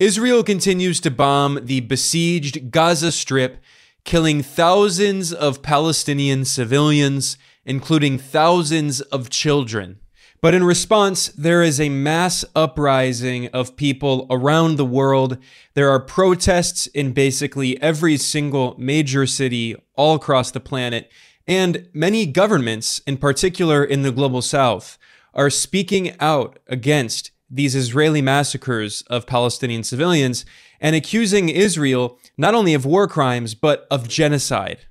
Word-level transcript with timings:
Israel 0.00 0.42
continues 0.42 0.98
to 1.00 1.10
bomb 1.10 1.58
the 1.62 1.80
besieged 1.80 2.70
Gaza 2.70 3.12
Strip, 3.12 3.58
killing 4.02 4.42
thousands 4.42 5.30
of 5.30 5.60
Palestinian 5.60 6.46
civilians, 6.46 7.36
including 7.66 8.16
thousands 8.16 9.02
of 9.02 9.28
children. 9.28 10.00
But 10.40 10.54
in 10.54 10.64
response, 10.64 11.28
there 11.28 11.62
is 11.62 11.78
a 11.78 11.90
mass 11.90 12.46
uprising 12.56 13.48
of 13.48 13.76
people 13.76 14.26
around 14.30 14.76
the 14.76 14.86
world. 14.86 15.36
There 15.74 15.90
are 15.90 16.00
protests 16.00 16.86
in 16.86 17.12
basically 17.12 17.78
every 17.82 18.16
single 18.16 18.74
major 18.78 19.26
city 19.26 19.76
all 19.96 20.14
across 20.14 20.50
the 20.50 20.60
planet. 20.60 21.12
And 21.46 21.90
many 21.92 22.24
governments, 22.24 23.02
in 23.06 23.18
particular 23.18 23.84
in 23.84 24.00
the 24.00 24.12
global 24.12 24.40
south, 24.40 24.96
are 25.34 25.50
speaking 25.50 26.18
out 26.20 26.58
against 26.68 27.32
these 27.50 27.74
Israeli 27.74 28.22
massacres 28.22 29.02
of 29.08 29.26
Palestinian 29.26 29.82
civilians 29.82 30.44
and 30.80 30.94
accusing 30.94 31.48
Israel 31.48 32.18
not 32.36 32.54
only 32.54 32.74
of 32.74 32.86
war 32.86 33.08
crimes, 33.08 33.54
but 33.54 33.86
of 33.90 34.08
genocide. 34.08 34.86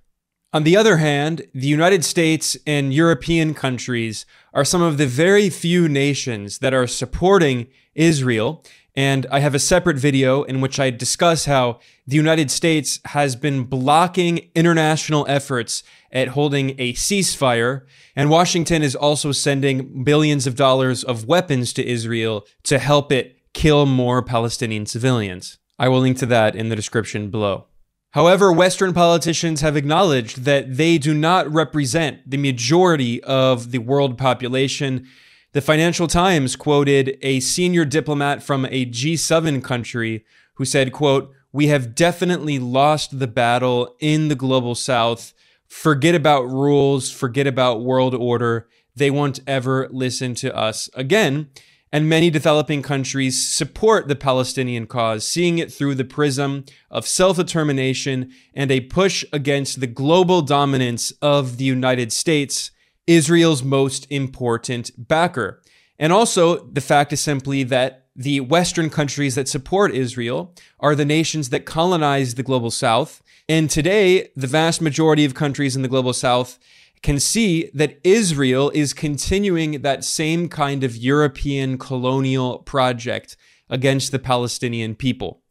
On 0.51 0.63
the 0.63 0.75
other 0.75 0.97
hand, 0.97 1.43
the 1.53 1.67
United 1.67 2.03
States 2.03 2.57
and 2.65 2.93
European 2.93 3.53
countries 3.53 4.25
are 4.51 4.65
some 4.65 4.81
of 4.81 4.97
the 4.97 5.05
very 5.05 5.49
few 5.49 5.87
nations 5.87 6.57
that 6.57 6.73
are 6.73 6.87
supporting 6.87 7.67
Israel. 7.93 8.63
And 8.95 9.25
I 9.31 9.39
have 9.39 9.55
a 9.55 9.59
separate 9.59 9.97
video 9.97 10.43
in 10.43 10.61
which 10.61 10.79
I 10.79 10.89
discuss 10.89 11.45
how 11.45 11.79
the 12.07 12.15
United 12.15 12.49
States 12.51 12.99
has 13.05 13.35
been 13.35 13.63
blocking 13.63 14.49
international 14.55 15.25
efforts 15.29 15.83
at 16.11 16.29
holding 16.29 16.71
a 16.79 16.93
ceasefire. 16.93 17.83
And 18.15 18.29
Washington 18.29 18.81
is 18.83 18.95
also 18.95 19.31
sending 19.31 20.03
billions 20.03 20.47
of 20.47 20.55
dollars 20.55 21.03
of 21.03 21.25
weapons 21.25 21.71
to 21.73 21.87
Israel 21.87 22.45
to 22.63 22.79
help 22.79 23.11
it 23.11 23.37
kill 23.53 23.85
more 23.85 24.21
Palestinian 24.21 24.85
civilians. 24.85 25.59
I 25.77 25.87
will 25.87 25.99
link 25.99 26.17
to 26.17 26.25
that 26.27 26.55
in 26.55 26.69
the 26.69 26.75
description 26.75 27.29
below. 27.29 27.65
However, 28.11 28.51
Western 28.51 28.93
politicians 28.93 29.61
have 29.61 29.77
acknowledged 29.77 30.43
that 30.45 30.77
they 30.77 30.97
do 30.97 31.13
not 31.13 31.51
represent 31.51 32.29
the 32.29 32.37
majority 32.37 33.23
of 33.23 33.71
the 33.71 33.77
world 33.77 34.17
population. 34.17 35.07
The 35.51 35.61
Financial 35.61 36.05
Times 36.05 36.55
quoted 36.55 37.17
a 37.23 37.39
senior 37.39 37.83
diplomat 37.83 38.43
from 38.43 38.65
a 38.65 38.85
G7 38.85 39.63
country 39.63 40.23
who 40.55 40.65
said, 40.65 40.91
quote, 40.91 41.31
"We 41.51 41.67
have 41.67 41.95
definitely 41.95 42.59
lost 42.59 43.17
the 43.17 43.25
battle 43.25 43.95
in 43.99 44.27
the 44.27 44.35
global 44.35 44.75
south. 44.75 45.33
Forget 45.67 46.13
about 46.13 46.43
rules, 46.43 47.09
forget 47.09 47.47
about 47.47 47.81
world 47.81 48.13
order. 48.13 48.67
They 48.95 49.09
won't 49.09 49.39
ever 49.47 49.89
listen 49.91 50.35
to 50.35 50.55
us 50.55 50.87
again." 50.93 51.47
and 51.91 52.07
many 52.07 52.29
developing 52.29 52.83
countries 52.83 53.47
support 53.47 54.07
the 54.07 54.15
Palestinian 54.15 54.85
cause, 54.85 55.27
seeing 55.27 55.57
it 55.57 55.73
through 55.73 55.95
the 55.95 56.05
prism 56.05 56.63
of 56.91 57.07
self 57.07 57.37
determination 57.37 58.31
and 58.53 58.69
a 58.69 58.81
push 58.81 59.25
against 59.33 59.79
the 59.79 59.87
global 59.87 60.43
dominance 60.43 61.11
of 61.21 61.57
the 61.57 61.65
United 61.65 62.11
States, 62.11 62.69
Israel's 63.09 63.63
most 63.63 64.05
important 64.11 64.91
backer. 64.95 65.63
And 65.97 66.13
also, 66.13 66.57
the 66.67 66.79
fact 66.79 67.11
is 67.11 67.19
simply 67.19 67.63
that 67.63 68.05
the 68.15 68.39
Western 68.41 68.91
countries 68.91 69.33
that 69.33 69.49
support 69.49 69.95
Israel 69.95 70.53
are 70.79 70.93
the 70.93 71.05
nations 71.05 71.49
that 71.49 71.65
colonized 71.65 72.37
the 72.37 72.43
global 72.43 72.69
South. 72.69 73.23
And 73.49 73.67
today, 73.67 74.29
the 74.35 74.45
vast 74.45 74.79
majority 74.79 75.25
of 75.25 75.33
countries 75.33 75.75
in 75.75 75.81
the 75.81 75.87
global 75.87 76.13
South 76.13 76.59
can 77.01 77.19
see 77.19 77.71
that 77.73 77.99
Israel 78.03 78.69
is 78.75 78.93
continuing 78.93 79.81
that 79.81 80.03
same 80.03 80.47
kind 80.47 80.83
of 80.83 80.95
European 80.95 81.79
colonial 81.79 82.59
project 82.59 83.35
against 83.71 84.11
the 84.11 84.19
Palestinian 84.19 84.93
people. 84.93 85.41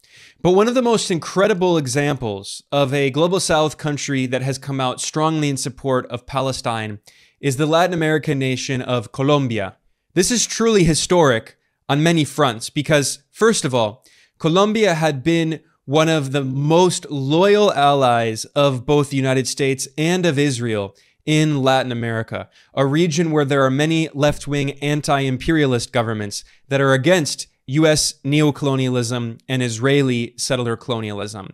But 0.41 0.51
one 0.51 0.69
of 0.69 0.75
the 0.75 0.81
most 0.81 1.11
incredible 1.11 1.77
examples 1.77 2.63
of 2.71 2.93
a 2.93 3.09
global 3.09 3.41
south 3.41 3.77
country 3.77 4.25
that 4.27 4.41
has 4.43 4.57
come 4.57 4.79
out 4.79 5.01
strongly 5.01 5.49
in 5.49 5.57
support 5.57 6.05
of 6.07 6.25
Palestine 6.25 6.99
is 7.39 7.57
the 7.57 7.65
Latin 7.65 7.93
American 7.93 8.39
nation 8.39 8.81
of 8.81 9.11
Colombia. 9.11 9.77
This 10.13 10.31
is 10.31 10.45
truly 10.45 10.83
historic 10.83 11.57
on 11.87 12.03
many 12.03 12.25
fronts 12.25 12.69
because, 12.69 13.19
first 13.31 13.65
of 13.65 13.73
all, 13.73 14.05
Colombia 14.37 14.93
had 14.93 15.23
been 15.23 15.61
one 15.85 16.09
of 16.09 16.31
the 16.31 16.43
most 16.43 17.09
loyal 17.09 17.73
allies 17.73 18.45
of 18.55 18.85
both 18.85 19.09
the 19.09 19.17
United 19.17 19.47
States 19.47 19.87
and 19.97 20.25
of 20.25 20.37
Israel 20.37 20.95
in 21.25 21.61
Latin 21.61 21.91
America, 21.91 22.49
a 22.73 22.85
region 22.85 23.31
where 23.31 23.45
there 23.45 23.63
are 23.63 23.71
many 23.71 24.09
left 24.13 24.47
wing 24.47 24.71
anti 24.79 25.19
imperialist 25.19 25.91
governments 25.91 26.43
that 26.67 26.81
are 26.81 26.93
against 26.93 27.47
US 27.67 28.13
neocolonialism 28.25 29.39
and 29.47 29.63
Israeli 29.63 30.33
settler 30.37 30.75
colonialism. 30.75 31.49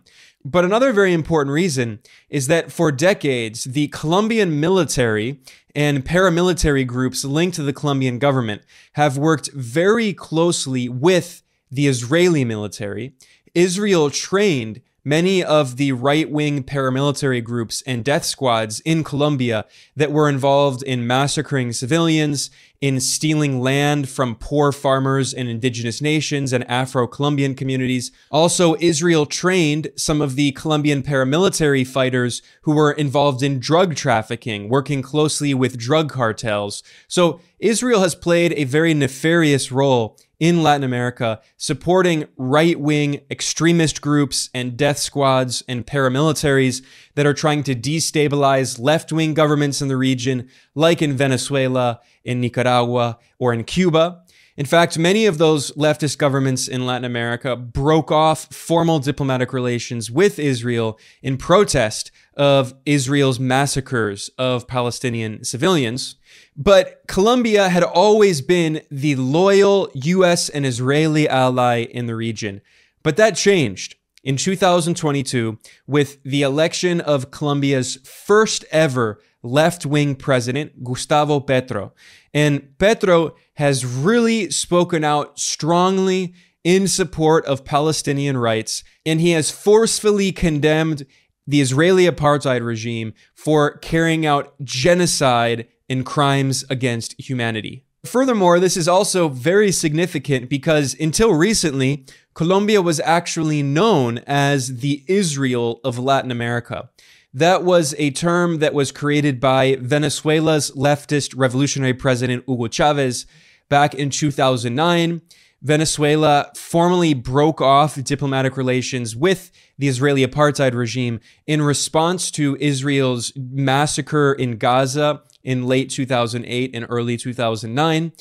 But 0.48 0.64
another 0.64 0.92
very 0.92 1.12
important 1.12 1.52
reason 1.52 1.98
is 2.30 2.46
that 2.46 2.70
for 2.70 2.92
decades, 2.92 3.64
the 3.64 3.88
Colombian 3.88 4.60
military 4.60 5.40
and 5.74 6.04
paramilitary 6.04 6.86
groups 6.86 7.24
linked 7.24 7.56
to 7.56 7.64
the 7.64 7.72
Colombian 7.72 8.20
government 8.20 8.62
have 8.92 9.18
worked 9.18 9.50
very 9.52 10.12
closely 10.12 10.88
with 10.88 11.42
the 11.68 11.88
Israeli 11.88 12.44
military. 12.44 13.14
Israel 13.56 14.08
trained 14.08 14.82
many 15.06 15.42
of 15.42 15.76
the 15.76 15.92
right 15.92 16.28
wing 16.28 16.64
paramilitary 16.64 17.42
groups 17.42 17.80
and 17.86 18.04
death 18.04 18.24
squads 18.24 18.80
in 18.80 19.04
Colombia 19.04 19.64
that 19.94 20.10
were 20.10 20.28
involved 20.28 20.82
in 20.82 21.06
massacring 21.06 21.72
civilians, 21.72 22.50
in 22.80 22.98
stealing 22.98 23.60
land 23.60 24.08
from 24.08 24.34
poor 24.34 24.72
farmers 24.72 25.32
and 25.32 25.48
indigenous 25.48 26.02
nations 26.02 26.52
and 26.52 26.68
Afro 26.68 27.06
Colombian 27.06 27.54
communities. 27.54 28.10
Also, 28.32 28.74
Israel 28.80 29.26
trained 29.26 29.88
some 29.96 30.20
of 30.20 30.34
the 30.34 30.50
Colombian 30.52 31.04
paramilitary 31.04 31.86
fighters 31.86 32.42
who 32.62 32.72
were 32.74 32.90
involved 32.92 33.44
in 33.44 33.60
drug 33.60 33.94
trafficking, 33.94 34.68
working 34.68 35.02
closely 35.02 35.54
with 35.54 35.78
drug 35.78 36.10
cartels. 36.10 36.82
So, 37.06 37.40
Israel 37.60 38.00
has 38.00 38.16
played 38.16 38.52
a 38.54 38.64
very 38.64 38.92
nefarious 38.92 39.70
role 39.70 40.18
in 40.38 40.62
Latin 40.62 40.84
America, 40.84 41.40
supporting 41.56 42.26
right 42.36 42.78
wing 42.78 43.20
extremist 43.30 44.00
groups 44.00 44.50
and 44.52 44.76
death 44.76 44.98
squads 44.98 45.62
and 45.68 45.86
paramilitaries 45.86 46.84
that 47.14 47.26
are 47.26 47.34
trying 47.34 47.62
to 47.62 47.74
destabilize 47.74 48.78
left 48.78 49.12
wing 49.12 49.34
governments 49.34 49.80
in 49.80 49.88
the 49.88 49.96
region, 49.96 50.48
like 50.74 51.00
in 51.00 51.16
Venezuela, 51.16 52.00
in 52.24 52.40
Nicaragua, 52.40 53.18
or 53.38 53.52
in 53.54 53.64
Cuba. 53.64 54.22
In 54.56 54.64
fact, 54.64 54.98
many 54.98 55.26
of 55.26 55.36
those 55.36 55.70
leftist 55.72 56.16
governments 56.16 56.66
in 56.66 56.86
Latin 56.86 57.04
America 57.04 57.56
broke 57.56 58.10
off 58.10 58.46
formal 58.54 58.98
diplomatic 58.98 59.52
relations 59.52 60.10
with 60.10 60.38
Israel 60.38 60.98
in 61.22 61.36
protest 61.36 62.10
of 62.38 62.72
Israel's 62.86 63.38
massacres 63.38 64.30
of 64.38 64.66
Palestinian 64.66 65.44
civilians. 65.44 66.16
But 66.56 67.02
Colombia 67.06 67.68
had 67.68 67.82
always 67.82 68.40
been 68.40 68.80
the 68.90 69.16
loyal 69.16 69.90
US 69.92 70.48
and 70.48 70.64
Israeli 70.64 71.28
ally 71.28 71.82
in 71.82 72.06
the 72.06 72.16
region. 72.16 72.62
But 73.02 73.18
that 73.18 73.36
changed 73.36 73.96
in 74.24 74.38
2022 74.38 75.58
with 75.86 76.22
the 76.22 76.40
election 76.40 77.02
of 77.02 77.30
Colombia's 77.30 77.96
first 78.04 78.64
ever 78.72 79.20
left 79.46 79.86
wing 79.86 80.14
president, 80.14 80.84
Gustavo 80.84 81.40
Petro. 81.40 81.92
And 82.34 82.76
Petro 82.78 83.34
has 83.54 83.86
really 83.86 84.50
spoken 84.50 85.04
out 85.04 85.38
strongly 85.38 86.34
in 86.64 86.88
support 86.88 87.44
of 87.46 87.64
Palestinian 87.64 88.36
rights, 88.36 88.82
and 89.04 89.20
he 89.20 89.30
has 89.30 89.50
forcefully 89.50 90.32
condemned 90.32 91.06
the 91.46 91.60
Israeli 91.60 92.06
apartheid 92.06 92.64
regime 92.64 93.14
for 93.34 93.78
carrying 93.78 94.26
out 94.26 94.52
genocide 94.64 95.68
and 95.88 96.04
crimes 96.04 96.64
against 96.68 97.14
humanity. 97.20 97.84
Furthermore, 98.04 98.60
this 98.60 98.76
is 98.76 98.88
also 98.88 99.28
very 99.28 99.72
significant 99.72 100.48
because 100.48 100.96
until 100.98 101.34
recently, 101.34 102.04
Colombia 102.34 102.82
was 102.82 103.00
actually 103.00 103.62
known 103.62 104.18
as 104.26 104.78
the 104.78 105.04
Israel 105.06 105.80
of 105.84 105.98
Latin 105.98 106.30
America. 106.30 106.90
That 107.36 107.64
was 107.64 107.94
a 107.98 108.12
term 108.12 108.60
that 108.60 108.72
was 108.72 108.90
created 108.90 109.40
by 109.40 109.76
Venezuela's 109.78 110.70
leftist 110.70 111.34
revolutionary 111.36 111.92
president 111.92 112.44
Hugo 112.48 112.66
Chavez 112.68 113.26
back 113.68 113.94
in 113.94 114.08
2009. 114.08 115.20
Venezuela 115.60 116.50
formally 116.56 117.12
broke 117.12 117.60
off 117.60 118.02
diplomatic 118.02 118.56
relations 118.56 119.14
with 119.14 119.52
the 119.76 119.86
Israeli 119.86 120.26
apartheid 120.26 120.72
regime 120.72 121.20
in 121.46 121.60
response 121.60 122.30
to 122.30 122.56
Israel's 122.58 123.34
massacre 123.36 124.32
in 124.32 124.56
Gaza 124.56 125.20
in 125.44 125.66
late 125.66 125.90
2008 125.90 126.70
and 126.72 126.86
early 126.88 127.18
2009. 127.18 128.12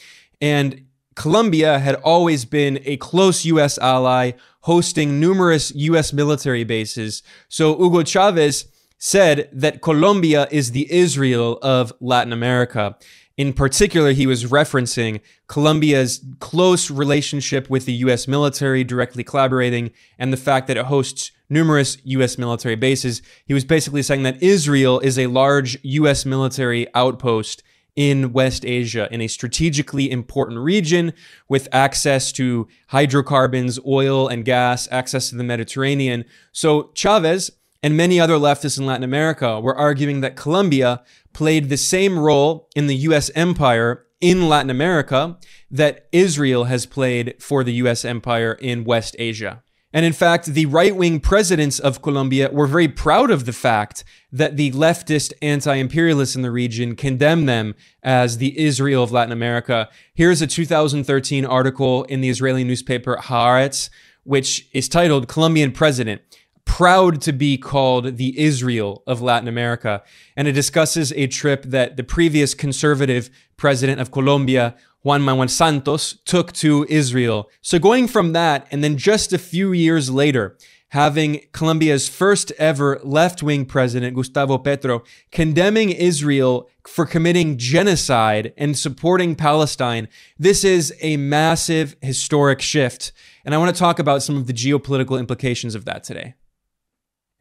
And 0.42 0.86
Colombia 1.16 1.80
had 1.80 1.96
always 2.04 2.44
been 2.44 2.82
a 2.84 2.98
close 2.98 3.46
U.S. 3.46 3.78
ally, 3.78 4.34
hosting 4.64 5.22
numerous 5.22 5.74
U.S. 5.74 6.12
military 6.12 6.66
bases. 6.66 7.24
So 7.48 7.78
Hugo 7.78 8.04
Chavez 8.04 8.66
said 9.06 9.48
that 9.54 9.84
Colombia 9.84 10.48
is 10.50 10.72
the 10.72 10.92
Israel 10.92 11.60
of 11.62 11.94
Latin 12.00 12.34
America. 12.34 12.98
In 13.38 13.54
particular, 13.54 14.14
he 14.14 14.26
was 14.26 14.46
referencing 14.46 15.22
Colombia's 15.46 16.26
close 16.40 16.90
relationship 16.90 17.70
with 17.70 17.86
the 17.86 17.94
US 18.06 18.28
military, 18.28 18.84
directly 18.84 19.24
collaborating, 19.24 19.92
and 20.18 20.34
the 20.34 20.38
fact 20.38 20.66
that 20.66 20.78
it 20.78 20.86
hosts 20.86 21.32
numerous 21.52 21.98
US 22.04 22.40
military 22.40 22.74
bases. 22.74 23.22
He 23.46 23.54
was 23.54 23.64
basically 23.64 24.02
saying 24.02 24.24
that 24.24 24.42
Israel 24.42 25.00
is 25.02 25.20
a 25.20 25.28
large 25.28 25.78
US 25.84 26.26
military 26.26 26.88
outpost 26.96 27.62
in 27.96 28.34
West 28.34 28.66
Asia, 28.66 29.08
in 29.12 29.22
a 29.22 29.28
strategically 29.28 30.10
important 30.10 30.62
region 30.62 31.14
with 31.48 31.68
access 31.72 32.32
to 32.32 32.68
hydrocarbons, 32.88 33.80
oil, 33.86 34.28
and 34.28 34.44
gas, 34.46 34.88
access 34.90 35.30
to 35.30 35.36
the 35.36 35.44
Mediterranean. 35.44 36.26
So 36.52 36.90
Chavez 36.96 37.52
and 37.86 37.96
many 37.96 38.20
other 38.20 38.34
leftists 38.34 38.80
in 38.80 38.86
Latin 38.88 39.04
America 39.04 39.60
were 39.60 39.78
arguing 39.78 40.22
that 40.22 40.36
Colombia 40.36 41.04
played 41.34 41.70
the 41.70 41.78
same 41.78 42.18
role 42.18 42.68
in 42.76 42.88
the 42.88 42.96
US 43.10 43.30
empire 43.36 44.08
in 44.20 44.50
Latin 44.50 44.72
America 44.72 45.38
that 45.70 46.08
Israel 46.12 46.64
has 46.64 46.88
played 46.88 47.36
for 47.40 47.64
the 47.64 47.74
US 47.74 48.04
empire 48.04 48.54
in 48.54 48.86
West 48.86 49.16
Asia. 49.20 49.62
And 49.94 50.04
in 50.04 50.14
fact, 50.14 50.48
the 50.48 50.66
right 50.66 50.96
wing 50.96 51.20
presidents 51.20 51.78
of 51.78 52.02
Colombia 52.02 52.50
were 52.52 52.66
very 52.66 52.88
proud 52.88 53.30
of 53.30 53.46
the 53.46 53.54
fact 53.54 54.04
that 54.32 54.58
the 54.58 54.72
leftist 54.72 55.32
anti 55.44 55.76
imperialists 55.76 56.36
in 56.36 56.42
the 56.42 56.50
region 56.50 56.96
condemn 56.96 57.46
them 57.46 57.76
as 58.02 58.40
the 58.40 58.58
Israel 58.60 59.04
of 59.04 59.12
Latin 59.12 59.32
America. 59.32 59.90
Here's 60.16 60.42
a 60.42 60.48
2013 60.48 61.46
article 61.46 62.04
in 62.06 62.22
the 62.22 62.30
Israeli 62.30 62.64
newspaper 62.64 63.18
Haaretz, 63.22 63.92
which 64.24 64.68
is 64.74 64.90
titled 64.90 65.28
Colombian 65.28 65.72
President 65.72 66.24
proud 66.66 67.22
to 67.22 67.32
be 67.32 67.58
called 67.58 68.18
the 68.18 68.38
Israel 68.38 69.04
of 69.08 69.22
Latin 69.22 69.48
America. 69.48 70.04
And 70.36 70.48
it 70.48 70.52
discusses 70.52 71.14
a 71.14 71.28
trip 71.28 71.64
that 71.64 71.96
the 71.96 72.04
previous 72.04 72.54
conservative 72.54 73.30
president 73.56 74.02
of 74.02 74.12
Colombia, 74.12 74.76
Juan 75.04 75.22
Manuel 75.22 75.48
Santos, 75.48 76.18
took 76.26 76.52
to 76.54 76.86
Israel. 76.90 77.50
So 77.62 77.80
going 77.80 78.08
from 78.08 78.34
that, 78.34 78.68
and 78.72 78.84
then 78.84 78.98
just 78.98 79.32
a 79.32 79.38
few 79.38 79.72
years 79.72 80.10
later, 80.10 80.58
having 80.90 81.42
Colombia's 81.52 82.08
first 82.08 82.52
ever 82.58 83.00
left 83.04 83.44
wing 83.44 83.66
president, 83.66 84.16
Gustavo 84.16 84.58
Petro, 84.58 85.04
condemning 85.32 85.92
Israel 85.92 86.70
for 86.88 87.06
committing 87.06 87.58
genocide 87.58 88.54
and 88.58 88.78
supporting 88.78 89.36
Palestine. 89.36 90.08
This 90.38 90.64
is 90.64 90.94
a 91.02 91.18
massive 91.18 91.96
historic 92.02 92.62
shift. 92.62 93.12
And 93.44 93.54
I 93.54 93.58
want 93.58 93.76
to 93.76 93.80
talk 93.80 94.00
about 94.00 94.24
some 94.24 94.38
of 94.38 94.48
the 94.48 94.54
geopolitical 94.54 95.20
implications 95.20 95.76
of 95.76 95.86
that 95.86 96.04
today. 96.04 96.36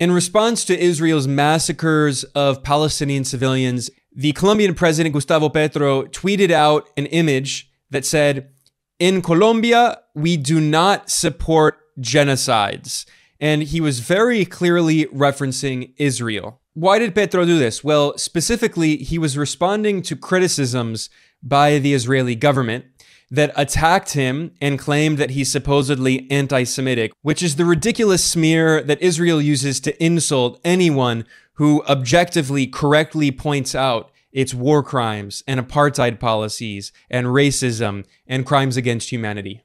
In 0.01 0.11
response 0.11 0.65
to 0.65 0.79
Israel's 0.79 1.29
massacres 1.29 2.25
of 2.35 2.65
Palestinian 2.65 3.23
civilians, 3.23 3.91
the 4.13 4.33
Colombian 4.33 4.75
president 4.75 5.13
Gustavo 5.13 5.49
Petro 5.49 6.03
tweeted 6.05 6.51
out 6.51 6.89
an 6.97 7.07
image 7.07 7.71
that 7.91 8.05
said, 8.05 8.51
In 8.99 9.23
Colombia, 9.23 10.01
we 10.13 10.37
do 10.37 10.61
not 10.61 11.11
support 11.11 11.79
genocides. 12.01 13.07
And 13.39 13.63
he 13.63 13.81
was 13.81 14.01
very 14.01 14.45
clearly 14.45 15.07
referencing 15.07 15.93
Israel. 15.97 16.61
Why 16.73 16.99
did 16.99 17.15
Petro 17.15 17.45
do 17.45 17.57
this? 17.57 17.85
Well, 17.85 18.19
specifically, 18.19 18.97
he 18.97 19.17
was 19.17 19.39
responding 19.39 20.03
to 20.03 20.17
criticisms 20.17 21.09
by 21.41 21.79
the 21.79 21.95
Israeli 21.95 22.35
government 22.35 22.87
that 23.31 23.53
attacked 23.57 24.13
him 24.13 24.53
and 24.61 24.79
claimed 24.79 25.19
that 25.19 25.31
he's 25.31 25.51
supposedly 25.51 26.31
anti 26.31 26.65
Semitic, 26.65 27.13
which 27.23 27.43
is 27.43 27.57
the 27.57 27.65
ridiculous 27.65 28.25
smear 28.25 28.83
that 28.83 29.03
Israel 29.03 29.41
uses 29.41 29.81
to 29.81 30.05
insult 30.05 30.61
anyone 30.65 31.25
who 31.55 31.83
objectively 31.85 32.67
correctly 32.67 33.31
points 33.31 33.75
out 33.75 34.11
its 34.33 34.53
war 34.53 34.83
crimes 34.83 35.43
and 35.47 35.61
apartheid 35.61 36.19
policies 36.19 36.93
and 37.09 37.29
racism 37.29 38.05
and 38.27 38.45
crimes 38.45 38.77
against 38.77 39.11
humanity. 39.11 39.63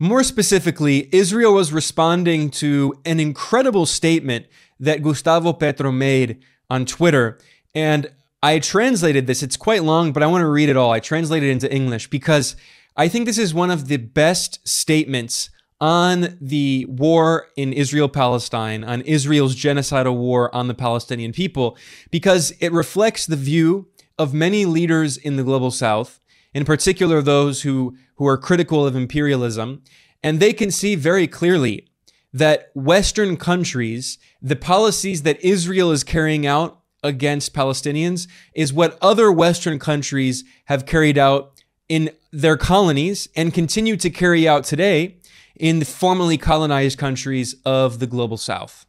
More 0.00 0.24
specifically, 0.24 1.08
Israel 1.12 1.54
was 1.54 1.72
responding 1.72 2.50
to 2.52 2.94
an 3.04 3.20
incredible 3.20 3.86
statement 3.86 4.46
that 4.80 5.02
Gustavo 5.02 5.52
Petro 5.52 5.92
made 5.92 6.42
on 6.68 6.86
Twitter. 6.86 7.38
And 7.74 8.10
I 8.42 8.58
translated 8.58 9.26
this. 9.26 9.42
It's 9.42 9.56
quite 9.56 9.84
long, 9.84 10.12
but 10.12 10.22
I 10.22 10.26
want 10.26 10.42
to 10.42 10.48
read 10.48 10.70
it 10.70 10.76
all. 10.76 10.90
I 10.90 11.00
translated 11.00 11.50
it 11.50 11.52
into 11.52 11.72
English 11.72 12.08
because 12.08 12.56
I 13.00 13.08
think 13.08 13.24
this 13.24 13.38
is 13.38 13.54
one 13.54 13.70
of 13.70 13.88
the 13.88 13.96
best 13.96 14.68
statements 14.68 15.48
on 15.80 16.36
the 16.38 16.84
war 16.84 17.46
in 17.56 17.72
Israel 17.72 18.10
Palestine, 18.10 18.84
on 18.84 19.00
Israel's 19.00 19.56
genocidal 19.56 20.14
war 20.18 20.54
on 20.54 20.68
the 20.68 20.74
Palestinian 20.74 21.32
people, 21.32 21.78
because 22.10 22.50
it 22.60 22.72
reflects 22.72 23.24
the 23.24 23.36
view 23.36 23.88
of 24.18 24.34
many 24.34 24.66
leaders 24.66 25.16
in 25.16 25.36
the 25.36 25.42
global 25.42 25.70
south, 25.70 26.20
in 26.52 26.66
particular 26.66 27.22
those 27.22 27.62
who, 27.62 27.96
who 28.16 28.26
are 28.26 28.36
critical 28.36 28.86
of 28.86 28.94
imperialism, 28.94 29.82
and 30.22 30.38
they 30.38 30.52
can 30.52 30.70
see 30.70 30.94
very 30.94 31.26
clearly 31.26 31.88
that 32.34 32.70
Western 32.74 33.38
countries, 33.38 34.18
the 34.42 34.56
policies 34.56 35.22
that 35.22 35.42
Israel 35.42 35.90
is 35.90 36.04
carrying 36.04 36.46
out 36.46 36.82
against 37.02 37.54
Palestinians, 37.54 38.28
is 38.54 38.74
what 38.74 38.98
other 39.00 39.32
Western 39.32 39.78
countries 39.78 40.44
have 40.66 40.84
carried 40.84 41.16
out 41.16 41.59
in 41.90 42.08
their 42.32 42.56
colonies 42.56 43.28
and 43.34 43.52
continue 43.52 43.96
to 43.96 44.08
carry 44.08 44.46
out 44.46 44.62
today 44.62 45.16
in 45.56 45.80
the 45.80 45.84
formerly 45.84 46.38
colonized 46.38 46.96
countries 46.96 47.56
of 47.66 47.98
the 47.98 48.06
global 48.06 48.36
south. 48.36 48.86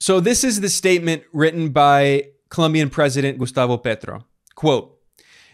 So 0.00 0.18
this 0.18 0.42
is 0.42 0.60
the 0.60 0.68
statement 0.68 1.22
written 1.32 1.70
by 1.70 2.30
Colombian 2.50 2.90
President 2.90 3.38
Gustavo 3.38 3.78
Petro. 3.78 4.24
Quote, 4.56 4.98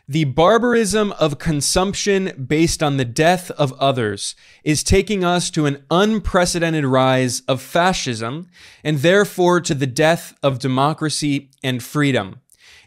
the 0.08 0.25
barbarism 0.25 1.12
of 1.12 1.38
consumption 1.38 2.46
based 2.49 2.82
on 2.82 2.96
the 2.96 3.05
death 3.05 3.50
of 3.50 3.75
others 3.75 4.35
is 4.64 4.82
taking 4.82 5.23
us 5.23 5.50
to 5.50 5.67
an 5.67 5.85
unprecedented 5.90 6.87
rise 6.87 7.43
of 7.43 7.61
fascism 7.61 8.49
and 8.82 9.00
therefore 9.00 9.61
to 9.61 9.75
the 9.75 9.87
death 9.87 10.32
of 10.43 10.58
democracy 10.58 11.50
and 11.62 11.82
freedom. 11.82 12.40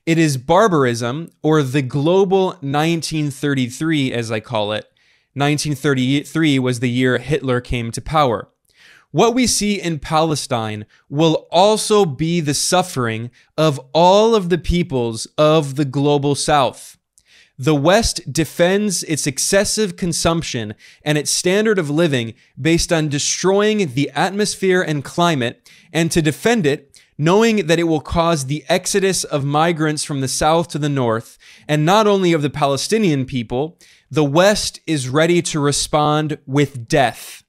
It 0.06 0.18
is 0.18 0.38
barbarism, 0.38 1.30
or 1.44 1.62
the 1.62 1.84
global 1.84 2.48
1933, 2.62 4.12
as 4.12 4.32
I 4.32 4.40
call 4.40 4.72
it. 4.72 4.86
1933 5.34 6.58
was 6.58 6.80
the 6.80 6.90
year 6.90 7.20
Hitler 7.20 7.62
came 7.62 7.92
to 7.92 8.02
power. 8.02 8.50
What 9.12 9.36
we 9.36 9.46
see 9.46 9.80
in 9.80 10.00
Palestine 10.00 10.86
will 11.08 11.48
also 11.52 12.06
be 12.06 12.40
the 12.40 12.56
suffering 12.56 13.30
of 13.56 13.80
all 13.94 14.34
of 14.34 14.50
the 14.50 14.58
peoples 14.58 15.28
of 15.38 15.76
the 15.76 15.86
global 15.86 16.34
south. 16.34 16.98
The 17.58 17.76
West 17.76 18.34
defends 18.34 19.04
its 19.04 19.28
excessive 19.28 19.98
consumption 19.98 20.74
and 21.04 21.16
its 21.16 21.30
standard 21.30 21.78
of 21.78 21.92
living 21.92 22.34
based 22.60 22.92
on 22.92 23.08
destroying 23.08 23.94
the 23.94 24.10
atmosphere 24.16 24.82
and 24.82 25.04
climate, 25.04 25.70
and 25.94 26.10
to 26.12 26.24
defend 26.24 26.66
it, 26.66 27.00
knowing 27.22 27.68
that 27.68 27.78
it 27.78 27.84
will 27.84 28.02
cause 28.02 28.48
the 28.48 28.66
exodus 28.68 29.24
of 29.24 29.46
migrants 29.46 30.04
from 30.04 30.22
the 30.22 30.28
south 30.28 30.68
to 30.68 30.80
the 30.80 30.90
north, 30.90 31.38
and 31.68 31.86
not 31.86 32.08
only 32.08 32.34
of 32.34 32.42
the 32.42 32.50
Palestinian 32.50 33.26
people, 33.26 33.78
the 34.10 34.24
West 34.24 34.80
is 34.88 35.08
ready 35.08 35.40
to 35.40 35.60
respond 35.60 36.40
with 36.48 36.88
death. 36.88 37.44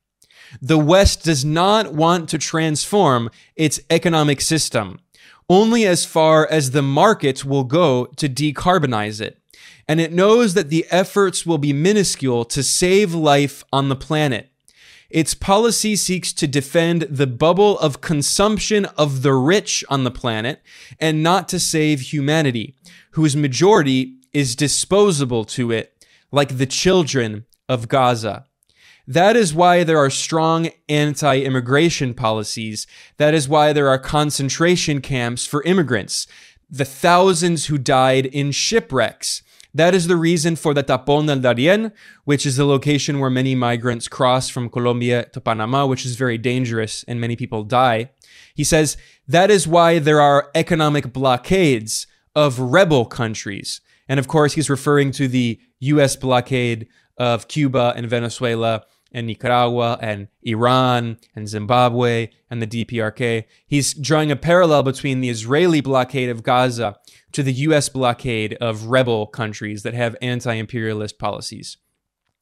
The 0.61 0.79
West 0.79 1.25
does 1.25 1.43
not 1.43 1.95
want 1.95 2.29
to 2.29 2.37
transform 2.37 3.31
its 3.57 3.81
economic 3.89 4.43
system, 4.43 5.01
only 5.49 5.87
as 5.87 6.05
far 6.05 6.47
as 6.47 6.73
the 6.73 6.83
markets 6.83 7.43
will 7.43 7.65
go 7.65 8.05
to 8.17 8.29
decarbonize 8.29 9.23
it. 9.23 9.39
And 9.89 10.03
it 10.03 10.13
knows 10.13 10.53
that 10.53 10.69
the 10.69 10.85
efforts 10.91 11.47
will 11.47 11.57
be 11.57 11.73
minuscule 11.73 12.45
to 12.45 12.63
save 12.63 13.15
life 13.15 13.65
on 13.73 13.89
the 13.89 13.97
planet. 13.97 14.52
Its 15.13 15.35
policy 15.35 15.95
seeks 15.95 16.33
to 16.33 16.47
defend 16.47 17.03
the 17.03 17.27
bubble 17.27 17.79
of 17.81 18.01
consumption 18.01 18.87
of 18.97 19.21
the 19.21 19.35
rich 19.35 19.85
on 19.91 20.05
the 20.05 20.11
planet 20.11 20.63
and 20.99 21.23
not 21.23 21.51
to 21.51 21.61
save 21.61 22.01
humanity, 22.01 22.75
whose 23.11 23.37
majority 23.37 24.17
is 24.33 24.57
disposable 24.57 25.45
to 25.45 25.71
it, 25.71 26.07
like 26.31 26.57
the 26.57 26.65
children 26.65 27.45
of 27.69 27.89
Gaza. 27.89 28.47
That 29.07 29.37
is 29.37 29.53
why 29.53 29.85
there 29.85 29.99
are 29.99 30.09
strong 30.09 30.71
anti 30.89 31.43
immigration 31.43 32.15
policies. 32.15 32.87
That 33.19 33.35
is 33.35 33.47
why 33.47 33.75
there 33.75 33.89
are 33.89 33.99
concentration 33.99 35.03
camps 35.03 35.45
for 35.47 35.63
immigrants. 35.65 36.27
The 36.71 36.87
thousands 36.87 37.67
who 37.67 37.77
died 37.77 38.25
in 38.25 38.51
shipwrecks 38.51 39.43
that 39.75 39.95
is 39.95 40.07
the 40.07 40.17
reason 40.17 40.57
for 40.57 40.75
the 40.75 40.85
Tapón 40.85 41.27
del 41.27 41.41
Darién, 41.41 41.93
which 42.25 42.45
is 42.45 42.57
the 42.57 42.67
location 42.67 43.19
where 43.19 43.31
many 43.31 43.55
migrants 43.55 44.09
cross 44.09 44.49
from 44.49 44.69
Colombia 44.69 45.25
to 45.33 45.41
Panama, 45.41 45.87
which 45.87 46.05
is 46.05 46.17
very 46.17 46.39
dangerous 46.39 47.05
and 47.09 47.21
many 47.21 47.37
people 47.37 47.65
die. 47.65 48.11
He 48.55 48.65
says 48.65 48.97
that 49.27 49.51
is 49.51 49.67
why 49.67 49.99
there 49.99 50.21
are 50.21 50.51
economic 50.55 51.13
blockades 51.13 52.07
of 52.35 52.59
rebel 52.59 53.05
countries. 53.07 53.81
And 54.09 54.19
of 54.21 54.29
course, 54.29 54.55
he's 54.55 54.71
referring 54.71 55.11
to 55.13 55.29
the 55.29 55.61
US 55.81 56.17
blockade 56.17 56.89
of 57.17 57.49
Cuba 57.49 57.93
and 57.97 58.09
Venezuela 58.09 58.85
and 59.13 59.27
Nicaragua 59.27 59.99
and 60.01 60.29
Iran 60.43 61.19
and 61.35 61.49
Zimbabwe 61.49 62.31
and 62.51 62.63
the 62.63 62.67
DPRK. 62.67 63.45
He's 63.67 63.95
drawing 63.95 64.31
a 64.31 64.37
parallel 64.37 64.83
between 64.83 65.21
the 65.21 65.29
Israeli 65.29 65.81
blockade 65.81 66.31
of 66.31 66.43
Gaza 66.43 66.97
to 67.33 67.43
the 67.43 67.53
US 67.53 67.89
blockade 67.89 68.55
of 68.55 68.87
rebel 68.87 69.27
countries 69.27 69.83
that 69.83 69.95
have 69.95 70.17
anti-imperialist 70.23 71.19
policies. 71.19 71.77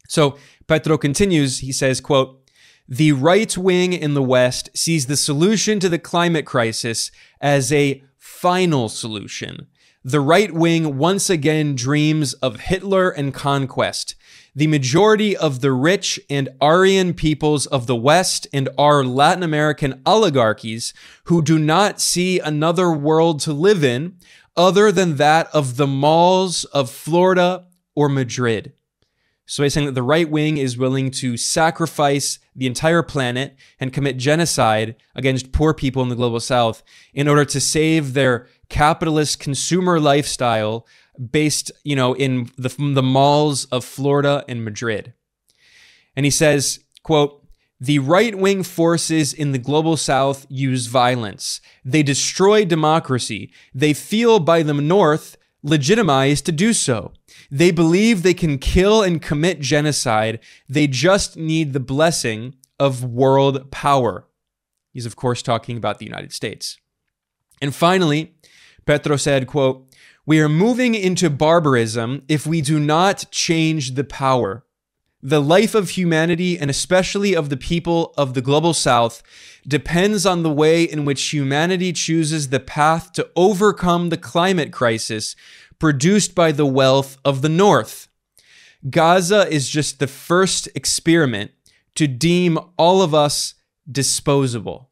So 0.09 0.37
Petro 0.67 0.99
continues, 0.99 1.61
he 1.61 1.73
says, 1.73 2.01
quote, 2.01 2.41
the 2.89 3.13
right 3.13 3.57
wing 3.57 3.93
in 3.93 4.15
the 4.15 4.23
West 4.23 4.69
sees 4.75 5.07
the 5.07 5.17
solution 5.17 5.79
to 5.79 5.89
the 5.89 5.99
climate 5.99 6.45
crisis 6.45 7.13
as 7.41 7.73
a 7.73 8.03
final 8.19 8.89
solution. 8.89 9.69
The 10.03 10.21
right 10.21 10.53
wing 10.53 10.99
once 10.99 11.31
again 11.31 11.77
dreams 11.77 12.33
of 12.35 12.59
Hitler 12.59 13.11
and 13.11 13.33
conquest. 13.33 14.17
The 14.61 14.67
majority 14.67 15.35
of 15.35 15.63
the 15.63 15.73
rich 15.73 16.21
and 16.29 16.51
Aryan 16.61 17.15
peoples 17.15 17.65
of 17.65 17.87
the 17.87 17.97
West 17.97 18.47
and 18.53 18.69
our 18.77 19.03
Latin 19.03 19.43
American 19.43 20.03
oligarchies 20.05 20.93
who 21.25 21.41
do 21.41 21.59
not 21.59 21.99
see 21.99 22.39
another 22.41 22.93
world 22.93 23.41
to 23.41 23.55
live 23.55 23.83
in 23.83 24.19
other 24.59 24.93
than 24.93 25.17
that 25.17 25.49
of 25.55 25.79
the 25.79 25.87
malls 25.87 26.65
of 26.65 26.91
Florida 26.91 27.69
or 27.95 28.11
Madrid. 28.11 28.75
So 29.47 29.63
he's 29.63 29.73
saying 29.73 29.87
that 29.87 29.95
the 29.95 30.03
right 30.03 30.31
wing 30.31 30.59
is 30.59 30.77
willing 30.77 31.11
to 31.13 31.39
sacrifice 31.39 32.39
the 32.55 32.67
entire 32.67 33.03
planet 33.03 33.57
and 33.81 33.95
commit 33.95 34.19
genocide 34.19 34.95
against 35.15 35.53
poor 35.53 35.73
people 35.73 36.03
in 36.03 36.11
the 36.11 36.15
global 36.15 36.39
south 36.39 36.83
in 37.15 37.29
order 37.29 37.47
to 37.47 37.61
save 37.61 38.13
their 38.13 38.47
capitalist 38.69 39.41
consumer 39.41 39.99
lifestyle 39.99 40.87
based, 41.31 41.71
you 41.85 41.97
know, 41.97 42.15
in 42.15 42.51
the, 42.57 42.69
the 42.69 43.03
malls 43.03 43.67
of 43.67 43.85
Florida 43.85 44.45
and 44.49 44.65
Madrid. 44.65 45.13
And 46.17 46.25
he 46.25 46.31
says, 46.31 46.81
quote, 47.03 47.47
the 47.81 47.99
right 47.99 48.35
wing 48.35 48.63
forces 48.63 49.33
in 49.33 49.53
the 49.53 49.59
global 49.59 49.97
south 49.97 50.47
use 50.51 50.87
violence. 50.87 51.61
They 51.85 52.03
destroy 52.03 52.65
democracy. 52.65 53.53
They 53.75 53.95
feel 53.95 54.39
by 54.39 54.63
the 54.63 54.75
north 54.75 55.39
legitimized 55.63 56.47
to 56.47 56.53
do 56.53 56.73
so. 56.73 57.13
They 57.51 57.71
believe 57.71 58.23
they 58.23 58.35
can 58.35 58.59
kill 58.59 59.03
and 59.03 59.21
commit 59.21 59.61
genocide. 59.61 60.41
They 60.69 60.87
just 60.87 61.37
need 61.37 61.73
the 61.73 61.81
blessing 61.81 62.55
of 62.79 63.05
world 63.05 63.71
power. 63.71 64.27
He's, 64.93 65.07
of 65.07 65.17
course, 65.17 65.43
talking 65.43 65.77
about 65.77 65.99
the 65.99 66.07
United 66.07 66.33
States. 66.33 66.79
And 67.63 67.75
finally, 67.75 68.35
Petro 68.87 69.17
said, 69.17 69.47
quote, 69.47 69.90
We 70.31 70.39
are 70.39 70.49
moving 70.49 70.95
into 70.95 71.29
barbarism 71.29 72.23
if 72.29 72.47
we 72.47 72.61
do 72.61 72.79
not 72.79 73.25
change 73.33 73.97
the 73.97 74.05
power. 74.05 74.65
The 75.21 75.43
life 75.43 75.75
of 75.75 75.91
humanity, 75.91 76.57
and 76.57 76.71
especially 76.71 77.35
of 77.35 77.49
the 77.49 77.57
people 77.57 78.15
of 78.17 78.35
the 78.35 78.41
global 78.41 78.73
south, 78.73 79.25
depends 79.67 80.25
on 80.25 80.45
the 80.45 80.53
way 80.53 80.85
in 80.85 81.05
which 81.05 81.31
humanity 81.31 81.93
chooses 81.93 82.51
the 82.51 82.61
path 82.61 83.13
to 83.15 83.29
overcome 83.35 84.11
the 84.11 84.17
climate 84.17 84.73
crisis 84.73 85.35
produced 85.81 86.37
by 86.37 86.53
the 86.53 86.65
wealth 86.65 87.19
of 87.25 87.43
the 87.43 87.49
North. 87.49 88.07
Gaza 88.89 89.49
is 89.53 89.69
just 89.69 89.99
the 89.99 90.07
first 90.07 90.69
experiment 90.77 91.51
to 91.97 92.07
deem 92.07 92.57
all 92.79 93.03
of 93.03 93.13
us 93.13 93.55
disposable. 93.91 94.90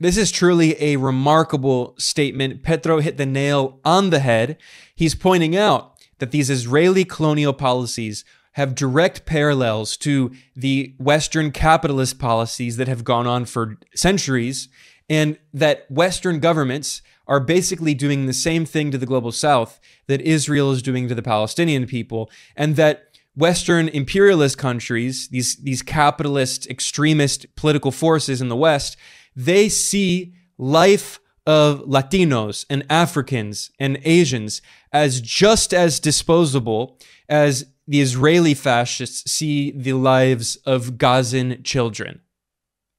This 0.00 0.16
is 0.16 0.30
truly 0.30 0.80
a 0.80 0.96
remarkable 0.96 1.96
statement. 1.98 2.62
Petro 2.62 3.00
hit 3.00 3.16
the 3.16 3.26
nail 3.26 3.80
on 3.84 4.10
the 4.10 4.20
head. 4.20 4.56
He's 4.94 5.16
pointing 5.16 5.56
out 5.56 5.96
that 6.18 6.30
these 6.30 6.50
Israeli 6.50 7.04
colonial 7.04 7.52
policies 7.52 8.24
have 8.52 8.76
direct 8.76 9.26
parallels 9.26 9.96
to 9.96 10.30
the 10.54 10.94
Western 10.98 11.50
capitalist 11.50 12.18
policies 12.20 12.76
that 12.76 12.86
have 12.86 13.02
gone 13.02 13.26
on 13.26 13.44
for 13.44 13.76
centuries, 13.94 14.68
and 15.10 15.36
that 15.52 15.90
Western 15.90 16.38
governments 16.38 17.02
are 17.26 17.40
basically 17.40 17.94
doing 17.94 18.26
the 18.26 18.32
same 18.32 18.64
thing 18.64 18.92
to 18.92 18.98
the 18.98 19.06
global 19.06 19.32
south 19.32 19.80
that 20.06 20.20
Israel 20.20 20.70
is 20.70 20.80
doing 20.80 21.08
to 21.08 21.14
the 21.14 21.22
Palestinian 21.22 21.86
people, 21.86 22.30
and 22.56 22.76
that 22.76 23.16
Western 23.36 23.88
imperialist 23.88 24.58
countries, 24.58 25.28
these, 25.28 25.56
these 25.56 25.82
capitalist, 25.82 26.68
extremist 26.68 27.46
political 27.56 27.92
forces 27.92 28.40
in 28.40 28.48
the 28.48 28.56
West, 28.56 28.96
they 29.38 29.68
see 29.68 30.34
life 30.58 31.20
of 31.46 31.82
Latinos 31.82 32.66
and 32.68 32.84
Africans 32.90 33.70
and 33.78 34.00
Asians 34.04 34.60
as 34.92 35.20
just 35.20 35.72
as 35.72 36.00
disposable 36.00 36.98
as 37.28 37.66
the 37.86 38.00
Israeli 38.00 38.52
fascists 38.52 39.30
see 39.30 39.70
the 39.70 39.92
lives 39.92 40.56
of 40.66 40.98
Gazan 40.98 41.62
children. 41.62 42.20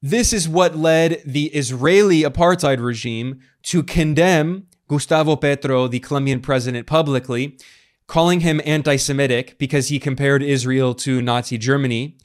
This 0.01 0.31
is 0.31 0.47
what 0.47 0.77
led 0.77 1.21
the 1.25 1.47
Israeli 1.47 2.21
apartheid 2.21 2.81
regime 2.81 3.41
to 3.63 3.83
condemn 3.83 4.67
Gustavo 4.87 5.35
Petro, 5.35 5.89
the 5.89 5.99
Colombian 5.99 6.39
president, 6.39 6.87
publicly, 6.87 7.57
calling 8.07 8.39
him 8.39 8.61
anti 8.63 8.95
Semitic 8.95 9.57
because 9.59 9.89
he 9.89 9.99
compared 9.99 10.41
Israel 10.41 10.95
to 10.95 11.21
Nazi 11.21 11.57
Germany. 11.57 12.17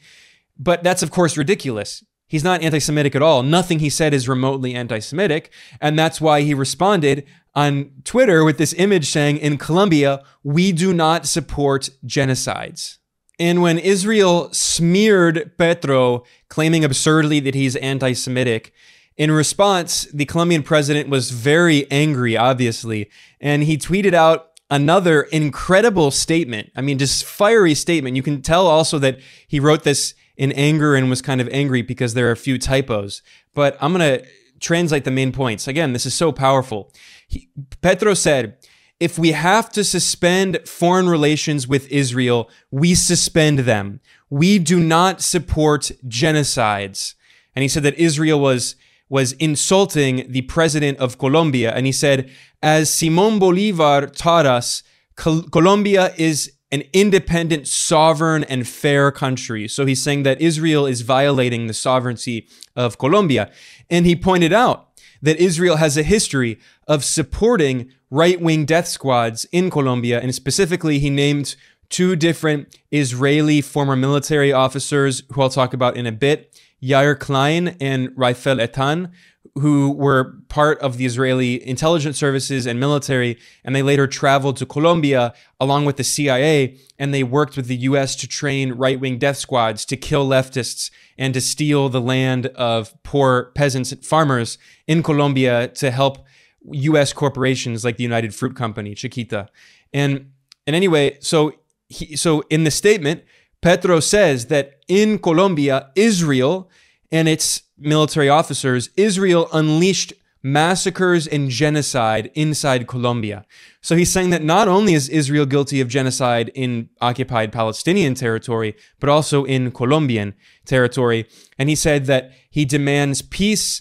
But 0.57 0.85
that's, 0.85 1.03
of 1.03 1.11
course, 1.11 1.37
ridiculous. 1.37 2.05
He's 2.27 2.45
not 2.45 2.63
anti 2.63 2.79
Semitic 2.79 3.15
at 3.15 3.23
all. 3.23 3.43
Nothing 3.43 3.79
he 3.79 3.91
said 3.91 4.15
is 4.15 4.29
remotely 4.29 4.75
anti 4.75 4.99
Semitic. 4.99 5.53
And 5.81 5.99
that's 5.99 6.21
why 6.21 6.43
he 6.43 6.55
responded 6.55 7.27
on 7.55 7.91
Twitter 8.05 8.45
with 8.45 8.59
this 8.59 8.75
image 8.75 9.11
saying, 9.11 9.39
In 9.39 9.59
Colombia, 9.59 10.23
we 10.43 10.73
do 10.73 10.93
not 10.93 11.27
support 11.27 11.91
genocides. 12.07 12.99
And 13.39 13.63
when 13.63 13.79
Israel 13.79 14.53
smeared 14.53 15.53
Petro, 15.59 16.25
claiming 16.49 16.85
absurdly 16.85 17.41
that 17.41 17.55
he's 17.55 17.77
anti 17.77 18.13
Semitic, 18.13 18.73
in 19.17 19.31
response, 19.31 20.05
the 20.07 20.25
Colombian 20.25 20.63
president 20.63 21.09
was 21.09 21.31
very 21.31 21.89
angry, 21.91 22.37
obviously, 22.37 23.11
and 23.41 23.63
he 23.63 23.77
tweeted 23.77 24.13
out 24.13 24.51
another 24.71 25.23
incredible 25.23 26.11
statement. 26.11 26.73
I 26.75 26.81
mean, 26.81 26.99
just 26.99 27.25
fiery 27.25 27.75
statement. 27.75 28.17
You 28.17 28.23
can 28.23 28.43
tell 28.43 28.67
also 28.67 28.99
that 28.99 29.21
he 29.47 29.61
wrote 29.61 29.85
this 29.85 30.15
in 30.37 30.53
anger 30.53 30.95
and 30.95 31.11
was 31.11 31.23
kind 31.23 31.41
of 31.41 31.49
angry 31.51 31.83
because 31.83 32.15
there 32.15 32.29
are 32.29 32.33
a 32.33 32.37
few 32.37 32.59
typos. 32.59 33.23
But 33.55 33.77
I'm 33.81 33.93
going 33.93 34.19
to 34.19 34.27
translate 34.61 35.05
the 35.05 35.11
main 35.11 35.33
points. 35.33 35.69
Again, 35.69 35.93
this 35.93 36.07
is 36.07 36.15
so 36.15 36.33
powerful. 36.33 36.93
He, 37.29 37.51
Petro 37.83 38.15
said, 38.15 38.57
if 39.01 39.19
we 39.19 39.33
have 39.33 39.71
to 39.73 39.85
suspend 39.85 40.69
foreign 40.69 41.09
relations 41.09 41.67
with 41.67 41.91
Israel, 41.91 42.49
we 42.71 42.95
suspend 42.95 43.61
them. 43.61 44.01
We 44.31 44.59
do 44.59 44.81
not 44.81 45.21
support 45.21 45.91
genocides. 46.07 47.15
And 47.55 47.63
he 47.63 47.69
said 47.69 47.83
that 47.83 47.99
Israel 47.99 48.41
was 48.41 48.77
was 49.11 49.33
insulting 49.33 50.25
the 50.33 50.41
president 50.43 50.99
of 50.99 51.19
Colombia. 51.19 51.73
And 51.73 51.85
he 51.87 51.93
said, 51.93 52.31
as 52.63 52.93
Simon 52.93 53.39
Bolivar 53.39 54.07
taught 54.07 54.47
us, 54.47 54.83
Col- 55.15 55.43
Colombia 55.43 56.15
is 56.17 56.54
an 56.71 56.83
independent, 56.93 57.69
sovereign, 57.69 58.45
and 58.45 58.67
fair 58.67 59.11
country. 59.13 59.69
So 59.69 59.87
he's 59.87 60.03
saying 60.03 60.25
that 60.25 60.41
Israel 60.41 60.87
is 60.87 61.03
violating 61.03 61.67
the 61.67 61.75
sovereignty 61.75 62.49
of 62.75 62.99
Colombia. 62.99 63.51
And 63.89 64.07
he 64.07 64.17
pointed 64.17 64.53
out 64.53 64.89
that 65.23 65.39
Israel 65.39 65.77
has 65.77 65.97
a 65.97 66.03
history 66.03 66.59
of 66.89 67.05
supporting 67.05 67.91
right 68.11 68.41
wing 68.41 68.65
death 68.65 68.89
squads 68.89 69.47
in 69.53 69.71
Colombia. 69.71 70.21
And 70.21 70.35
specifically, 70.35 70.99
he 70.99 71.11
named 71.11 71.57
two 71.89 72.17
different 72.17 72.77
Israeli 72.91 73.61
former 73.61 73.97
military 73.97 74.53
officers 74.53 75.23
who 75.33 75.43
I'll 75.43 75.51
talk 75.51 75.75
about 75.75 75.97
in 75.97 76.07
a 76.07 76.13
bit 76.13 76.61
Yair 76.83 77.19
Klein 77.19 77.77
and 77.81 78.11
Rafael 78.17 78.57
Eitan, 78.57 79.11
who 79.57 79.93
were 79.93 80.37
part 80.49 80.81
of 80.81 80.97
the 80.97 81.07
Israeli 81.07 81.67
intelligence 81.67 82.19
services 82.19 82.67
and 82.67 82.81
military, 82.81 83.39
and 83.65 83.75
they 83.75 83.83
later 83.83 84.07
traveled 84.07 84.57
to 84.57 84.67
Colombia 84.67 85.33
along 85.61 85.85
with 85.85 85.97
the 85.97 86.05
CIA, 86.05 86.77
and 86.99 87.15
they 87.15 87.23
worked 87.23 87.57
with 87.57 87.67
the 87.67 87.77
US 87.77 88.17
to 88.17 88.27
train 88.27 88.73
right 88.73 88.99
wing 88.99 89.19
death 89.19 89.37
squads 89.37 89.85
to 89.87 89.97
kill 89.97 90.29
leftists 90.29 90.91
and 91.17 91.33
to 91.35 91.41
steal 91.41 91.89
the 91.89 92.01
land 92.01 92.47
of 92.47 93.01
poor 93.05 93.53
peasants 93.55 93.93
and 93.93 94.05
farmers 94.05 94.59
in 94.89 95.03
Colombia 95.03 95.69
to 95.69 95.93
help 95.93 96.27
US 96.73 97.13
corporations 97.13 97.85
like 97.85 97.97
the 97.97 98.03
United 98.03 98.35
Fruit 98.35 98.57
Company, 98.57 98.95
Chiquita. 98.95 99.49
And 99.93 100.33
and 100.67 100.75
anyway, 100.75 101.19
so 101.21 101.53
he, 101.89 102.17
so 102.17 102.43
in 102.51 102.65
the 102.65 102.71
statement, 102.71 103.23
Petro 103.61 104.01
says 104.01 104.47
that 104.47 104.81
in 104.89 105.19
Colombia, 105.19 105.91
Israel 105.95 106.71
and 107.11 107.29
its 107.29 107.63
military 107.79 108.29
officers, 108.29 108.91
Israel 108.97 109.49
unleashed 109.53 110.13
massacres 110.43 111.27
and 111.27 111.49
genocide 111.49 112.31
inside 112.35 112.87
Colombia. 112.87 113.47
So 113.81 113.97
he's 113.97 114.13
saying 114.13 114.29
that 114.31 114.43
not 114.43 114.69
only 114.69 114.93
is 114.93 115.09
Israel 115.09 115.47
guilty 115.47 115.81
of 115.81 115.89
genocide 115.89 116.51
in 116.55 116.91
occupied 117.01 117.51
Palestinian 117.51 118.15
territory, 118.15 118.77
but 119.01 119.09
also 119.09 119.45
in 119.45 119.71
Colombian 119.71 120.35
territory. 120.67 121.27
And 121.59 121.71
he 121.71 121.75
said 121.75 122.05
that 122.07 122.33
he 122.51 122.67
demands 122.67 123.23
peace 123.23 123.81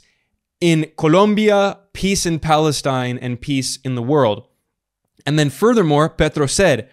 in 0.61 0.89
Colombia, 0.97 1.79
peace 1.91 2.25
in 2.25 2.39
Palestine, 2.39 3.17
and 3.17 3.41
peace 3.41 3.77
in 3.83 3.95
the 3.95 4.01
world. 4.01 4.47
And 5.25 5.37
then 5.37 5.49
furthermore, 5.49 6.07
Petro 6.07 6.45
said, 6.45 6.89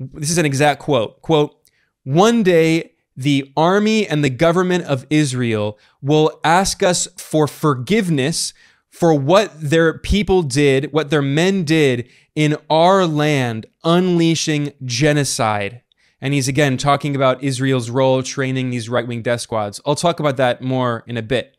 this 0.00 0.30
is 0.30 0.38
an 0.38 0.46
exact 0.46 0.80
quote, 0.80 1.22
quote, 1.22 1.54
one 2.02 2.42
day 2.42 2.91
the 3.16 3.52
army 3.56 4.06
and 4.06 4.24
the 4.24 4.30
government 4.30 4.84
of 4.84 5.06
Israel 5.10 5.78
will 6.00 6.40
ask 6.44 6.82
us 6.82 7.08
for 7.16 7.46
forgiveness 7.46 8.54
for 8.88 9.14
what 9.14 9.52
their 9.58 9.98
people 9.98 10.42
did, 10.42 10.92
what 10.92 11.10
their 11.10 11.22
men 11.22 11.64
did 11.64 12.08
in 12.34 12.56
our 12.68 13.06
land, 13.06 13.66
unleashing 13.84 14.72
genocide. 14.84 15.82
And 16.20 16.34
he's 16.34 16.46
again 16.46 16.76
talking 16.76 17.16
about 17.16 17.42
Israel's 17.42 17.90
role 17.90 18.22
training 18.22 18.70
these 18.70 18.88
right 18.88 19.06
wing 19.06 19.22
death 19.22 19.40
squads. 19.40 19.80
I'll 19.84 19.96
talk 19.96 20.20
about 20.20 20.36
that 20.36 20.62
more 20.62 21.04
in 21.06 21.16
a 21.16 21.22
bit. 21.22 21.56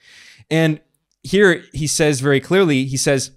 And 0.49 0.79
here 1.23 1.63
he 1.73 1.87
says 1.87 2.21
very 2.21 2.39
clearly, 2.39 2.85
he 2.85 2.97
says, 2.97 3.31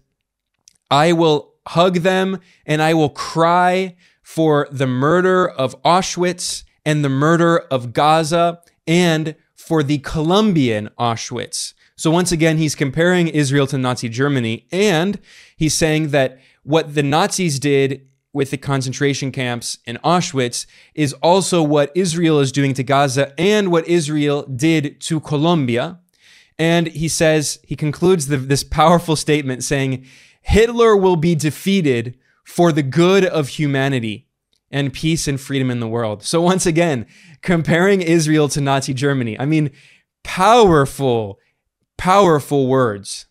I 0.91 1.13
will 1.13 1.55
hug 1.67 1.97
them 1.97 2.41
and 2.65 2.81
I 2.81 2.95
will 2.95 3.09
cry 3.09 3.97
for 4.23 4.69
the 4.71 4.87
murder 4.87 5.49
of 5.49 5.81
Auschwitz 5.83 6.65
and 6.87 7.05
the 7.05 7.11
murder 7.11 7.59
of 7.59 7.93
Gaza 7.93 8.63
and 8.87 9.35
for 9.55 9.83
the 9.83 9.99
Colombian 9.99 10.89
Auschwitz. 10.99 11.75
So 11.97 12.11
once 12.11 12.31
again, 12.31 12.57
he's 12.57 12.75
comparing 12.75 13.29
Israel 13.29 13.67
to 13.67 13.77
Nazi 13.77 14.09
Germany 14.09 14.67
and 14.71 15.19
he's 15.57 15.75
saying 15.75 16.11
that 16.11 16.39
what 16.63 16.95
the 16.95 17.03
Nazis 17.03 17.59
did 17.59 18.07
with 18.33 18.51
the 18.51 18.57
concentration 18.57 19.33
camps 19.33 19.79
in 19.87 19.97
Auschwitz 20.05 20.67
is 20.95 21.13
also 21.15 21.63
what 21.63 21.91
Israel 21.95 22.39
is 22.39 22.53
doing 22.53 22.75
to 22.75 22.85
Gaza 22.85 23.33
and 23.41 23.73
what 23.73 23.89
Israel 23.89 24.43
did 24.45 25.01
to 25.03 25.21
Colombia. 25.21 25.99
And 26.59 26.89
he 26.89 27.09
says, 27.09 27.59
he 27.65 27.77
concludes 27.77 28.29
the, 28.29 28.37
this 28.37 28.63
powerful 28.63 29.17
statement 29.17 29.65
saying, 29.65 30.07
Hitler 30.43 30.97
will 30.97 31.17
be 31.17 31.35
defeated 31.35 32.19
for 32.45 32.73
the 32.73 32.83
good 32.83 33.25
of 33.25 33.49
humanity 33.49 34.26
and 34.77 34.93
peace 34.93 35.27
and 35.27 35.41
freedom 35.41 35.71
in 35.71 35.81
the 35.81 35.89
world. 35.89 36.23
So, 36.23 36.43
once 36.43 36.67
again, 36.67 37.07
comparing 37.41 38.03
Israel 38.03 38.47
to 38.51 38.61
Nazi 38.61 38.93
Germany, 38.93 39.41
I 39.41 39.47
mean, 39.47 39.71
powerful, 40.23 41.39
powerful 41.97 42.67
words. 42.67 43.25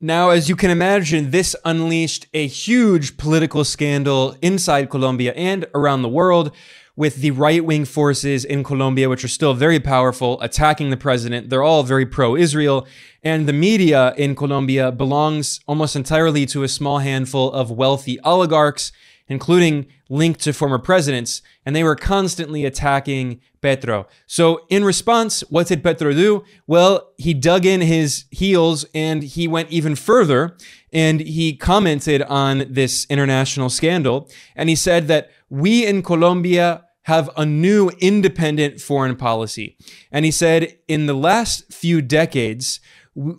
Now, 0.00 0.30
as 0.30 0.48
you 0.48 0.54
can 0.54 0.70
imagine, 0.70 1.32
this 1.32 1.56
unleashed 1.64 2.28
a 2.32 2.46
huge 2.46 3.16
political 3.16 3.64
scandal 3.64 4.36
inside 4.40 4.88
Colombia 4.88 5.32
and 5.34 5.66
around 5.74 6.02
the 6.02 6.08
world 6.08 6.54
with 6.94 7.16
the 7.16 7.32
right 7.32 7.64
wing 7.64 7.84
forces 7.84 8.44
in 8.44 8.62
Colombia, 8.62 9.08
which 9.08 9.24
are 9.24 9.28
still 9.28 9.54
very 9.54 9.80
powerful, 9.80 10.40
attacking 10.40 10.90
the 10.90 10.96
president. 10.96 11.50
They're 11.50 11.64
all 11.64 11.82
very 11.82 12.06
pro 12.06 12.36
Israel. 12.36 12.86
And 13.24 13.48
the 13.48 13.52
media 13.52 14.14
in 14.16 14.36
Colombia 14.36 14.92
belongs 14.92 15.58
almost 15.66 15.96
entirely 15.96 16.46
to 16.46 16.62
a 16.62 16.68
small 16.68 16.98
handful 17.00 17.52
of 17.52 17.72
wealthy 17.72 18.20
oligarchs 18.20 18.92
including 19.28 19.86
linked 20.08 20.40
to 20.40 20.52
former 20.52 20.78
presidents, 20.78 21.42
and 21.64 21.74
they 21.74 21.82
were 21.82 21.96
constantly 21.96 22.64
attacking 22.64 23.40
Petro. 23.60 24.06
So, 24.26 24.64
in 24.68 24.84
response, 24.84 25.40
what 25.50 25.66
did 25.66 25.82
Petro 25.82 26.12
do? 26.12 26.44
Well, 26.66 27.12
he 27.18 27.34
dug 27.34 27.66
in 27.66 27.80
his 27.80 28.26
heels 28.30 28.84
and 28.94 29.22
he 29.22 29.48
went 29.48 29.70
even 29.70 29.96
further 29.96 30.56
and 30.92 31.20
he 31.20 31.56
commented 31.56 32.22
on 32.22 32.66
this 32.70 33.06
international 33.10 33.68
scandal. 33.68 34.30
And 34.54 34.68
he 34.68 34.76
said 34.76 35.08
that 35.08 35.30
we 35.50 35.84
in 35.84 36.02
Colombia 36.02 36.84
have 37.02 37.30
a 37.36 37.46
new 37.46 37.90
independent 38.00 38.80
foreign 38.80 39.16
policy. 39.16 39.76
And 40.10 40.24
he 40.24 40.30
said 40.30 40.76
in 40.88 41.06
the 41.06 41.14
last 41.14 41.72
few 41.72 42.02
decades, 42.02 42.80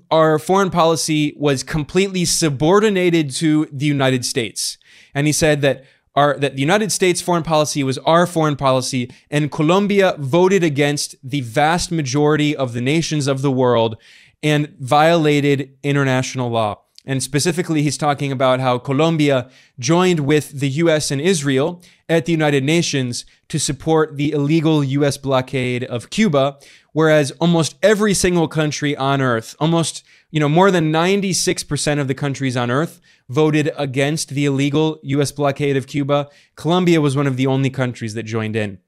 our 0.10 0.40
foreign 0.40 0.70
policy 0.70 1.36
was 1.38 1.64
completely 1.64 2.26
subordinated 2.26 3.30
to 3.36 3.68
the 3.72 3.86
United 3.86 4.26
States. 4.26 4.78
And 5.18 5.26
he 5.26 5.34
said 5.34 5.62
that 5.62 5.84
our, 6.16 6.38
that 6.38 6.54
the 6.54 6.62
United 6.62 6.92
States 6.92 7.22
foreign 7.22 7.42
policy 7.42 7.84
was 7.84 7.98
our 8.00 8.28
foreign 8.28 8.56
policy, 8.56 9.12
and 9.32 9.52
Colombia 9.52 10.16
voted 10.20 10.64
against 10.64 11.16
the 11.24 11.42
vast 11.42 11.92
majority 11.92 12.56
of 12.56 12.74
the 12.74 12.82
nations 12.82 13.26
of 13.26 13.42
the 13.42 13.50
world 13.50 13.98
and 14.44 14.76
violated 14.80 15.76
international 15.82 16.52
law. 16.52 16.84
And 17.08 17.24
specifically, 17.24 17.84
he's 17.84 17.98
talking 17.98 18.34
about 18.34 18.60
how 18.60 18.78
Colombia 18.78 19.50
joined 19.80 20.20
with 20.20 20.60
the 20.60 20.68
US 20.84 21.10
and 21.10 21.22
Israel 21.22 21.82
at 22.10 22.26
the 22.26 22.34
United 22.34 22.66
Nations 22.66 23.24
to 23.48 23.58
support 23.58 24.18
the 24.18 24.34
illegal 24.34 24.84
US 24.84 25.16
blockade 25.16 25.86
of 25.86 26.10
Cuba, 26.10 26.60
whereas 26.92 27.32
almost 27.40 27.78
every 27.82 28.14
single 28.14 28.50
country 28.50 28.94
on 28.98 29.22
earth, 29.22 29.56
almost, 29.58 30.04
you 30.32 30.42
know, 30.42 30.50
more 30.50 30.70
than 30.70 30.92
96% 30.92 31.98
of 31.98 32.10
the 32.10 32.14
countries 32.14 32.58
on 32.58 32.70
earth 32.70 33.00
voted 33.30 33.72
against 33.78 34.30
the 34.30 34.44
illegal 34.44 35.00
US 35.04 35.32
blockade 35.32 35.78
of 35.78 35.88
Cuba. 35.88 36.28
Colombia 36.58 37.00
was 37.00 37.16
one 37.16 37.28
of 37.28 37.38
the 37.38 37.48
only 37.48 37.70
countries 37.70 38.16
that 38.16 38.24
joined 38.24 38.58
in. 38.58 38.80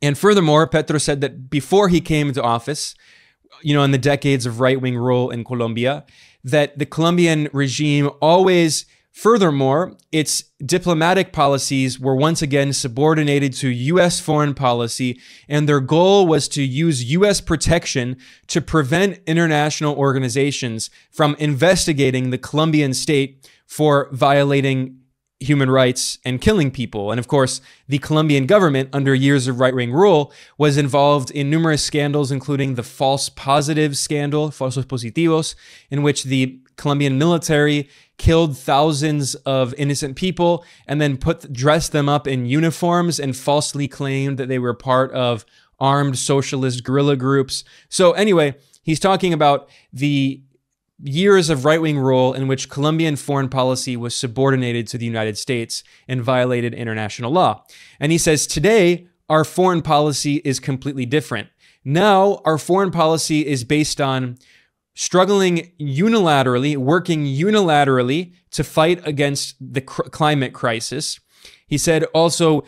And 0.00 0.16
furthermore, 0.16 0.66
Petro 0.66 0.96
said 0.98 1.20
that 1.20 1.50
before 1.50 1.90
he 1.90 2.00
came 2.00 2.28
into 2.28 2.42
office, 2.42 2.94
you 3.60 3.74
know, 3.74 3.82
in 3.82 3.90
the 3.90 3.98
decades 3.98 4.46
of 4.46 4.58
right 4.58 4.80
wing 4.80 4.96
rule 4.96 5.30
in 5.30 5.44
Colombia, 5.44 6.04
that 6.44 6.78
the 6.78 6.86
Colombian 6.86 7.48
regime 7.52 8.10
always, 8.20 8.86
furthermore, 9.12 9.96
its 10.10 10.44
diplomatic 10.64 11.32
policies 11.32 12.00
were 12.00 12.16
once 12.16 12.42
again 12.42 12.72
subordinated 12.72 13.52
to 13.54 13.68
U.S. 13.68 14.20
foreign 14.20 14.54
policy, 14.54 15.20
and 15.48 15.68
their 15.68 15.80
goal 15.80 16.26
was 16.26 16.48
to 16.48 16.62
use 16.62 17.10
U.S. 17.12 17.40
protection 17.40 18.16
to 18.48 18.60
prevent 18.60 19.20
international 19.26 19.96
organizations 19.96 20.90
from 21.10 21.36
investigating 21.38 22.30
the 22.30 22.38
Colombian 22.38 22.94
state 22.94 23.48
for 23.66 24.08
violating 24.12 25.01
human 25.42 25.70
rights 25.70 26.18
and 26.24 26.40
killing 26.40 26.70
people. 26.70 27.10
And 27.10 27.18
of 27.18 27.28
course, 27.28 27.60
the 27.88 27.98
Colombian 27.98 28.46
government, 28.46 28.88
under 28.92 29.14
years 29.14 29.46
of 29.48 29.60
right 29.60 29.74
wing 29.74 29.92
rule, 29.92 30.32
was 30.58 30.76
involved 30.76 31.30
in 31.30 31.50
numerous 31.50 31.84
scandals, 31.84 32.30
including 32.30 32.74
the 32.74 32.82
false 32.82 33.28
positive 33.28 33.96
scandal, 33.96 34.50
falsos 34.50 34.84
positivos, 34.84 35.54
in 35.90 36.02
which 36.02 36.24
the 36.24 36.58
Colombian 36.76 37.18
military 37.18 37.88
killed 38.18 38.56
thousands 38.56 39.34
of 39.34 39.74
innocent 39.74 40.16
people 40.16 40.64
and 40.86 41.00
then 41.00 41.16
put 41.16 41.52
dressed 41.52 41.92
them 41.92 42.08
up 42.08 42.26
in 42.26 42.46
uniforms 42.46 43.18
and 43.18 43.36
falsely 43.36 43.88
claimed 43.88 44.38
that 44.38 44.48
they 44.48 44.58
were 44.58 44.74
part 44.74 45.10
of 45.12 45.44
armed 45.80 46.16
socialist 46.16 46.84
guerrilla 46.84 47.16
groups. 47.16 47.64
So 47.88 48.12
anyway, 48.12 48.54
he's 48.82 49.00
talking 49.00 49.32
about 49.32 49.68
the 49.92 50.40
years 51.02 51.50
of 51.50 51.64
right 51.64 51.80
wing 51.80 51.98
rule 51.98 52.32
in 52.32 52.46
which 52.48 52.68
Colombian 52.68 53.16
foreign 53.16 53.48
policy 53.48 53.96
was 53.96 54.14
subordinated 54.14 54.86
to 54.88 54.98
the 54.98 55.04
United 55.06 55.36
States 55.36 55.82
and 56.06 56.22
violated 56.22 56.74
international 56.74 57.32
law. 57.32 57.64
And 57.98 58.12
he 58.12 58.18
says 58.18 58.46
today, 58.46 59.08
our 59.28 59.44
foreign 59.44 59.82
policy 59.82 60.36
is 60.44 60.60
completely 60.60 61.06
different. 61.06 61.48
Now, 61.84 62.40
our 62.44 62.58
foreign 62.58 62.90
policy 62.90 63.46
is 63.46 63.64
based 63.64 64.00
on 64.00 64.38
struggling 64.94 65.72
unilaterally, 65.80 66.76
working 66.76 67.24
unilaterally 67.24 68.34
to 68.52 68.62
fight 68.62 69.04
against 69.06 69.56
the 69.60 69.80
cr- 69.80 70.02
climate 70.02 70.52
crisis. 70.52 71.18
He 71.66 71.78
said 71.78 72.04
also 72.14 72.64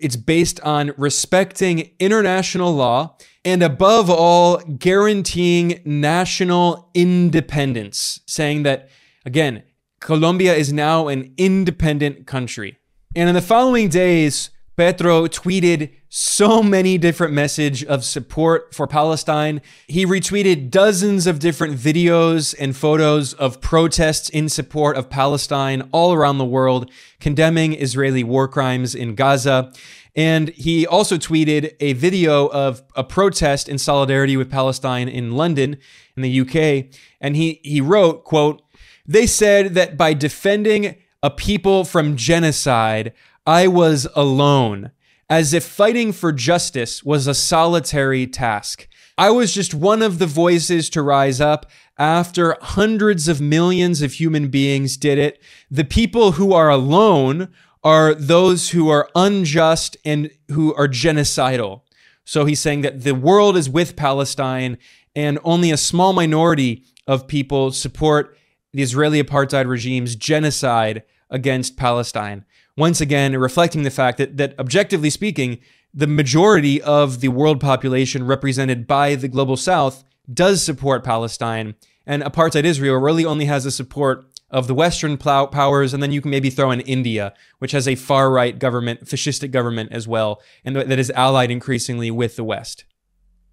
it's 0.00 0.16
based 0.16 0.60
on 0.60 0.92
respecting 0.96 1.90
international 1.98 2.72
law 2.72 3.16
and 3.44 3.62
above 3.62 4.08
all, 4.08 4.58
guaranteeing 4.58 5.80
national 5.84 6.90
independence, 6.94 8.20
saying 8.26 8.62
that, 8.62 8.88
again, 9.26 9.62
Colombia 10.00 10.54
is 10.54 10.72
now 10.72 11.08
an 11.08 11.32
independent 11.36 12.26
country. 12.26 12.78
And 13.14 13.28
in 13.28 13.34
the 13.34 13.42
following 13.42 13.88
days, 13.88 14.50
Petro 14.76 15.28
tweeted 15.28 15.90
so 16.08 16.62
many 16.62 16.98
different 16.98 17.32
message 17.32 17.84
of 17.84 18.04
support 18.04 18.74
for 18.74 18.88
Palestine. 18.88 19.62
He 19.86 20.04
retweeted 20.04 20.70
dozens 20.70 21.28
of 21.28 21.38
different 21.38 21.76
videos 21.76 22.54
and 22.58 22.76
photos 22.76 23.34
of 23.34 23.60
protests 23.60 24.28
in 24.28 24.48
support 24.48 24.96
of 24.96 25.08
Palestine 25.08 25.88
all 25.92 26.12
around 26.12 26.38
the 26.38 26.44
world, 26.44 26.90
condemning 27.20 27.72
Israeli 27.72 28.24
war 28.24 28.48
crimes 28.48 28.96
in 28.96 29.14
Gaza. 29.14 29.72
And 30.16 30.48
he 30.50 30.86
also 30.86 31.18
tweeted 31.18 31.74
a 31.78 31.92
video 31.92 32.48
of 32.48 32.82
a 32.96 33.04
protest 33.04 33.68
in 33.68 33.78
solidarity 33.78 34.36
with 34.36 34.50
Palestine 34.50 35.08
in 35.08 35.32
London, 35.32 35.76
in 36.16 36.22
the 36.22 36.40
UK. 36.40 36.86
And 37.20 37.36
he, 37.36 37.60
he 37.62 37.80
wrote, 37.80 38.24
quote, 38.24 38.62
they 39.06 39.26
said 39.26 39.74
that 39.74 39.96
by 39.96 40.14
defending 40.14 40.96
a 41.22 41.30
people 41.30 41.84
from 41.84 42.16
genocide, 42.16 43.12
I 43.46 43.66
was 43.68 44.06
alone, 44.14 44.92
as 45.28 45.52
if 45.52 45.64
fighting 45.64 46.12
for 46.12 46.32
justice 46.32 47.04
was 47.04 47.26
a 47.26 47.34
solitary 47.34 48.26
task. 48.26 48.88
I 49.18 49.30
was 49.30 49.52
just 49.52 49.74
one 49.74 50.02
of 50.02 50.18
the 50.18 50.26
voices 50.26 50.88
to 50.90 51.02
rise 51.02 51.40
up 51.40 51.66
after 51.98 52.56
hundreds 52.60 53.28
of 53.28 53.40
millions 53.40 54.02
of 54.02 54.14
human 54.14 54.48
beings 54.48 54.96
did 54.96 55.18
it. 55.18 55.42
The 55.70 55.84
people 55.84 56.32
who 56.32 56.52
are 56.52 56.70
alone 56.70 57.52
are 57.84 58.14
those 58.14 58.70
who 58.70 58.88
are 58.88 59.10
unjust 59.14 59.96
and 60.04 60.30
who 60.50 60.74
are 60.74 60.88
genocidal. 60.88 61.82
So 62.24 62.46
he's 62.46 62.60
saying 62.60 62.80
that 62.80 63.02
the 63.02 63.14
world 63.14 63.56
is 63.56 63.68
with 63.68 63.94
Palestine 63.94 64.78
and 65.14 65.38
only 65.44 65.70
a 65.70 65.76
small 65.76 66.14
minority 66.14 66.84
of 67.06 67.28
people 67.28 67.70
support 67.72 68.36
the 68.72 68.82
Israeli 68.82 69.22
apartheid 69.22 69.68
regime's 69.68 70.16
genocide 70.16 71.02
against 71.30 71.76
Palestine. 71.76 72.46
Once 72.76 73.00
again, 73.00 73.36
reflecting 73.36 73.82
the 73.82 73.90
fact 73.90 74.18
that, 74.18 74.36
that 74.36 74.58
objectively 74.58 75.10
speaking, 75.10 75.58
the 75.92 76.06
majority 76.06 76.82
of 76.82 77.20
the 77.20 77.28
world 77.28 77.60
population 77.60 78.26
represented 78.26 78.86
by 78.86 79.14
the 79.14 79.28
global 79.28 79.56
south 79.56 80.02
does 80.32 80.64
support 80.64 81.04
Palestine, 81.04 81.74
and 82.06 82.22
apartheid 82.22 82.64
Israel 82.64 82.96
really 82.96 83.24
only 83.24 83.44
has 83.44 83.64
the 83.64 83.70
support 83.70 84.24
of 84.50 84.66
the 84.66 84.74
Western 84.74 85.16
powers, 85.16 85.94
and 85.94 86.02
then 86.02 86.12
you 86.12 86.20
can 86.20 86.30
maybe 86.30 86.50
throw 86.50 86.70
in 86.70 86.80
India, 86.80 87.32
which 87.58 87.72
has 87.72 87.88
a 87.88 87.94
far 87.94 88.30
right 88.30 88.58
government, 88.58 89.04
fascistic 89.04 89.50
government 89.50 89.92
as 89.92 90.06
well, 90.06 90.40
and 90.64 90.76
that 90.76 90.98
is 90.98 91.10
allied 91.14 91.50
increasingly 91.50 92.10
with 92.10 92.36
the 92.36 92.44
West. 92.44 92.84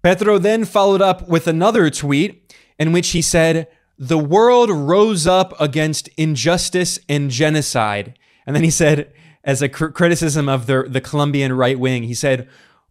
Petro 0.02 0.38
then 0.38 0.64
followed 0.64 1.02
up 1.02 1.28
with 1.28 1.46
another 1.46 1.90
tweet 1.90 2.54
in 2.78 2.92
which 2.92 3.10
he 3.10 3.22
said, 3.22 3.68
The 3.98 4.18
world 4.18 4.70
rose 4.70 5.26
up 5.26 5.60
against 5.60 6.08
injustice 6.16 6.98
and 7.08 7.30
genocide. 7.30 8.18
And 8.46 8.56
then 8.56 8.64
he 8.64 8.70
said, 8.70 9.12
as 9.44 9.62
a 9.62 9.68
cr- 9.68 9.86
criticism 9.86 10.48
of 10.48 10.66
the, 10.66 10.84
the 10.88 11.00
Colombian 11.00 11.52
right 11.52 11.78
wing, 11.78 12.04
he 12.04 12.14
said, 12.14 12.48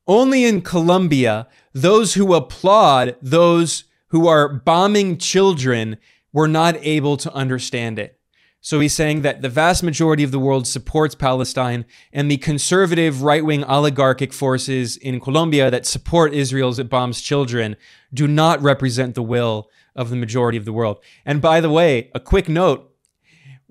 Only 0.08 0.46
in 0.46 0.62
Colombia, 0.62 1.48
those 1.74 2.16
who 2.16 2.34
applaud 2.34 3.16
those 3.22 3.86
who 4.08 4.28
are 4.28 4.50
bombing 4.50 5.18
children 5.18 5.98
were 6.34 6.48
not 6.48 6.76
able 6.82 7.18
to 7.18 7.34
understand 7.34 8.00
it. 8.00 8.18
So 8.64 8.80
he's 8.80 8.94
saying 8.94 9.24
that 9.24 9.42
the 9.42 9.50
vast 9.50 9.82
majority 9.82 10.24
of 10.24 10.30
the 10.30 10.40
world 10.40 10.68
supports 10.68 11.16
Palestine, 11.16 11.84
and 12.14 12.30
the 12.30 12.38
conservative 12.38 13.24
right 13.24 13.44
wing 13.44 13.64
oligarchic 13.64 14.32
forces 14.32 14.98
in 14.98 15.20
Colombia 15.20 15.72
that 15.72 15.88
support 15.88 16.34
Israel 16.34 16.70
as 16.70 16.78
it 16.78 16.90
bombs 16.90 17.22
children 17.22 17.76
do 18.14 18.28
not 18.28 18.62
represent 18.62 19.16
the 19.16 19.24
will 19.24 19.70
of 19.96 20.12
the 20.12 20.16
majority 20.16 20.60
of 20.60 20.66
the 20.66 20.74
world. 20.74 21.00
And 21.26 21.42
by 21.42 21.60
the 21.60 21.72
way, 21.72 22.12
a 22.14 22.20
quick 22.20 22.48
note 22.48 22.91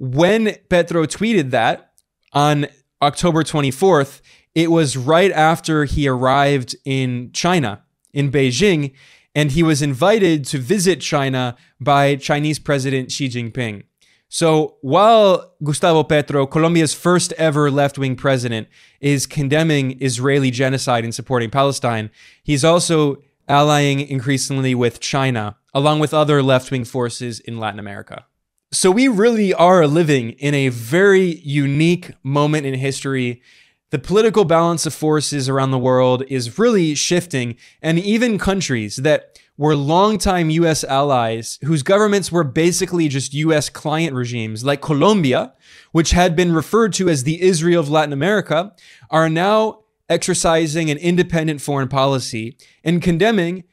when 0.01 0.57
Petro 0.71 1.05
tweeted 1.05 1.51
that 1.51 1.93
on 2.33 2.67
October 3.03 3.45
24th, 3.45 4.23
it 4.55 4.71
was 4.71 4.97
right 4.97 5.31
after 5.31 5.85
he 5.85 6.09
arrived 6.09 6.75
in 6.87 7.31
China, 7.33 7.83
in 8.13 8.33
Beijing, 8.33 8.95
and 9.35 9.53
he 9.53 9.63
was 9.63 9.83
invited 9.83 10.47
to 10.47 10.59
visit 10.59 11.03
China 11.03 11.55
by 11.79 12.17
Chinese 12.17 12.59
President 12.59 13.13
Xi 13.13 13.29
Jinping. 13.29 13.83
So 14.31 14.77
while 14.81 15.53
Gustavo 15.63 16.03
Petro, 16.03 16.47
Colombia's 16.47 16.95
first 16.95 17.35
ever 17.35 17.71
left 17.71 17.99
wing 17.99 18.17
president, 18.17 18.69
is 19.01 19.27
condemning 19.27 20.01
Israeli 20.01 20.51
genocide 20.51 21.05
and 21.05 21.15
supporting 21.15 21.51
Palestine, 21.51 22.11
he's 22.43 22.65
also 22.65 23.23
allying 23.49 24.01
increasingly 24.01 24.75
with 24.75 24.99
China, 24.99 25.59
along 25.75 26.01
with 26.01 26.15
other 26.15 26.43
left 26.43 26.71
wing 26.71 26.85
forces 26.85 27.39
in 27.41 27.59
Latin 27.59 27.79
America. 27.79 28.25
So 28.73 28.91
we 28.91 29.09
really 29.09 29.53
are 29.53 29.87
living 29.87 30.31
in 30.33 30.55
a 30.55 30.69
very 30.69 31.41
unique 31.41 32.13
moment 32.23 32.67
in 32.67 32.75
history 32.75 33.43
the 33.91 33.99
political 33.99 34.45
balance 34.45 34.87
of 34.87 34.95
forces 34.95 35.49
around 35.49 35.73
the 35.73 35.79
world 35.79 36.23
is 36.29 36.59
really 36.59 36.95
shifting, 36.95 37.57
and 37.83 37.99
even 37.99 38.39
countries 38.39 38.97
that 38.97 39.39
were 39.59 39.75
longtime 39.75 40.49
US 40.51 40.85
allies, 40.85 41.59
whose 41.65 41.83
governments 41.83 42.31
were 42.31 42.45
basically 42.45 43.09
just 43.09 43.35
US 43.35 43.69
client 43.69 44.15
regimes, 44.15 44.65
like 44.65 44.81
Colombia, 44.81 45.55
which 45.91 46.13
had 46.13 46.37
been 46.37 46.53
referred 46.53 46.93
to 46.95 47.09
as 47.09 47.25
the 47.25 47.43
Israel 47.43 47.81
of 47.81 47.91
Latin 47.91 48.13
America, 48.13 48.73
are 49.11 49.29
now 49.29 49.81
exercising 50.09 50.89
an 50.89 50.97
independent 50.97 51.61
foreign 51.61 51.89
policy 51.89 52.57
and 52.85 53.03
condemning 53.03 53.65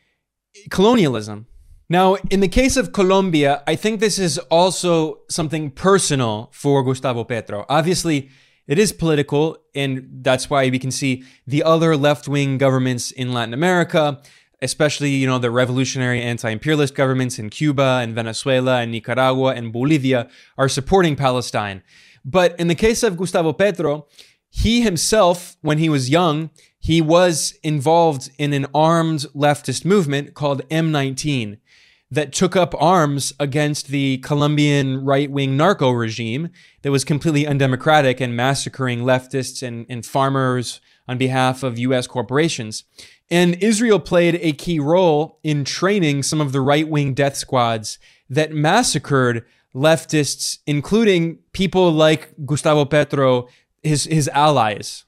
colonialism. 0.71 1.45
Now, 1.89 2.15
in 2.29 2.41
the 2.41 2.49
case 2.49 2.75
of 2.75 2.91
Colombia, 2.91 3.63
I 3.65 3.75
think 3.77 3.99
this 3.99 4.19
is 4.19 4.37
also 4.51 5.19
something 5.29 5.71
personal 5.71 6.49
for 6.51 6.83
Gustavo 6.83 7.23
Petro. 7.23 7.65
Obviously, 7.69 8.29
it 8.67 8.77
is 8.77 8.91
political, 8.91 9.57
and 9.73 10.05
that's 10.21 10.49
why 10.49 10.69
we 10.69 10.79
can 10.79 10.91
see 10.91 11.23
the 11.45 11.63
other 11.63 11.95
left 11.95 12.27
wing 12.27 12.57
governments 12.57 13.11
in 13.11 13.33
Latin 13.33 13.53
America, 13.53 14.21
especially 14.61 15.11
you 15.11 15.25
know 15.25 15.39
the 15.39 15.49
revolutionary 15.49 16.21
anti-imperialist 16.21 16.93
governments 16.93 17.39
in 17.39 17.49
Cuba 17.49 18.01
and 18.03 18.13
Venezuela 18.13 18.81
and 18.81 18.91
Nicaragua 18.91 19.53
and 19.55 19.71
Bolivia 19.71 20.27
are 20.57 20.67
supporting 20.67 21.15
Palestine. 21.15 21.83
But 22.25 22.59
in 22.59 22.67
the 22.67 22.75
case 22.75 23.03
of 23.03 23.15
Gustavo 23.15 23.53
Petro, 23.53 24.07
he 24.49 24.81
himself, 24.81 25.55
when 25.61 25.77
he 25.77 25.87
was 25.87 26.09
young, 26.09 26.49
he 26.79 26.99
was 27.01 27.57
involved 27.63 28.29
in 28.37 28.51
an 28.51 28.65
armed 28.73 29.25
leftist 29.33 29.85
movement 29.85 30.33
called 30.33 30.67
M19 30.67 31.59
that 32.09 32.31
took 32.31 32.55
up 32.55 32.73
arms 32.81 33.33
against 33.39 33.87
the 33.87 34.17
Colombian 34.19 35.03
right 35.03 35.29
wing 35.29 35.57
narco 35.57 35.91
regime 35.91 36.49
that 36.81 36.91
was 36.91 37.03
completely 37.03 37.45
undemocratic 37.45 38.21
and 38.21 38.35
massacring 38.35 38.99
leftists 38.99 39.61
and, 39.61 39.85
and 39.89 40.05
farmers 40.05 40.79
on 41.07 41.17
behalf 41.17 41.63
of 41.63 41.77
US 41.79 42.07
corporations. 42.07 42.85
And 43.29 43.55
Israel 43.61 43.99
played 43.99 44.35
a 44.41 44.53
key 44.53 44.79
role 44.79 45.39
in 45.43 45.65
training 45.65 46.23
some 46.23 46.39
of 46.39 46.53
the 46.53 46.61
right 46.61 46.87
wing 46.87 47.13
death 47.13 47.35
squads 47.35 47.99
that 48.29 48.53
massacred 48.53 49.45
leftists, 49.75 50.59
including 50.65 51.39
people 51.51 51.91
like 51.91 52.33
Gustavo 52.45 52.85
Petro, 52.85 53.47
his, 53.83 54.05
his 54.05 54.29
allies. 54.29 55.03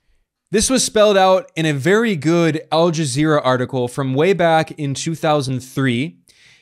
This 0.52 0.70
was 0.70 0.84
spelled 0.84 1.18
out 1.18 1.52
in 1.56 1.66
a 1.66 1.74
very 1.74 2.16
good 2.16 2.62
Al 2.72 2.92
Jazeera 2.92 3.40
article 3.44 3.88
from 3.88 4.16
way 4.16 4.34
back 4.34 4.72
in 4.72 4.94
2003 4.94 6.19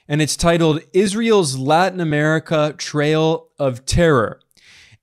and 0.08 0.22
it's 0.22 0.36
titled 0.36 0.82
Israel's 0.94 1.58
Latin 1.58 2.00
America 2.00 2.74
Trail 2.78 3.50
of 3.60 3.86
Terror. 3.86 4.40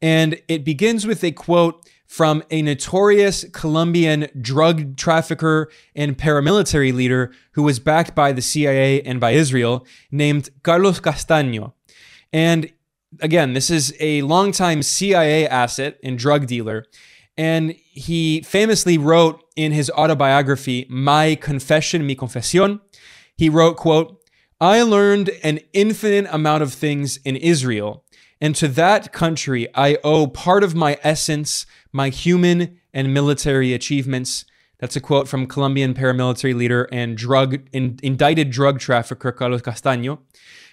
And 0.00 0.40
it 0.48 0.64
begins 0.64 1.06
with 1.06 1.22
a 1.24 1.32
quote 1.32 1.88
from 2.06 2.44
a 2.50 2.62
notorious 2.62 3.44
Colombian 3.52 4.28
drug 4.40 4.96
trafficker 4.96 5.68
and 5.96 6.16
paramilitary 6.16 6.92
leader 6.92 7.32
who 7.52 7.62
was 7.62 7.78
backed 7.78 8.14
by 8.14 8.32
the 8.32 8.42
CIA 8.42 9.02
and 9.02 9.18
by 9.18 9.32
Israel, 9.32 9.84
named 10.10 10.50
Carlos 10.62 11.00
Castaño. 11.00 11.72
And 12.32 12.70
again, 13.20 13.54
this 13.54 13.70
is 13.70 13.94
a 13.98 14.22
longtime 14.22 14.82
CIA 14.82 15.48
asset 15.48 15.98
and 16.04 16.18
drug 16.18 16.46
dealer. 16.46 16.84
And 17.36 17.72
he 17.72 18.42
famously 18.42 18.96
wrote 18.96 19.42
in 19.56 19.72
his 19.72 19.90
autobiography, 19.90 20.86
My 20.88 21.34
Confession, 21.34 22.06
Mi 22.06 22.14
Confesión, 22.14 22.80
he 23.36 23.48
wrote, 23.48 23.76
quote, 23.76 24.23
I 24.60 24.82
learned 24.82 25.30
an 25.42 25.60
infinite 25.72 26.26
amount 26.30 26.62
of 26.62 26.72
things 26.72 27.16
in 27.18 27.36
Israel, 27.36 28.04
and 28.40 28.54
to 28.56 28.68
that 28.68 29.12
country 29.12 29.68
I 29.74 29.98
owe 30.04 30.26
part 30.28 30.62
of 30.62 30.74
my 30.74 30.98
essence, 31.02 31.66
my 31.92 32.08
human 32.08 32.78
and 32.92 33.12
military 33.12 33.72
achievements. 33.72 34.44
That's 34.78 34.96
a 34.96 35.00
quote 35.00 35.28
from 35.28 35.46
Colombian 35.46 35.94
paramilitary 35.94 36.54
leader 36.54 36.88
and 36.92 37.16
drug 37.16 37.68
in, 37.72 37.98
indicted 38.02 38.50
drug 38.50 38.78
trafficker 38.78 39.32
Carlos 39.32 39.62
Castaño. 39.62 40.20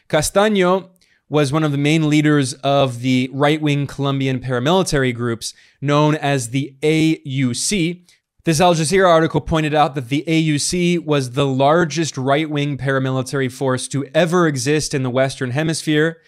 Castaño 0.09 0.89
was 1.29 1.53
one 1.53 1.63
of 1.63 1.71
the 1.71 1.77
main 1.77 2.09
leaders 2.09 2.53
of 2.55 2.99
the 2.99 3.29
right-wing 3.31 3.87
Colombian 3.87 4.39
paramilitary 4.39 5.15
groups 5.15 5.53
known 5.79 6.13
as 6.15 6.49
the 6.49 6.75
AUC, 6.81 8.05
this 8.43 8.59
Al 8.59 8.73
Jazeera 8.73 9.07
article 9.07 9.41
pointed 9.41 9.73
out 9.73 9.93
that 9.95 10.09
the 10.09 10.23
AUC 10.27 11.05
was 11.05 11.31
the 11.31 11.45
largest 11.45 12.17
right 12.17 12.49
wing 12.49 12.77
paramilitary 12.77 13.51
force 13.51 13.87
to 13.89 14.05
ever 14.15 14.47
exist 14.47 14.93
in 14.93 15.03
the 15.03 15.09
Western 15.09 15.51
Hemisphere. 15.51 16.21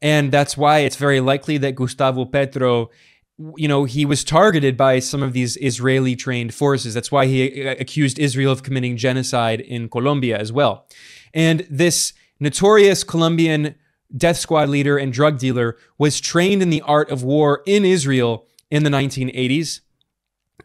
And 0.00 0.30
that's 0.30 0.56
why 0.56 0.80
it's 0.80 0.96
very 0.96 1.20
likely 1.20 1.58
that 1.58 1.74
Gustavo 1.74 2.24
Petro, 2.24 2.90
you 3.56 3.66
know, 3.66 3.84
he 3.84 4.04
was 4.04 4.22
targeted 4.22 4.76
by 4.76 5.00
some 5.00 5.22
of 5.22 5.32
these 5.32 5.56
Israeli 5.56 6.14
trained 6.14 6.54
forces. 6.54 6.94
That's 6.94 7.10
why 7.10 7.26
he 7.26 7.66
uh, 7.66 7.74
accused 7.80 8.18
Israel 8.18 8.52
of 8.52 8.62
committing 8.62 8.96
genocide 8.96 9.60
in 9.60 9.88
Colombia 9.88 10.38
as 10.38 10.52
well. 10.52 10.86
And 11.34 11.66
this 11.68 12.12
notorious 12.38 13.02
Colombian 13.02 13.74
death 14.16 14.36
squad 14.36 14.68
leader 14.68 14.96
and 14.98 15.12
drug 15.12 15.38
dealer 15.38 15.76
was 15.98 16.20
trained 16.20 16.62
in 16.62 16.70
the 16.70 16.82
art 16.82 17.10
of 17.10 17.24
war 17.24 17.62
in 17.66 17.84
Israel 17.84 18.46
in 18.70 18.84
the 18.84 18.90
1980s. 18.90 19.80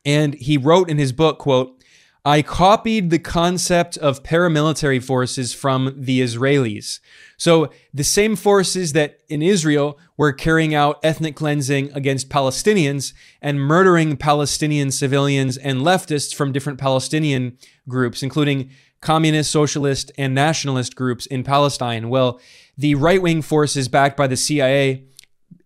And 0.06 0.34
he 0.36 0.58
wrote 0.58 0.90
in 0.90 0.98
his 0.98 1.12
book, 1.12 1.40
quote, 1.40 1.82
I 2.24 2.44
copied 2.44 3.10
the 3.10 3.18
concept 3.18 3.98
of 3.98 4.22
paramilitary 4.22 5.04
forces 5.04 5.56
from 5.56 5.96
the 5.98 6.22
Israelis. 6.22 7.00
So 7.36 7.72
the 7.92 8.04
same 8.04 8.36
forces 8.36 8.94
that 8.94 9.22
in 9.28 9.42
Israel 9.42 9.98
were 10.18 10.32
carrying 10.32 10.76
out 10.76 11.00
ethnic 11.02 11.36
cleansing 11.36 11.92
against 11.94 12.30
Palestinians 12.30 13.14
and 13.42 13.60
murdering 13.60 14.18
Palestinian 14.18 14.92
civilians 14.92 15.58
and 15.58 15.82
leftists 15.82 16.34
from 16.34 16.52
different 16.52 16.78
Palestinian 16.78 17.58
groups, 17.88 18.22
including 18.22 18.70
communist, 19.02 19.50
socialist, 19.50 20.12
and 20.16 20.36
nationalist 20.36 20.96
groups 20.96 21.26
in 21.26 21.44
Palestine. 21.44 22.10
Well, 22.10 22.40
the 22.78 22.94
right 22.94 23.22
wing 23.22 23.42
forces 23.42 23.88
backed 23.88 24.16
by 24.16 24.28
the 24.28 24.38
CIA 24.38 25.06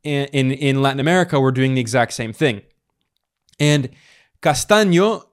in, 0.03 0.25
in, 0.27 0.51
in 0.51 0.81
Latin 0.81 1.01
America 1.01 1.37
were 1.37 1.51
doing 1.51 1.73
the 1.73 1.81
exact 1.81 2.13
same 2.13 2.31
thing. 2.31 2.61
And 3.59 3.89
Castaño, 4.45 5.23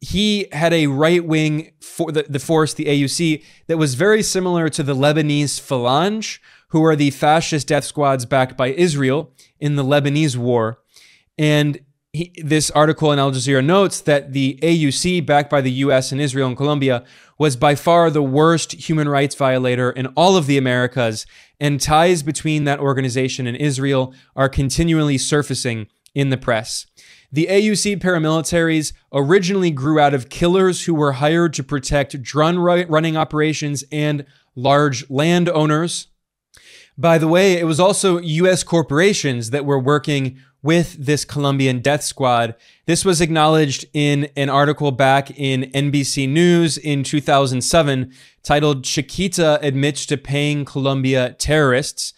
he 0.00 0.48
had 0.50 0.72
a 0.72 0.88
right 0.88 1.24
wing 1.24 1.70
for 1.80 2.10
the, 2.10 2.24
the 2.28 2.40
force, 2.40 2.74
the 2.74 2.86
AUC, 2.86 3.44
that 3.68 3.78
was 3.78 3.94
very 3.94 4.22
similar 4.22 4.68
to 4.68 4.82
the 4.82 4.96
Lebanese 4.96 5.60
Phalange, 5.60 6.40
who 6.70 6.84
are 6.84 6.96
the 6.96 7.10
fascist 7.10 7.68
death 7.68 7.84
squads 7.84 8.26
backed 8.26 8.56
by 8.56 8.68
Israel 8.68 9.32
in 9.60 9.76
the 9.76 9.84
Lebanese 9.84 10.36
war. 10.36 10.80
And 11.38 11.80
he, 12.12 12.32
this 12.42 12.70
article 12.72 13.12
in 13.12 13.20
Al 13.20 13.30
Jazeera 13.30 13.64
notes 13.64 14.00
that 14.00 14.32
the 14.32 14.58
AUC, 14.60 15.24
backed 15.24 15.50
by 15.50 15.60
the 15.60 15.70
US 15.70 16.10
and 16.10 16.20
Israel 16.20 16.48
and 16.48 16.56
Colombia, 16.56 17.04
was 17.38 17.54
by 17.54 17.76
far 17.76 18.10
the 18.10 18.22
worst 18.22 18.72
human 18.88 19.08
rights 19.08 19.36
violator 19.36 19.90
in 19.92 20.06
all 20.08 20.36
of 20.36 20.46
the 20.46 20.58
Americas, 20.58 21.26
and 21.60 21.80
ties 21.80 22.24
between 22.24 22.64
that 22.64 22.80
organization 22.80 23.46
and 23.46 23.56
Israel 23.56 24.12
are 24.34 24.48
continually 24.48 25.18
surfacing 25.18 25.86
in 26.14 26.30
the 26.30 26.36
press. 26.36 26.86
The 27.30 27.46
AUC 27.50 28.00
paramilitaries 28.00 28.92
originally 29.12 29.70
grew 29.70 30.00
out 30.00 30.14
of 30.14 30.30
killers 30.30 30.84
who 30.86 30.94
were 30.94 31.12
hired 31.12 31.52
to 31.54 31.62
protect 31.62 32.22
drone 32.22 32.58
running 32.58 33.16
operations 33.16 33.84
and 33.92 34.24
large 34.54 35.08
landowners. 35.10 36.08
By 36.96 37.18
the 37.18 37.28
way, 37.28 37.58
it 37.58 37.64
was 37.64 37.78
also 37.78 38.18
US 38.18 38.62
corporations 38.64 39.50
that 39.50 39.66
were 39.66 39.78
working 39.78 40.38
with 40.62 40.94
this 40.94 41.24
Colombian 41.24 41.80
death 41.80 42.02
squad. 42.02 42.56
This 42.86 43.04
was 43.04 43.20
acknowledged 43.20 43.84
in 43.92 44.28
an 44.34 44.48
article 44.48 44.90
back 44.90 45.30
in 45.30 45.70
NBC 45.74 46.28
News 46.28 46.76
in 46.76 47.04
2007 47.04 48.12
titled 48.42 48.84
Chiquita 48.84 49.60
Admits 49.62 50.06
to 50.06 50.16
Paying 50.16 50.64
Colombia 50.64 51.36
Terrorists. 51.38 52.14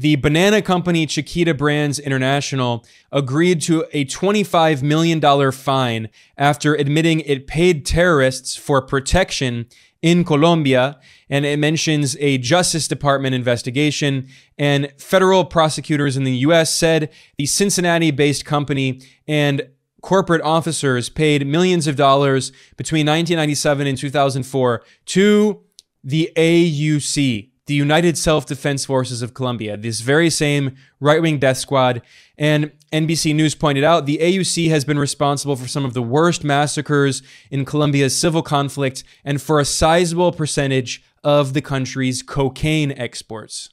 The 0.00 0.14
banana 0.14 0.62
company 0.62 1.06
Chiquita 1.06 1.54
Brands 1.54 1.98
International 1.98 2.86
agreed 3.10 3.60
to 3.62 3.84
a 3.92 4.04
$25 4.04 4.80
million 4.80 5.50
fine 5.50 6.08
after 6.36 6.74
admitting 6.76 7.20
it 7.20 7.48
paid 7.48 7.84
terrorists 7.84 8.54
for 8.54 8.80
protection 8.80 9.66
in 10.00 10.24
Colombia, 10.24 11.00
and 11.28 11.44
it 11.44 11.58
mentions 11.58 12.16
a 12.20 12.38
Justice 12.38 12.86
Department 12.86 13.34
investigation. 13.34 14.28
And 14.56 14.92
federal 14.98 15.44
prosecutors 15.44 16.16
in 16.16 16.22
the 16.22 16.36
US 16.36 16.72
said 16.72 17.10
the 17.36 17.46
Cincinnati 17.46 18.12
based 18.12 18.44
company 18.44 19.00
and 19.26 19.68
corporate 20.00 20.42
officers 20.42 21.08
paid 21.08 21.44
millions 21.44 21.88
of 21.88 21.96
dollars 21.96 22.52
between 22.76 23.04
1997 23.04 23.88
and 23.88 23.98
2004 23.98 24.84
to 25.06 25.64
the 26.04 26.30
AUC, 26.36 27.47
the 27.68 27.74
United 27.74 28.16
Self 28.18 28.46
Defense 28.46 28.86
Forces 28.86 29.20
of 29.20 29.34
Colombia, 29.34 29.76
this 29.76 30.00
very 30.00 30.30
same 30.30 30.74
right 31.00 31.20
wing 31.20 31.38
death 31.38 31.58
squad. 31.58 32.02
And 32.38 32.72
NBC 32.92 33.34
News 33.34 33.54
pointed 33.54 33.84
out 33.84 34.06
the 34.06 34.18
AUC 34.18 34.70
has 34.70 34.86
been 34.86 34.98
responsible 34.98 35.54
for 35.54 35.68
some 35.68 35.84
of 35.84 35.92
the 35.92 36.02
worst 36.02 36.42
massacres 36.42 37.22
in 37.50 37.66
Colombia's 37.66 38.18
civil 38.18 38.42
conflict 38.42 39.04
and 39.22 39.40
for 39.40 39.60
a 39.60 39.66
sizable 39.66 40.32
percentage 40.32 41.04
of 41.22 41.52
the 41.52 41.60
country's 41.60 42.22
cocaine 42.22 42.90
exports. 42.92 43.68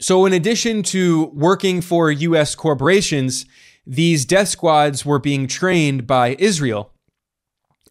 So, 0.00 0.24
in 0.24 0.32
addition 0.32 0.82
to 0.84 1.26
working 1.26 1.82
for 1.82 2.10
US 2.10 2.54
corporations, 2.54 3.44
these 3.86 4.24
death 4.24 4.48
squads 4.48 5.04
were 5.04 5.18
being 5.18 5.46
trained 5.46 6.06
by 6.06 6.36
Israel. 6.38 6.90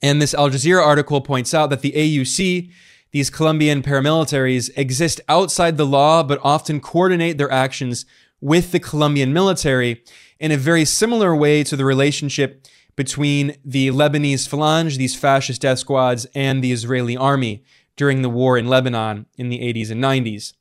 And 0.01 0.19
this 0.19 0.34
Al 0.34 0.49
Jazeera 0.49 0.84
article 0.84 1.21
points 1.21 1.53
out 1.53 1.69
that 1.69 1.81
the 1.81 1.91
AUC 1.91 2.71
these 3.15 3.30
Colombian 3.30 3.82
paramilitaries 3.82 4.69
exist 4.75 5.21
outside 5.30 5.78
the 5.78 5.86
law, 5.86 6.21
but 6.21 6.38
often 6.43 6.82
coordinate 6.82 7.38
their 7.38 7.49
actions 7.49 8.06
with 8.41 8.73
the 8.73 8.80
Colombian 8.80 9.32
military 9.32 10.04
in 10.38 10.51
a 10.51 10.58
very 10.58 10.84
similar 10.84 11.34
way 11.34 11.63
to 11.63 11.78
the 11.78 11.86
relationship 11.86 12.67
between 12.97 13.56
the 13.63 13.88
Lebanese 13.88 14.49
Falange, 14.49 14.97
these 14.97 15.15
fascist 15.15 15.62
death 15.62 15.80
squads, 15.80 16.28
and 16.36 16.62
the 16.62 16.73
Israeli 16.73 17.15
army 17.15 17.63
during 17.95 18.21
the 18.21 18.28
war 18.28 18.58
in 18.58 18.67
Lebanon 18.67 19.28
in 19.38 19.47
the 19.47 19.60
80s 19.60 19.91
and 19.91 20.04
90s. 20.04 20.51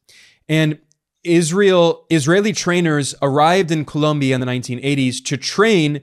And 0.48 0.78
Israel 1.24 2.06
Israeli 2.08 2.52
trainers 2.52 3.16
arrived 3.20 3.72
in 3.72 3.84
Colombia 3.84 4.32
in 4.32 4.40
the 4.40 4.46
1980s 4.46 5.24
to 5.24 5.36
train 5.36 6.02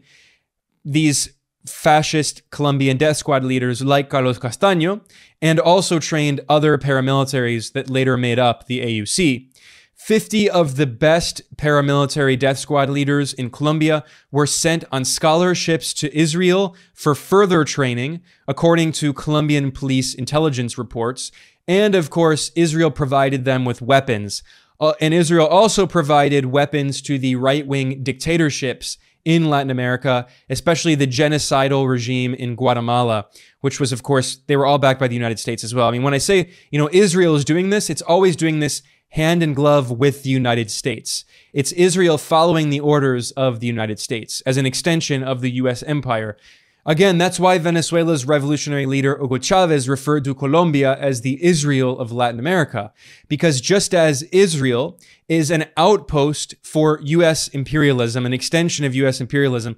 these 0.83 1.31
fascist 1.65 2.49
Colombian 2.49 2.97
death 2.97 3.17
squad 3.17 3.43
leaders 3.43 3.81
like 3.81 4.09
Carlos 4.09 4.39
Castaño, 4.39 5.01
and 5.41 5.59
also 5.59 5.99
trained 5.99 6.41
other 6.49 6.77
paramilitaries 6.77 7.73
that 7.73 7.89
later 7.89 8.17
made 8.17 8.39
up 8.39 8.65
the 8.65 8.81
AUC. 8.81 9.47
50 9.95 10.49
of 10.49 10.77
the 10.77 10.87
best 10.87 11.43
paramilitary 11.57 12.37
death 12.37 12.57
squad 12.57 12.89
leaders 12.89 13.33
in 13.33 13.51
Colombia 13.51 14.03
were 14.31 14.47
sent 14.47 14.83
on 14.91 15.05
scholarships 15.05 15.93
to 15.93 16.17
Israel 16.17 16.75
for 16.95 17.13
further 17.13 17.63
training, 17.63 18.19
according 18.47 18.93
to 18.93 19.13
Colombian 19.13 19.71
police 19.71 20.15
intelligence 20.15 20.75
reports. 20.75 21.31
And 21.67 21.93
of 21.93 22.09
course, 22.09 22.51
Israel 22.55 22.89
provided 22.89 23.45
them 23.45 23.63
with 23.63 23.79
weapons. 23.79 24.41
Uh, 24.79 24.93
and 24.99 25.13
Israel 25.13 25.45
also 25.45 25.85
provided 25.85 26.47
weapons 26.47 27.03
to 27.03 27.19
the 27.19 27.35
right 27.35 27.67
wing 27.67 28.01
dictatorships 28.01 28.97
in 29.25 29.49
Latin 29.49 29.69
America, 29.69 30.27
especially 30.49 30.95
the 30.95 31.07
genocidal 31.07 31.87
regime 31.87 32.33
in 32.33 32.55
Guatemala, 32.55 33.27
which 33.61 33.79
was, 33.79 33.91
of 33.91 34.03
course, 34.03 34.37
they 34.47 34.55
were 34.55 34.65
all 34.65 34.77
backed 34.77 34.99
by 34.99 35.07
the 35.07 35.15
United 35.15 35.39
States 35.39 35.63
as 35.63 35.73
well. 35.73 35.87
I 35.87 35.91
mean, 35.91 36.03
when 36.03 36.13
I 36.13 36.19
say, 36.19 36.49
you 36.71 36.79
know, 36.79 36.89
Israel 36.91 37.35
is 37.35 37.45
doing 37.45 37.69
this, 37.69 37.89
it's 37.89 38.01
always 38.01 38.35
doing 38.35 38.59
this 38.59 38.81
hand 39.09 39.43
in 39.43 39.53
glove 39.53 39.91
with 39.91 40.23
the 40.23 40.29
United 40.29 40.71
States. 40.71 41.25
It's 41.53 41.73
Israel 41.73 42.17
following 42.17 42.69
the 42.69 42.79
orders 42.79 43.31
of 43.31 43.59
the 43.59 43.67
United 43.67 43.99
States 43.99 44.41
as 44.41 44.57
an 44.57 44.65
extension 44.65 45.21
of 45.21 45.41
the 45.41 45.51
US 45.51 45.83
empire. 45.83 46.37
Again, 46.85 47.17
that's 47.17 47.39
why 47.39 47.59
Venezuela's 47.59 48.25
revolutionary 48.25 48.85
leader 48.87 49.17
Hugo 49.19 49.37
Chavez 49.37 49.87
referred 49.87 50.23
to 50.23 50.33
Colombia 50.33 50.97
as 50.99 51.21
the 51.21 51.43
Israel 51.43 51.99
of 51.99 52.11
Latin 52.11 52.39
America. 52.39 52.91
Because 53.27 53.61
just 53.61 53.93
as 53.93 54.23
Israel 54.31 54.99
is 55.27 55.51
an 55.51 55.65
outpost 55.77 56.55
for 56.63 56.99
US 57.03 57.47
imperialism, 57.49 58.25
an 58.25 58.33
extension 58.33 58.83
of 58.83 58.95
US 58.95 59.21
imperialism, 59.21 59.75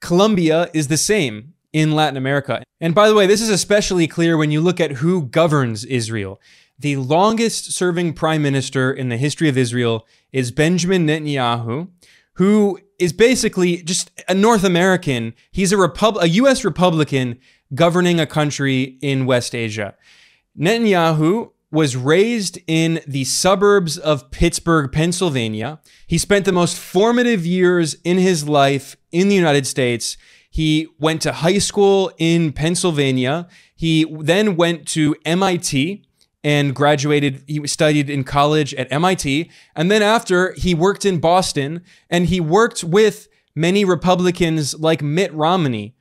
Colombia 0.00 0.70
is 0.72 0.86
the 0.86 0.96
same 0.96 1.54
in 1.72 1.92
Latin 1.92 2.16
America. 2.16 2.62
And 2.80 2.94
by 2.94 3.08
the 3.08 3.14
way, 3.14 3.26
this 3.26 3.40
is 3.40 3.50
especially 3.50 4.06
clear 4.06 4.36
when 4.36 4.50
you 4.50 4.60
look 4.60 4.80
at 4.80 4.92
who 4.92 5.22
governs 5.22 5.84
Israel. 5.84 6.40
The 6.78 6.96
longest 6.96 7.72
serving 7.72 8.12
prime 8.12 8.42
minister 8.42 8.92
in 8.92 9.08
the 9.08 9.16
history 9.16 9.48
of 9.48 9.58
Israel 9.58 10.06
is 10.32 10.52
Benjamin 10.52 11.06
Netanyahu, 11.06 11.88
who 12.38 12.78
is 13.00 13.12
basically 13.12 13.82
just 13.82 14.12
a 14.28 14.34
North 14.34 14.62
American. 14.62 15.34
He's 15.50 15.72
a 15.72 15.76
Repub- 15.76 16.18
a 16.20 16.28
US 16.28 16.64
Republican 16.64 17.38
governing 17.74 18.20
a 18.20 18.26
country 18.26 18.96
in 19.02 19.26
West 19.26 19.56
Asia. 19.56 19.96
Netanyahu 20.56 21.50
was 21.72 21.96
raised 21.96 22.58
in 22.68 23.00
the 23.06 23.24
suburbs 23.24 23.98
of 23.98 24.30
Pittsburgh, 24.30 24.90
Pennsylvania. 24.92 25.80
He 26.06 26.16
spent 26.16 26.44
the 26.44 26.52
most 26.52 26.78
formative 26.78 27.44
years 27.44 27.94
in 28.04 28.18
his 28.18 28.48
life 28.48 28.96
in 29.10 29.28
the 29.28 29.34
United 29.34 29.66
States. 29.66 30.16
He 30.48 30.86
went 31.00 31.20
to 31.22 31.32
high 31.32 31.58
school 31.58 32.12
in 32.18 32.52
Pennsylvania. 32.52 33.48
He 33.74 34.06
then 34.20 34.56
went 34.56 34.86
to 34.88 35.16
MIT, 35.24 36.04
and 36.44 36.74
graduated. 36.74 37.42
He 37.46 37.66
studied 37.66 38.08
in 38.08 38.24
college 38.24 38.74
at 38.74 38.90
MIT. 38.92 39.50
And 39.74 39.90
then 39.90 40.02
after, 40.02 40.52
he 40.52 40.74
worked 40.74 41.04
in 41.04 41.18
Boston 41.18 41.82
and 42.08 42.26
he 42.26 42.40
worked 42.40 42.84
with 42.84 43.28
many 43.54 43.84
Republicans 43.84 44.78
like 44.78 45.02
Mitt 45.02 45.32
Romney. 45.34 45.94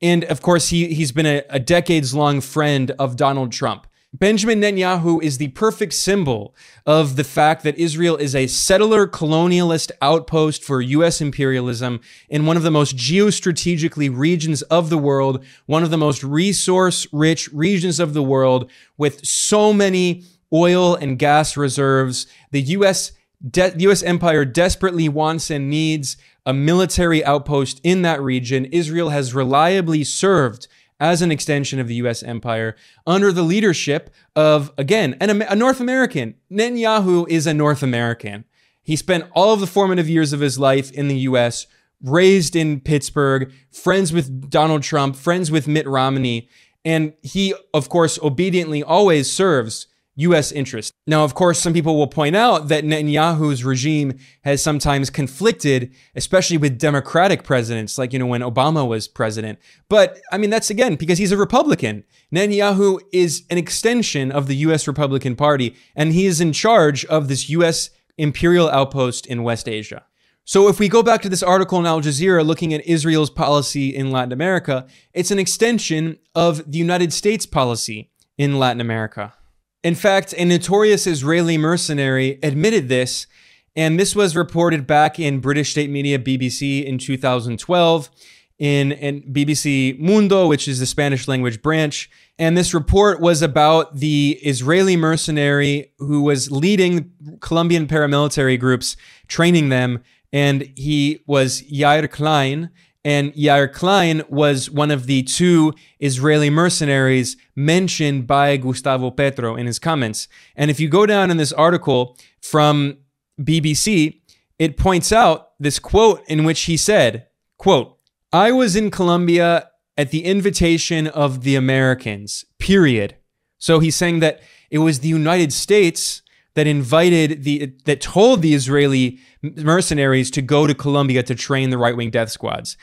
And 0.00 0.24
of 0.24 0.42
course, 0.42 0.68
he, 0.68 0.94
he's 0.94 1.12
been 1.12 1.26
a, 1.26 1.42
a 1.48 1.58
decades 1.58 2.14
long 2.14 2.40
friend 2.40 2.90
of 2.98 3.16
Donald 3.16 3.52
Trump. 3.52 3.86
Benjamin 4.14 4.60
Netanyahu 4.60 5.22
is 5.22 5.38
the 5.38 5.48
perfect 5.48 5.94
symbol 5.94 6.54
of 6.84 7.16
the 7.16 7.24
fact 7.24 7.62
that 7.62 7.78
Israel 7.78 8.16
is 8.16 8.34
a 8.34 8.46
settler 8.46 9.06
colonialist 9.06 9.90
outpost 10.02 10.62
for 10.62 10.82
U.S. 10.82 11.22
imperialism 11.22 11.98
in 12.28 12.44
one 12.44 12.58
of 12.58 12.62
the 12.62 12.70
most 12.70 12.94
geostrategically 12.94 14.14
regions 14.14 14.60
of 14.62 14.90
the 14.90 14.98
world, 14.98 15.42
one 15.64 15.82
of 15.82 15.88
the 15.88 15.96
most 15.96 16.22
resource 16.22 17.06
rich 17.10 17.50
regions 17.54 17.98
of 17.98 18.12
the 18.12 18.22
world, 18.22 18.70
with 18.98 19.24
so 19.24 19.72
many 19.72 20.24
oil 20.52 20.94
and 20.94 21.18
gas 21.18 21.56
reserves. 21.56 22.26
The 22.50 22.60
U.S. 22.60 23.12
De- 23.50 23.74
U.S. 23.78 24.02
empire 24.02 24.44
desperately 24.44 25.08
wants 25.08 25.50
and 25.50 25.70
needs 25.70 26.18
a 26.44 26.52
military 26.52 27.24
outpost 27.24 27.80
in 27.82 28.02
that 28.02 28.20
region. 28.20 28.66
Israel 28.66 29.08
has 29.08 29.34
reliably 29.34 30.04
served 30.04 30.68
as 31.02 31.20
an 31.20 31.32
extension 31.32 31.80
of 31.80 31.88
the 31.88 31.96
US 31.96 32.22
empire 32.22 32.76
under 33.08 33.32
the 33.32 33.42
leadership 33.42 34.08
of, 34.36 34.72
again, 34.78 35.16
an, 35.20 35.42
a 35.42 35.56
North 35.56 35.80
American. 35.80 36.36
Netanyahu 36.50 37.28
is 37.28 37.44
a 37.44 37.52
North 37.52 37.82
American. 37.82 38.44
He 38.84 38.94
spent 38.94 39.24
all 39.34 39.52
of 39.52 39.58
the 39.58 39.66
formative 39.66 40.08
years 40.08 40.32
of 40.32 40.38
his 40.38 40.60
life 40.60 40.92
in 40.92 41.08
the 41.08 41.18
US, 41.30 41.66
raised 42.00 42.54
in 42.54 42.78
Pittsburgh, 42.80 43.52
friends 43.72 44.12
with 44.12 44.48
Donald 44.48 44.84
Trump, 44.84 45.16
friends 45.16 45.50
with 45.50 45.66
Mitt 45.66 45.88
Romney. 45.88 46.48
And 46.84 47.14
he, 47.20 47.52
of 47.74 47.88
course, 47.88 48.16
obediently 48.22 48.84
always 48.84 49.30
serves 49.30 49.88
U.S. 50.16 50.52
interest. 50.52 50.92
Now, 51.06 51.24
of 51.24 51.34
course, 51.34 51.58
some 51.58 51.72
people 51.72 51.96
will 51.96 52.06
point 52.06 52.36
out 52.36 52.68
that 52.68 52.84
Netanyahu's 52.84 53.64
regime 53.64 54.18
has 54.44 54.62
sometimes 54.62 55.08
conflicted, 55.08 55.94
especially 56.14 56.58
with 56.58 56.78
Democratic 56.78 57.44
presidents, 57.44 57.96
like, 57.96 58.12
you 58.12 58.18
know, 58.18 58.26
when 58.26 58.42
Obama 58.42 58.86
was 58.86 59.08
president. 59.08 59.58
But, 59.88 60.20
I 60.30 60.38
mean, 60.38 60.50
that's 60.50 60.70
again 60.70 60.96
because 60.96 61.18
he's 61.18 61.32
a 61.32 61.36
Republican. 61.36 62.04
Netanyahu 62.34 63.00
is 63.12 63.44
an 63.50 63.56
extension 63.56 64.30
of 64.30 64.48
the 64.48 64.56
U.S. 64.56 64.86
Republican 64.86 65.34
Party, 65.34 65.74
and 65.96 66.12
he 66.12 66.26
is 66.26 66.40
in 66.40 66.52
charge 66.52 67.04
of 67.06 67.28
this 67.28 67.48
U.S. 67.50 67.88
imperial 68.18 68.68
outpost 68.68 69.26
in 69.26 69.42
West 69.42 69.66
Asia. 69.66 70.04
So, 70.44 70.68
if 70.68 70.78
we 70.78 70.88
go 70.88 71.02
back 71.02 71.22
to 71.22 71.28
this 71.28 71.42
article 71.42 71.78
in 71.78 71.86
Al 71.86 72.02
Jazeera 72.02 72.44
looking 72.44 72.74
at 72.74 72.84
Israel's 72.84 73.30
policy 73.30 73.94
in 73.94 74.10
Latin 74.10 74.32
America, 74.32 74.86
it's 75.14 75.30
an 75.30 75.38
extension 75.38 76.18
of 76.34 76.70
the 76.70 76.78
United 76.78 77.12
States 77.12 77.46
policy 77.46 78.10
in 78.36 78.58
Latin 78.58 78.80
America. 78.80 79.34
In 79.82 79.94
fact, 79.96 80.32
a 80.36 80.44
notorious 80.44 81.06
Israeli 81.06 81.58
mercenary 81.58 82.38
admitted 82.42 82.88
this, 82.88 83.26
and 83.74 83.98
this 83.98 84.14
was 84.14 84.36
reported 84.36 84.86
back 84.86 85.18
in 85.18 85.40
British 85.40 85.72
state 85.72 85.90
media 85.90 86.18
BBC 86.18 86.84
in 86.84 86.98
2012 86.98 88.10
in, 88.58 88.92
in 88.92 89.22
BBC 89.22 89.98
Mundo, 89.98 90.46
which 90.46 90.68
is 90.68 90.78
the 90.78 90.86
Spanish 90.86 91.26
language 91.26 91.62
branch. 91.62 92.08
And 92.38 92.56
this 92.56 92.72
report 92.72 93.20
was 93.20 93.42
about 93.42 93.96
the 93.96 94.38
Israeli 94.42 94.96
mercenary 94.96 95.90
who 95.98 96.22
was 96.22 96.52
leading 96.52 97.10
Colombian 97.40 97.88
paramilitary 97.88 98.60
groups, 98.60 98.96
training 99.26 99.70
them. 99.70 100.04
And 100.32 100.72
he 100.76 101.22
was 101.26 101.62
Yair 101.62 102.08
Klein. 102.08 102.70
And 103.04 103.32
Yair 103.34 103.72
Klein 103.72 104.22
was 104.28 104.70
one 104.70 104.90
of 104.92 105.06
the 105.06 105.24
two 105.24 105.74
Israeli 105.98 106.50
mercenaries 106.50 107.36
mentioned 107.56 108.26
by 108.26 108.56
Gustavo 108.56 109.10
Petro 109.10 109.56
in 109.56 109.66
his 109.66 109.78
comments. 109.78 110.28
And 110.54 110.70
if 110.70 110.78
you 110.78 110.88
go 110.88 111.04
down 111.04 111.30
in 111.30 111.36
this 111.36 111.52
article 111.52 112.16
from 112.40 112.98
BBC, 113.40 114.20
it 114.58 114.76
points 114.76 115.12
out 115.12 115.50
this 115.58 115.80
quote 115.80 116.22
in 116.28 116.44
which 116.44 116.62
he 116.62 116.76
said, 116.76 117.26
quote, 117.58 117.98
I 118.32 118.52
was 118.52 118.76
in 118.76 118.90
Colombia 118.90 119.70
at 119.96 120.10
the 120.10 120.24
invitation 120.24 121.06
of 121.08 121.42
the 121.42 121.56
Americans, 121.56 122.44
period. 122.58 123.16
So 123.58 123.80
he's 123.80 123.96
saying 123.96 124.20
that 124.20 124.40
it 124.70 124.78
was 124.78 125.00
the 125.00 125.08
United 125.08 125.52
States 125.52 126.22
that 126.54 126.66
invited 126.66 127.44
the 127.44 127.72
that 127.84 128.00
told 128.00 128.42
the 128.42 128.54
Israeli 128.54 129.18
mercenaries 129.42 130.30
to 130.32 130.42
go 130.42 130.66
to 130.66 130.74
Colombia 130.74 131.22
to 131.22 131.34
train 131.34 131.70
the 131.70 131.78
right-wing 131.78 132.10
death 132.10 132.30
squads. 132.30 132.76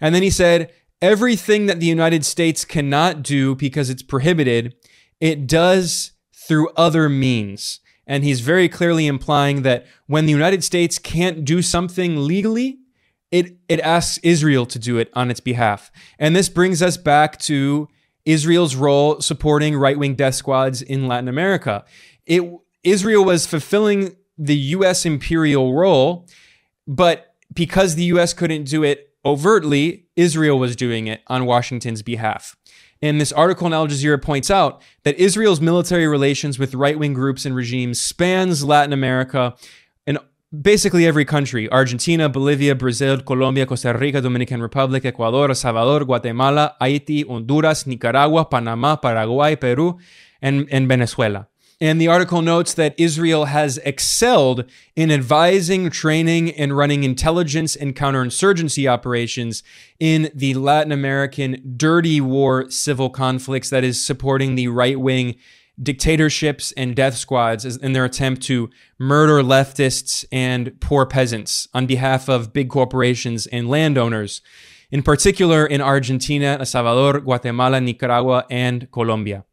And 0.00 0.14
then 0.14 0.22
he 0.22 0.30
said 0.30 0.72
everything 1.00 1.66
that 1.66 1.80
the 1.80 1.86
United 1.86 2.24
States 2.24 2.64
cannot 2.64 3.22
do 3.22 3.54
because 3.54 3.90
it's 3.90 4.02
prohibited, 4.02 4.74
it 5.20 5.46
does 5.46 6.12
through 6.34 6.68
other 6.76 7.08
means. 7.08 7.80
And 8.06 8.22
he's 8.22 8.40
very 8.40 8.68
clearly 8.68 9.06
implying 9.06 9.62
that 9.62 9.86
when 10.06 10.26
the 10.26 10.32
United 10.32 10.62
States 10.62 10.98
can't 10.98 11.44
do 11.44 11.62
something 11.62 12.26
legally, 12.26 12.78
it 13.30 13.56
it 13.68 13.80
asks 13.80 14.18
Israel 14.22 14.66
to 14.66 14.78
do 14.78 14.98
it 14.98 15.10
on 15.14 15.30
its 15.30 15.40
behalf. 15.40 15.90
And 16.18 16.36
this 16.36 16.48
brings 16.48 16.82
us 16.82 16.96
back 16.96 17.38
to 17.40 17.88
Israel's 18.24 18.76
role 18.76 19.20
supporting 19.20 19.76
right-wing 19.76 20.14
death 20.14 20.34
squads 20.34 20.82
in 20.82 21.08
Latin 21.08 21.28
America. 21.28 21.84
It 22.26 22.42
Israel 22.84 23.24
was 23.24 23.46
fulfilling 23.46 24.16
the 24.38 24.56
US 24.56 25.06
imperial 25.06 25.74
role, 25.74 26.28
but 26.86 27.34
because 27.52 27.94
the 27.94 28.04
US 28.04 28.32
couldn't 28.32 28.64
do 28.64 28.82
it 28.82 29.10
overtly, 29.24 30.06
Israel 30.16 30.58
was 30.58 30.76
doing 30.76 31.06
it 31.06 31.22
on 31.26 31.46
Washington's 31.46 32.02
behalf. 32.02 32.56
And 33.00 33.20
this 33.20 33.32
article 33.32 33.66
in 33.66 33.72
Al 33.72 33.86
Jazeera 33.86 34.20
points 34.20 34.50
out 34.50 34.80
that 35.02 35.18
Israel's 35.18 35.60
military 35.60 36.06
relations 36.06 36.58
with 36.58 36.74
right-wing 36.74 37.12
groups 37.12 37.44
and 37.44 37.54
regimes 37.54 38.00
spans 38.00 38.64
Latin 38.64 38.92
America 38.92 39.54
and 40.06 40.18
basically 40.62 41.06
every 41.06 41.24
country 41.24 41.70
Argentina, 41.70 42.28
Bolivia, 42.28 42.74
Brazil, 42.74 43.20
Colombia, 43.20 43.66
Costa 43.66 43.92
Rica, 43.92 44.20
Dominican 44.20 44.62
Republic, 44.62 45.04
Ecuador, 45.04 45.48
El 45.48 45.54
Salvador, 45.54 46.04
Guatemala, 46.04 46.76
Haiti, 46.80 47.22
Honduras, 47.22 47.86
Nicaragua, 47.86 48.44
Panama, 48.44 48.96
Paraguay, 48.96 49.56
Peru, 49.56 49.98
and, 50.40 50.68
and 50.70 50.88
Venezuela. 50.88 51.48
And 51.80 52.00
the 52.00 52.08
article 52.08 52.40
notes 52.40 52.72
that 52.74 52.94
Israel 52.98 53.46
has 53.46 53.78
excelled 53.78 54.64
in 54.94 55.10
advising, 55.10 55.90
training, 55.90 56.52
and 56.52 56.76
running 56.76 57.04
intelligence 57.04 57.74
and 57.74 57.96
counterinsurgency 57.96 58.88
operations 58.88 59.62
in 59.98 60.30
the 60.34 60.54
Latin 60.54 60.92
American 60.92 61.74
dirty 61.76 62.20
war 62.20 62.70
civil 62.70 63.10
conflicts 63.10 63.70
that 63.70 63.84
is 63.84 64.04
supporting 64.04 64.54
the 64.54 64.68
right 64.68 64.98
wing 64.98 65.36
dictatorships 65.82 66.72
and 66.72 66.94
death 66.94 67.16
squads 67.16 67.64
in 67.64 67.92
their 67.92 68.04
attempt 68.04 68.42
to 68.42 68.70
murder 68.98 69.42
leftists 69.42 70.24
and 70.30 70.80
poor 70.80 71.04
peasants 71.04 71.66
on 71.74 71.86
behalf 71.86 72.28
of 72.28 72.52
big 72.52 72.68
corporations 72.68 73.46
and 73.48 73.68
landowners, 73.68 74.40
in 74.90 75.02
particular 75.02 75.66
in 75.66 75.80
Argentina, 75.80 76.56
El 76.60 76.66
Salvador, 76.66 77.20
Guatemala, 77.20 77.80
Nicaragua, 77.80 78.46
and 78.48 78.90
Colombia. 78.92 79.44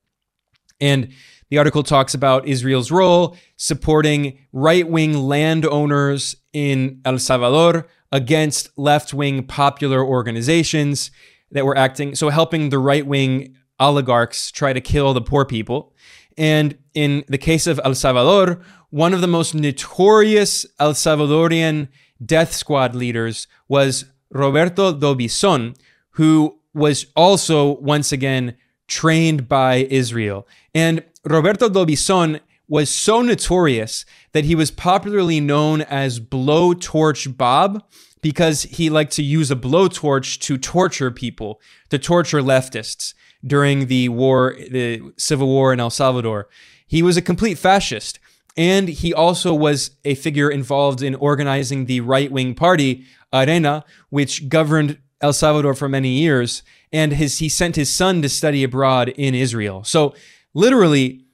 And 0.79 1.11
the 1.51 1.57
article 1.57 1.83
talks 1.83 2.13
about 2.13 2.47
Israel's 2.47 2.91
role 2.91 3.37
supporting 3.57 4.39
right 4.53 4.87
wing 4.87 5.13
landowners 5.13 6.35
in 6.53 7.01
El 7.03 7.19
Salvador 7.19 7.87
against 8.11 8.69
left 8.77 9.13
wing 9.13 9.45
popular 9.45 10.03
organizations 10.03 11.11
that 11.51 11.65
were 11.65 11.77
acting, 11.77 12.15
so 12.15 12.29
helping 12.29 12.69
the 12.69 12.79
right 12.79 13.05
wing 13.05 13.53
oligarchs 13.81 14.49
try 14.49 14.71
to 14.71 14.79
kill 14.79 15.13
the 15.13 15.21
poor 15.21 15.43
people. 15.43 15.93
And 16.37 16.77
in 16.93 17.25
the 17.27 17.37
case 17.37 17.67
of 17.67 17.81
El 17.83 17.95
Salvador, 17.95 18.61
one 18.89 19.13
of 19.13 19.19
the 19.19 19.27
most 19.27 19.53
notorious 19.53 20.65
El 20.79 20.93
Salvadorian 20.93 21.89
death 22.25 22.53
squad 22.53 22.95
leaders 22.95 23.47
was 23.67 24.05
Roberto 24.29 24.93
d'Aubuisson, 24.93 25.75
who 26.11 26.59
was 26.73 27.07
also 27.13 27.73
once 27.79 28.13
again 28.13 28.55
trained 28.87 29.49
by 29.49 29.87
Israel. 29.89 30.47
And 30.73 31.03
Roberto 31.23 31.69
d'Aubuisson 31.69 32.39
was 32.67 32.89
so 32.89 33.21
notorious 33.21 34.05
that 34.31 34.45
he 34.45 34.55
was 34.55 34.71
popularly 34.71 35.39
known 35.39 35.81
as 35.81 36.19
Blowtorch 36.19 37.37
Bob 37.37 37.83
because 38.21 38.63
he 38.63 38.89
liked 38.89 39.11
to 39.13 39.23
use 39.23 39.51
a 39.51 39.55
blowtorch 39.55 40.39
to 40.39 40.57
torture 40.57 41.11
people, 41.11 41.59
to 41.89 41.99
torture 41.99 42.41
leftists 42.41 43.13
during 43.45 43.87
the 43.87 44.09
war, 44.09 44.55
the 44.69 45.01
civil 45.17 45.47
war 45.47 45.73
in 45.73 45.79
El 45.79 45.89
Salvador. 45.89 46.47
He 46.87 47.01
was 47.01 47.17
a 47.17 47.21
complete 47.21 47.57
fascist. 47.57 48.19
And 48.57 48.89
he 48.89 49.13
also 49.13 49.53
was 49.53 49.91
a 50.03 50.15
figure 50.15 50.49
involved 50.49 51.01
in 51.01 51.15
organizing 51.15 51.85
the 51.85 52.01
right 52.01 52.29
wing 52.29 52.53
party, 52.53 53.05
Arena, 53.31 53.85
which 54.09 54.49
governed 54.49 54.97
El 55.21 55.31
Salvador 55.33 55.73
for 55.73 55.87
many 55.87 56.09
years. 56.09 56.61
And 56.91 57.13
his, 57.13 57.39
he 57.39 57.47
sent 57.47 57.77
his 57.77 57.89
son 57.89 58.21
to 58.21 58.29
study 58.29 58.63
abroad 58.63 59.09
in 59.09 59.33
Israel. 59.33 59.85
So, 59.85 60.13
literally, 60.53 61.25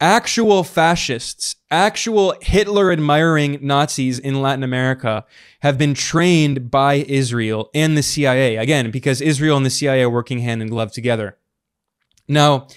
actual 0.00 0.62
fascists, 0.62 1.56
actual 1.70 2.34
Hitler 2.42 2.92
admiring 2.92 3.58
Nazis 3.62 4.18
in 4.18 4.42
Latin 4.42 4.62
America 4.62 5.24
have 5.60 5.78
been 5.78 5.94
trained 5.94 6.70
by 6.70 6.94
Israel 6.94 7.70
and 7.74 7.96
the 7.96 8.02
CIA. 8.02 8.56
Again, 8.56 8.90
because 8.90 9.20
Israel 9.20 9.56
and 9.56 9.64
the 9.64 9.70
CIA 9.70 10.02
are 10.02 10.10
working 10.10 10.40
hand 10.40 10.62
in 10.62 10.68
glove 10.68 10.92
together. 10.92 11.38
Now, 12.28 12.68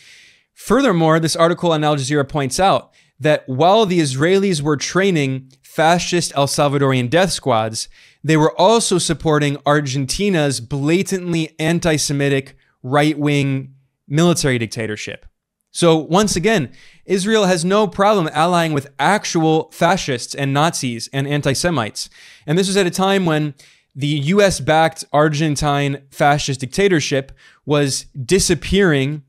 furthermore, 0.53 1.19
this 1.19 1.35
article 1.35 1.71
on 1.71 1.83
Al 1.83 1.95
Jazeera 1.95 2.27
points 2.27 2.59
out 2.59 2.93
that 3.19 3.47
while 3.47 3.85
the 3.85 3.99
Israelis 3.99 4.61
were 4.61 4.77
training 4.77 5.51
fascist 5.61 6.31
El 6.35 6.47
Salvadorian 6.47 7.09
death 7.09 7.31
squads, 7.31 7.89
they 8.23 8.37
were 8.37 8.57
also 8.59 8.97
supporting 8.97 9.57
Argentina's 9.65 10.59
blatantly 10.59 11.55
anti 11.59 11.95
Semitic 11.95 12.55
right 12.81 13.17
wing 13.17 13.75
military 14.07 14.57
dictatorship. 14.57 15.25
So, 15.71 15.97
once 15.97 16.35
again, 16.35 16.71
Israel 17.05 17.45
has 17.45 17.63
no 17.63 17.87
problem 17.87 18.29
allying 18.33 18.73
with 18.73 18.91
actual 18.97 19.69
fascists 19.71 20.33
and 20.33 20.53
Nazis 20.53 21.09
and 21.13 21.27
anti 21.27 21.53
Semites. 21.53 22.09
And 22.47 22.57
this 22.57 22.67
was 22.67 22.77
at 22.77 22.87
a 22.87 22.91
time 22.91 23.25
when 23.25 23.53
the 23.95 24.07
US 24.07 24.59
backed 24.59 25.03
Argentine 25.11 26.03
fascist 26.11 26.59
dictatorship 26.59 27.31
was 27.65 28.05
disappearing 28.25 29.23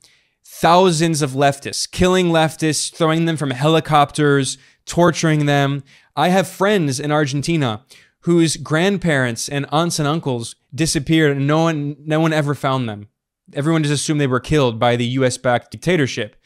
thousands 0.44 1.22
of 1.22 1.32
leftists, 1.32 1.90
killing 1.90 2.26
leftists, 2.26 2.92
throwing 2.92 3.24
them 3.24 3.36
from 3.36 3.50
helicopters, 3.50 4.58
torturing 4.84 5.46
them. 5.46 5.82
I 6.16 6.28
have 6.28 6.46
friends 6.46 7.00
in 7.00 7.10
Argentina 7.10 7.84
whose 8.20 8.56
grandparents 8.56 9.48
and 9.48 9.66
aunts 9.72 9.98
and 9.98 10.06
uncles 10.06 10.54
disappeared 10.74 11.36
and 11.36 11.46
no 11.46 11.62
one 11.62 11.96
no 12.04 12.20
one 12.20 12.32
ever 12.32 12.54
found 12.54 12.88
them. 12.88 13.08
Everyone 13.54 13.82
just 13.82 13.94
assumed 13.94 14.20
they 14.20 14.26
were 14.26 14.40
killed 14.40 14.78
by 14.78 14.96
the 14.96 15.06
US 15.06 15.36
backed 15.36 15.70
dictatorship. 15.70 16.36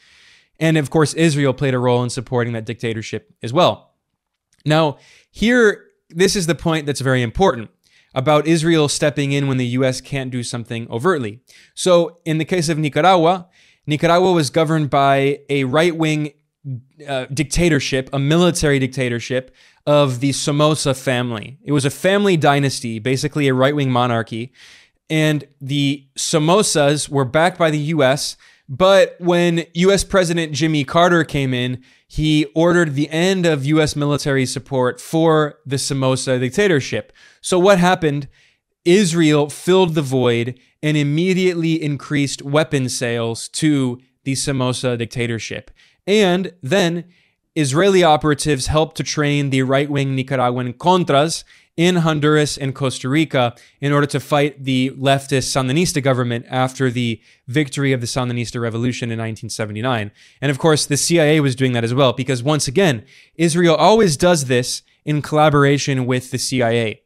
And 0.59 0.77
of 0.77 0.89
course, 0.89 1.13
Israel 1.13 1.53
played 1.53 1.73
a 1.73 1.79
role 1.79 2.03
in 2.03 2.09
supporting 2.09 2.53
that 2.53 2.65
dictatorship 2.65 3.33
as 3.43 3.51
well. 3.51 3.93
Now, 4.65 4.97
here, 5.31 5.85
this 6.09 6.35
is 6.35 6.47
the 6.47 6.55
point 6.55 6.85
that's 6.85 7.01
very 7.01 7.21
important 7.21 7.69
about 8.13 8.47
Israel 8.47 8.87
stepping 8.87 9.33
in 9.33 9.47
when 9.47 9.57
the 9.57 9.65
US 9.67 10.01
can't 10.01 10.31
do 10.31 10.41
something 10.41 10.87
overtly. 10.89 11.41
So, 11.73 12.19
in 12.25 12.37
the 12.37 12.45
case 12.45 12.69
of 12.69 12.77
Nicaragua, 12.77 13.49
Nicaragua 13.85 14.31
was 14.31 14.49
governed 14.49 14.89
by 14.89 15.41
a 15.49 15.65
right 15.65 15.95
wing 15.95 16.31
uh, 17.07 17.25
dictatorship, 17.25 18.09
a 18.11 18.17
military 18.17 18.79
dictatorship 18.79 19.53
of 19.85 20.19
the 20.19 20.31
Somoza 20.31 20.95
family. 20.95 21.59
It 21.63 21.71
was 21.71 21.85
a 21.85 21.91
family 21.91 22.37
dynasty, 22.37 22.97
basically 22.97 23.47
a 23.47 23.53
right 23.53 23.75
wing 23.75 23.91
monarchy. 23.91 24.51
And 25.09 25.47
the 25.61 26.07
Somozas 26.17 27.09
were 27.09 27.25
backed 27.25 27.57
by 27.57 27.69
the 27.69 27.77
US, 27.77 28.37
But 28.67 29.15
when 29.19 29.65
US 29.73 30.03
President 30.03 30.53
Jimmy 30.53 30.83
Carter 30.83 31.23
came 31.23 31.53
in, 31.53 31.83
he 32.07 32.45
ordered 32.55 32.95
the 32.95 33.09
end 33.09 33.45
of 33.45 33.65
US 33.65 33.95
military 33.95 34.45
support 34.45 34.99
for 34.99 35.59
the 35.65 35.77
Somoza 35.77 36.39
dictatorship. 36.39 37.13
So 37.41 37.59
what 37.59 37.79
happened? 37.79 38.27
Israel 38.83 39.49
filled 39.49 39.95
the 39.95 40.01
void 40.01 40.59
and 40.81 40.95
immediately 40.95 41.81
increased 41.81 42.41
weapon 42.41 42.89
sales 42.89 43.47
to 43.49 43.99
the 44.23 44.35
Somoza 44.35 44.97
dictatorship. 44.97 45.71
And 46.07 46.53
then 46.61 47.05
Israeli 47.55 48.03
operatives 48.03 48.67
helped 48.67 48.97
to 48.97 49.03
train 49.03 49.49
the 49.49 49.63
right 49.63 49.89
wing 49.89 50.15
Nicaraguan 50.15 50.73
Contras 50.73 51.43
in 51.77 51.97
Honduras 51.97 52.57
and 52.57 52.73
Costa 52.73 53.09
Rica 53.09 53.53
in 53.81 53.91
order 53.91 54.07
to 54.07 54.19
fight 54.19 54.63
the 54.63 54.91
leftist 54.91 55.51
Sandinista 55.51 56.01
government 56.01 56.45
after 56.49 56.89
the 56.89 57.21
victory 57.47 57.91
of 57.91 57.99
the 57.99 58.07
Sandinista 58.07 58.61
revolution 58.61 59.09
in 59.09 59.19
1979. 59.19 60.11
And 60.41 60.51
of 60.51 60.57
course, 60.57 60.85
the 60.85 60.97
CIA 60.97 61.39
was 61.41 61.55
doing 61.55 61.73
that 61.73 61.83
as 61.83 61.93
well, 61.93 62.13
because 62.13 62.41
once 62.41 62.67
again, 62.67 63.03
Israel 63.35 63.75
always 63.75 64.15
does 64.15 64.45
this 64.45 64.83
in 65.03 65.21
collaboration 65.21 66.05
with 66.05 66.31
the 66.31 66.37
CIA. 66.37 67.01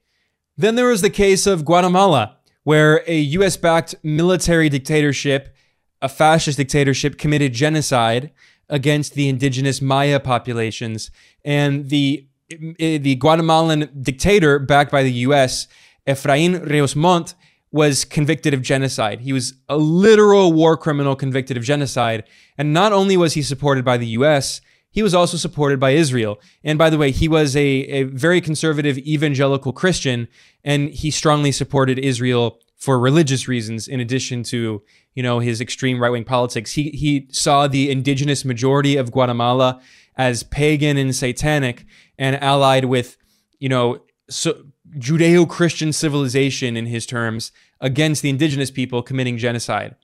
Then 0.56 0.76
there 0.76 0.88
was 0.88 1.02
the 1.02 1.10
case 1.10 1.48
of 1.48 1.66
Guatemala, 1.66 2.38
where 2.64 3.04
a 3.08 3.18
US 3.18 3.58
backed 3.58 3.96
military 4.04 4.70
dictatorship, 4.70 5.56
a 6.02 6.10
fascist 6.10 6.58
dictatorship, 6.58 7.18
committed 7.18 7.54
genocide 7.54 8.32
against 8.70 9.16
the 9.16 9.28
indigenous 9.28 9.82
Maya 9.82 10.20
populations. 10.20 11.10
And 11.44 11.90
the 11.90 12.29
Eh, 12.52 12.98
the 12.98 13.16
Guatemalan 13.16 13.90
dictator 14.02 14.60
backed 14.60 14.92
by 14.92 15.04
the 15.04 15.12
US, 15.12 15.68
Efrain 16.08 16.68
Rios 16.68 16.96
Montt, 16.96 17.36
was 17.72 18.04
convicted 18.04 18.54
of 18.54 18.64
genocide. 18.64 19.22
He 19.22 19.32
was 19.32 19.54
a 19.68 19.78
literal 19.78 20.52
war 20.54 20.76
criminal 20.76 21.16
convicted 21.16 21.56
of 21.56 21.64
genocide. 21.64 22.24
And 22.58 22.74
not 22.74 22.92
only 22.92 23.16
was 23.16 23.34
he 23.34 23.44
supported 23.44 23.86
by 23.86 23.98
the 23.98 24.08
US, 24.08 24.62
he 24.90 25.04
was 25.04 25.14
also 25.14 25.38
supported 25.38 25.80
by 25.80 25.92
Israel. 25.92 26.40
And 26.64 26.80
by 26.80 26.90
the 26.90 26.98
way, 26.98 27.12
he 27.12 27.28
was 27.28 27.56
a, 27.56 27.62
a 27.62 28.04
very 28.04 28.42
conservative 28.42 28.98
evangelical 28.98 29.72
Christian, 29.72 30.28
and 30.64 30.90
he 30.90 31.12
strongly 31.12 31.52
supported 31.52 32.00
Israel 32.00 32.60
for 32.76 32.98
religious 32.98 33.48
reasons, 33.48 33.88
in 33.88 34.00
addition 34.00 34.42
to 34.44 34.82
you 35.14 35.22
know 35.22 35.40
his 35.40 35.62
extreme 35.62 36.02
right 36.02 36.10
wing 36.10 36.24
politics. 36.24 36.72
He 36.72 36.90
he 36.92 37.28
saw 37.30 37.68
the 37.68 37.92
indigenous 37.92 38.44
majority 38.44 38.96
of 38.96 39.12
Guatemala 39.12 39.82
as 40.16 40.44
pagan 40.44 40.98
and 40.98 41.16
satanic, 41.16 41.86
and 42.20 42.36
allied 42.44 42.86
with, 42.86 43.18
you 43.58 43.70
know, 43.70 44.02
so 44.30 44.66
Judeo 45.00 45.50
Christian 45.50 45.92
civilization 45.92 46.78
in 46.78 46.86
his 46.86 47.08
terms 47.08 47.52
against 47.82 48.22
the 48.22 48.30
indigenous 48.30 48.70
people 48.70 49.02
committing 49.02 49.38
genocide. 49.38 49.96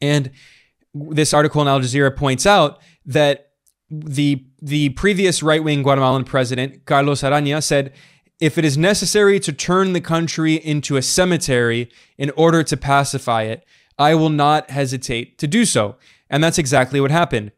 And 0.00 0.30
this 0.94 1.34
article 1.34 1.60
in 1.60 1.68
Al 1.68 1.80
Jazeera 1.80 2.16
points 2.16 2.46
out 2.46 2.80
that 3.04 3.50
the 3.90 4.46
the 4.62 4.90
previous 4.90 5.42
right 5.42 5.62
wing 5.62 5.82
Guatemalan 5.82 6.24
president 6.24 6.86
Carlos 6.86 7.22
Araña 7.22 7.62
said, 7.62 7.92
"If 8.40 8.56
it 8.56 8.64
is 8.64 8.78
necessary 8.78 9.38
to 9.40 9.52
turn 9.52 9.92
the 9.92 10.00
country 10.00 10.54
into 10.54 10.96
a 10.96 11.02
cemetery 11.02 11.90
in 12.16 12.30
order 12.36 12.62
to 12.62 12.76
pacify 12.76 13.42
it, 13.42 13.66
I 13.98 14.14
will 14.14 14.30
not 14.30 14.70
hesitate 14.70 15.38
to 15.38 15.46
do 15.46 15.64
so." 15.64 15.96
And 16.30 16.42
that's 16.42 16.58
exactly 16.58 17.00
what 17.00 17.10
happened. 17.10 17.52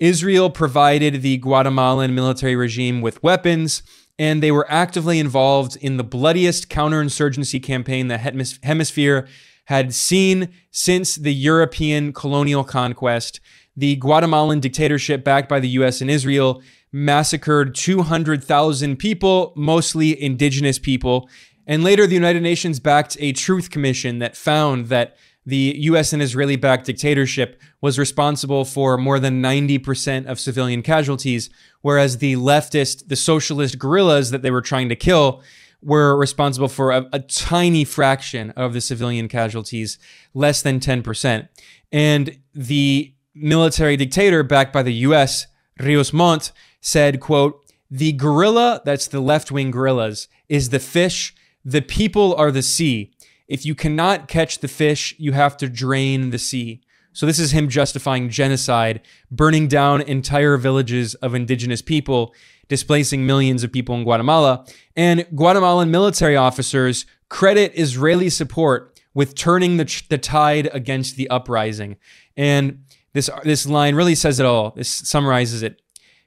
Israel 0.00 0.48
provided 0.48 1.22
the 1.22 1.38
Guatemalan 1.38 2.14
military 2.14 2.54
regime 2.54 3.00
with 3.00 3.22
weapons, 3.22 3.82
and 4.18 4.42
they 4.42 4.52
were 4.52 4.70
actively 4.70 5.18
involved 5.18 5.76
in 5.76 5.96
the 5.96 6.04
bloodiest 6.04 6.68
counterinsurgency 6.68 7.62
campaign 7.62 8.08
the 8.08 8.18
hemisphere 8.62 9.28
had 9.66 9.92
seen 9.92 10.48
since 10.70 11.16
the 11.16 11.34
European 11.34 12.12
colonial 12.12 12.64
conquest. 12.64 13.40
The 13.76 13.96
Guatemalan 13.96 14.60
dictatorship, 14.60 15.24
backed 15.24 15.48
by 15.48 15.60
the 15.60 15.68
US 15.70 16.00
and 16.00 16.10
Israel, 16.10 16.62
massacred 16.90 17.74
200,000 17.74 18.96
people, 18.96 19.52
mostly 19.56 20.20
indigenous 20.20 20.78
people. 20.78 21.28
And 21.66 21.84
later, 21.84 22.06
the 22.06 22.14
United 22.14 22.42
Nations 22.42 22.80
backed 22.80 23.16
a 23.20 23.32
truth 23.32 23.70
commission 23.70 24.20
that 24.20 24.36
found 24.36 24.86
that 24.86 25.16
the 25.48 25.76
US 25.78 26.12
and 26.12 26.20
Israeli 26.20 26.56
backed 26.56 26.84
dictatorship 26.84 27.58
was 27.80 27.98
responsible 27.98 28.66
for 28.66 28.98
more 28.98 29.18
than 29.18 29.42
90% 29.42 30.26
of 30.26 30.38
civilian 30.38 30.82
casualties, 30.82 31.48
whereas 31.80 32.18
the 32.18 32.34
leftist, 32.34 33.08
the 33.08 33.16
socialist 33.16 33.78
guerrillas 33.78 34.30
that 34.30 34.42
they 34.42 34.50
were 34.50 34.60
trying 34.60 34.90
to 34.90 34.94
kill 34.96 35.42
were 35.80 36.14
responsible 36.18 36.68
for 36.68 36.90
a, 36.90 37.08
a 37.14 37.20
tiny 37.20 37.82
fraction 37.82 38.50
of 38.50 38.74
the 38.74 38.80
civilian 38.82 39.26
casualties, 39.26 39.96
less 40.34 40.60
than 40.60 40.80
10%. 40.80 41.48
And 41.92 42.38
the 42.52 43.14
military 43.34 43.96
dictator 43.96 44.42
backed 44.42 44.74
by 44.74 44.82
the 44.82 44.92
US, 44.92 45.46
Rios 45.80 46.12
Montt, 46.12 46.52
said, 46.82 47.20
quote, 47.20 47.64
the 47.90 48.12
guerrilla, 48.12 48.82
that's 48.84 49.06
the 49.06 49.20
left 49.20 49.50
wing 49.50 49.70
guerrillas, 49.70 50.28
is 50.50 50.68
the 50.68 50.78
fish, 50.78 51.34
the 51.64 51.80
people 51.80 52.34
are 52.34 52.50
the 52.50 52.60
sea. 52.60 53.14
If 53.48 53.64
you 53.64 53.74
cannot 53.74 54.28
catch 54.28 54.58
the 54.58 54.68
fish, 54.68 55.14
you 55.18 55.32
have 55.32 55.56
to 55.56 55.68
drain 55.68 56.30
the 56.30 56.38
sea. 56.38 56.82
So 57.12 57.26
this 57.26 57.38
is 57.38 57.50
him 57.50 57.68
justifying 57.68 58.28
genocide, 58.28 59.00
burning 59.30 59.66
down 59.66 60.02
entire 60.02 60.56
villages 60.56 61.14
of 61.16 61.34
indigenous 61.34 61.82
people, 61.82 62.34
displacing 62.68 63.26
millions 63.26 63.64
of 63.64 63.72
people 63.72 63.94
in 63.96 64.04
Guatemala. 64.04 64.66
And 64.94 65.26
Guatemalan 65.34 65.90
military 65.90 66.36
officers 66.36 67.06
credit 67.28 67.72
Israeli 67.74 68.30
support 68.30 69.00
with 69.14 69.34
turning 69.34 69.78
the, 69.78 70.02
the 70.10 70.18
tide 70.18 70.68
against 70.72 71.16
the 71.16 71.28
uprising. 71.30 71.96
And 72.36 72.84
this, 73.14 73.30
this 73.42 73.66
line 73.66 73.94
really 73.94 74.14
says 74.14 74.38
it 74.38 74.46
all. 74.46 74.70
This 74.70 74.88
summarizes 74.88 75.62
it 75.62 75.80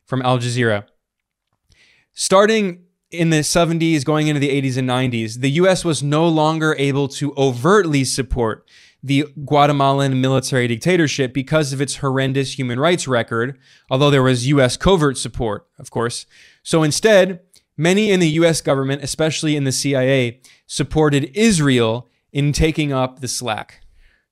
from 0.03 0.21
Al 0.23 0.39
Jazeera. 0.39 0.85
Starting 2.11 2.83
in 3.11 3.29
the 3.29 3.37
70s, 3.37 4.05
going 4.05 4.27
into 4.27 4.39
the 4.39 4.49
80s 4.49 4.77
and 4.77 4.89
90s, 4.89 5.41
the 5.41 5.51
US 5.51 5.83
was 5.83 6.01
no 6.01 6.27
longer 6.27 6.75
able 6.79 7.07
to 7.09 7.33
overtly 7.35 8.03
support 8.03 8.67
the 9.03 9.25
Guatemalan 9.45 10.21
military 10.21 10.67
dictatorship 10.67 11.33
because 11.33 11.73
of 11.73 11.81
its 11.81 11.97
horrendous 11.97 12.57
human 12.57 12.79
rights 12.79 13.07
record, 13.07 13.57
although 13.89 14.09
there 14.09 14.23
was 14.23 14.47
US 14.47 14.77
covert 14.77 15.17
support, 15.17 15.67
of 15.77 15.91
course. 15.91 16.25
So 16.63 16.83
instead, 16.83 17.41
many 17.77 18.11
in 18.11 18.19
the 18.19 18.29
US 18.29 18.61
government, 18.61 19.03
especially 19.03 19.55
in 19.55 19.63
the 19.63 19.71
CIA, 19.71 20.39
supported 20.67 21.31
Israel 21.33 22.07
in 22.31 22.53
taking 22.53 22.93
up 22.93 23.19
the 23.19 23.27
slack. 23.27 23.81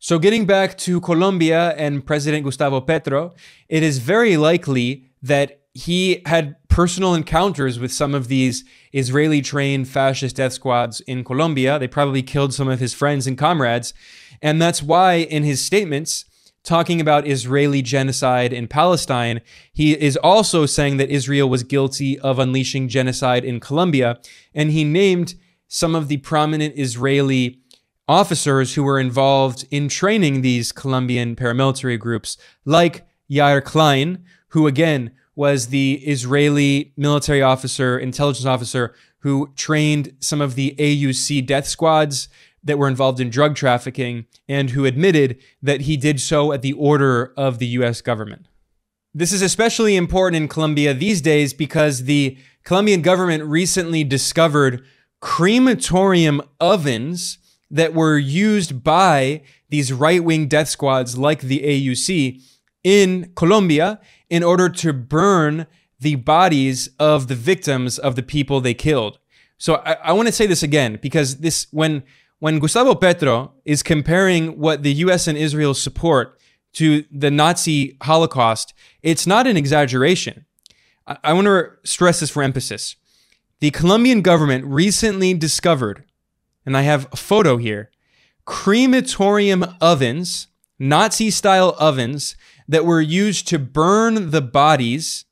So, 0.02 0.18
getting 0.18 0.46
back 0.46 0.78
to 0.78 1.02
Colombia 1.02 1.72
and 1.72 2.06
President 2.06 2.46
Gustavo 2.46 2.80
Petro, 2.80 3.34
it 3.68 3.84
is 3.84 3.98
very 3.98 4.38
likely 4.38 5.10
that 5.22 5.60
he 5.74 6.22
had 6.26 6.55
personal 6.67 7.13
encounters 7.13 7.80
with 7.80 7.91
some 7.91 8.13
of 8.15 8.28
these 8.28 8.63
Israeli 8.93 9.41
trained 9.41 9.88
fascist 9.88 10.38
death 10.38 10.53
squads 10.53 10.99
in 11.01 11.24
Colombia. 11.24 11.78
They 11.78 11.88
probably 11.88 12.24
killed 12.24 12.53
some 12.53 12.67
of 12.67 12.80
his 12.80 12.93
friends 12.93 13.28
and 13.28 13.38
comrades. 13.38 13.93
And 14.41 14.61
that's 14.61 14.82
why, 14.82 15.15
in 15.15 15.43
his 15.43 15.63
statements, 15.63 16.26
talking 16.63 16.99
about 16.99 17.28
Israeli 17.28 17.82
genocide 17.82 18.53
in 18.53 18.67
Palestine, 18.67 19.41
he 19.74 19.93
is 19.93 20.17
also 20.17 20.65
saying 20.65 20.97
that 20.97 21.09
Israel 21.09 21.49
was 21.49 21.63
guilty 21.63 22.20
of 22.20 22.39
unleashing 22.39 22.88
genocide 22.88 23.45
in 23.45 23.59
Colombia. 23.59 24.20
And 24.53 24.72
he 24.72 24.84
named 24.84 25.36
some 25.67 25.95
of 25.95 26.07
the 26.07 26.17
prominent 26.17 26.78
Israeli 26.78 27.59
officers 28.07 28.74
who 28.74 28.84
were 28.84 28.99
involved 28.99 29.67
in 29.70 29.88
training 29.88 30.41
these 30.41 30.72
Colombian 30.72 31.36
paramilitary 31.36 31.99
groups, 31.99 32.38
like 32.65 33.05
Yair 33.30 33.63
Klein, 33.63 34.26
who 34.49 34.65
again 34.65 35.11
was 35.36 35.68
the 35.68 36.02
Israeli 36.06 36.94
military 36.98 37.42
officer, 37.42 37.98
intelligence 37.98 38.46
officer 38.46 38.94
who 39.20 39.52
trained 39.56 40.16
some 40.20 40.42
of 40.42 40.56
the 40.56 40.76
AUC 40.78 41.46
death 41.46 41.68
squads 41.68 42.30
that 42.64 42.78
were 42.78 42.88
involved 42.88 43.20
in 43.20 43.30
drug 43.30 43.56
trafficking 43.56 44.26
and 44.48 44.72
who 44.72 44.86
admitted 44.86 45.38
that 45.62 45.82
he 45.82 45.98
did 45.98 46.20
so 46.20 46.52
at 46.52 46.62
the 46.62 46.74
order 46.74 47.34
of 47.38 47.60
the 47.60 47.68
US 47.68 48.02
government. 48.02 48.48
This 49.14 49.32
is 49.32 49.42
especially 49.42 49.96
important 49.96 50.42
in 50.42 50.48
Colombia 50.48 50.94
these 50.94 51.22
days 51.22 51.54
because 51.54 52.04
the 52.04 52.38
Colombian 52.64 53.02
government 53.02 53.44
recently 53.44 54.04
discovered 54.04 54.84
crematorium 55.20 56.42
ovens 56.60 57.38
that 57.72 57.94
were 57.94 58.18
used 58.18 58.84
by 58.84 59.42
these 59.70 59.94
right 59.94 60.24
wing 60.24 60.48
death 60.48 60.70
squads 60.70 61.18
like 61.18 61.42
the 61.42 61.60
AUC 61.60 62.42
in 62.84 63.32
Colombia 63.36 64.00
in 64.30 64.44
order 64.44 64.70
to 64.70 64.94
burn 64.94 65.68
the 66.00 66.16
bodies 66.16 66.90
of 67.00 67.28
the 67.28 67.36
victims 67.36 68.00
of 68.00 68.16
the 68.16 68.24
people 68.24 68.62
they 68.62 68.74
killed. 68.74 69.20
So 69.58 69.76
I, 69.86 69.94
I 69.94 70.12
want 70.14 70.28
to 70.28 70.32
say 70.32 70.46
this 70.46 70.64
again 70.64 71.00
because 71.02 71.38
this 71.38 71.68
when 71.72 72.04
when 72.40 72.60
Gustavo 72.60 72.96
Petro 72.96 73.52
is 73.66 73.84
comparing 73.84 74.58
what 74.58 74.84
the 74.84 74.94
US 74.94 75.28
and 75.28 75.38
Israel 75.38 75.74
support 75.74 76.40
to 76.74 77.04
the 77.12 77.30
Nazi 77.30 77.98
Holocaust, 78.02 78.74
it's 79.04 79.28
not 79.28 79.46
an 79.46 79.58
exaggeration. 79.58 80.46
I, 81.06 81.18
I 81.26 81.34
want 81.34 81.48
to 81.48 81.72
stress 81.84 82.22
this 82.22 82.30
for 82.30 82.44
emphasis. 82.44 82.96
The 83.60 83.72
Colombian 83.72 84.22
government 84.22 84.64
recently 84.66 85.34
discovered, 85.34 86.06
and 86.66 86.78
I 86.78 86.84
have 86.84 87.10
a 87.12 87.18
photo 87.18 87.58
here, 87.58 87.92
crematorium 88.46 89.66
ovens 89.82 90.48
Nazi 90.80 91.30
style 91.30 91.76
ovens 91.78 92.38
that 92.70 92.86
were 92.86 93.01
used 93.01 93.47
to 93.47 93.57
burn 93.59 94.30
the 94.30 94.41
bodies 94.41 95.26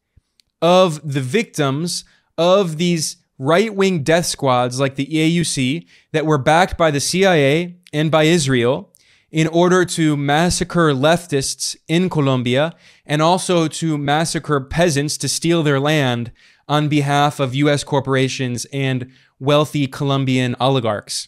of 0.59 0.99
the 1.13 1.21
victims 1.21 2.03
of 2.35 2.77
these 2.77 3.17
right 3.37 3.75
wing 3.75 4.01
death 4.03 4.25
squads 4.25 4.79
like 4.79 4.95
the 4.95 5.05
AUC 5.05 5.85
that 6.11 6.25
were 6.25 6.39
backed 6.39 6.77
by 6.77 6.89
the 6.89 6.99
CIA 6.99 7.77
and 7.93 8.09
by 8.09 8.23
Israel 8.23 8.91
in 9.29 9.47
order 9.47 9.85
to 9.85 10.17
massacre 10.17 10.93
leftists 10.93 11.75
in 11.87 12.09
Colombia 12.09 12.73
and 13.05 13.21
also 13.21 13.67
to 13.67 13.99
massacre 13.99 14.59
peasants 14.59 15.15
to 15.17 15.29
steal 15.29 15.61
their 15.61 15.79
land 15.79 16.31
on 16.67 16.89
behalf 16.89 17.39
of 17.39 17.53
US 17.53 17.83
corporations 17.83 18.65
and 18.73 19.11
wealthy 19.39 19.85
Colombian 19.85 20.55
oligarchs. 20.59 21.27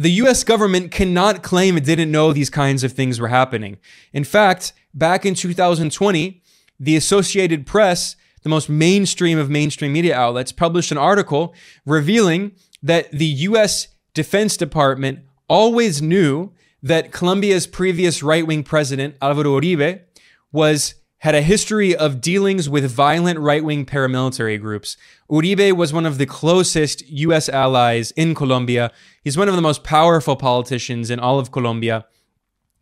The 0.00 0.12
US 0.12 0.44
government 0.44 0.92
cannot 0.92 1.42
claim 1.42 1.76
it 1.76 1.84
didn't 1.84 2.12
know 2.12 2.32
these 2.32 2.50
kinds 2.50 2.84
of 2.84 2.92
things 2.92 3.18
were 3.18 3.28
happening. 3.28 3.78
In 4.12 4.22
fact, 4.22 4.72
back 4.94 5.26
in 5.26 5.34
2020, 5.34 6.40
the 6.78 6.96
Associated 6.96 7.66
Press, 7.66 8.14
the 8.42 8.48
most 8.48 8.68
mainstream 8.68 9.38
of 9.38 9.50
mainstream 9.50 9.92
media 9.92 10.16
outlets, 10.16 10.52
published 10.52 10.92
an 10.92 10.98
article 10.98 11.52
revealing 11.84 12.52
that 12.80 13.10
the 13.10 13.26
US 13.26 13.88
Defense 14.14 14.56
Department 14.56 15.18
always 15.48 16.00
knew 16.00 16.52
that 16.80 17.10
Colombia's 17.10 17.66
previous 17.66 18.22
right-wing 18.22 18.62
president, 18.62 19.16
Alvaro 19.20 19.60
Uribe, 19.60 20.02
was 20.52 20.94
had 21.18 21.34
a 21.34 21.42
history 21.42 21.96
of 21.96 22.20
dealings 22.20 22.68
with 22.68 22.88
violent 22.90 23.38
right 23.40 23.64
wing 23.64 23.84
paramilitary 23.84 24.60
groups. 24.60 24.96
Uribe 25.30 25.72
was 25.72 25.92
one 25.92 26.06
of 26.06 26.18
the 26.18 26.26
closest 26.26 27.06
U.S. 27.08 27.48
allies 27.48 28.12
in 28.12 28.34
Colombia. 28.34 28.92
He's 29.22 29.36
one 29.36 29.48
of 29.48 29.56
the 29.56 29.62
most 29.62 29.82
powerful 29.82 30.36
politicians 30.36 31.10
in 31.10 31.18
all 31.18 31.38
of 31.38 31.50
Colombia. 31.50 32.06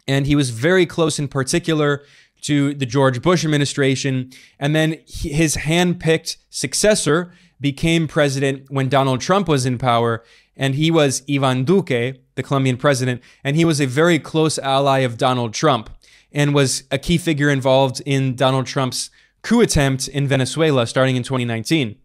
And 0.07 0.26
he 0.26 0.37
was 0.37 0.51
very 0.51 0.84
close, 0.87 1.18
in 1.18 1.28
particular, 1.28 2.05
to 2.43 2.74
the 2.74 2.87
George 2.87 3.22
Bush 3.22 3.45
administration. 3.45 4.30
And 4.59 4.76
then 4.76 4.99
his 5.07 5.57
hand 5.57 5.99
picked 5.99 6.37
successor 6.51 7.32
became 7.59 8.07
president 8.07 8.70
when 8.70 8.91
Donald 8.91 9.22
Trump 9.22 9.49
was 9.49 9.64
in 9.64 9.78
power. 9.78 10.22
And 10.57 10.74
he 10.74 10.91
was 10.91 11.22
Ivan 11.28 11.64
Duque, 11.64 12.18
the 12.34 12.43
Colombian 12.43 12.76
president. 12.76 13.22
And 13.43 13.57
he 13.57 13.64
was 13.64 13.80
a 13.80 13.87
very 13.87 14.18
close 14.18 14.59
ally 14.59 14.99
of 15.01 15.16
Donald 15.16 15.55
Trump 15.55 15.91
and 16.37 16.55
was 16.55 16.84
a 16.91 16.99
key 16.99 17.16
figure 17.16 17.49
involved 17.49 18.03
in 18.05 18.37
Donald 18.37 18.66
Trump's 18.66 19.11
coup 19.43 19.62
attempt 19.62 20.07
in 20.07 20.28
Venezuela 20.28 20.87
starting 20.87 21.16
in 21.16 21.22
2019. 21.22 21.97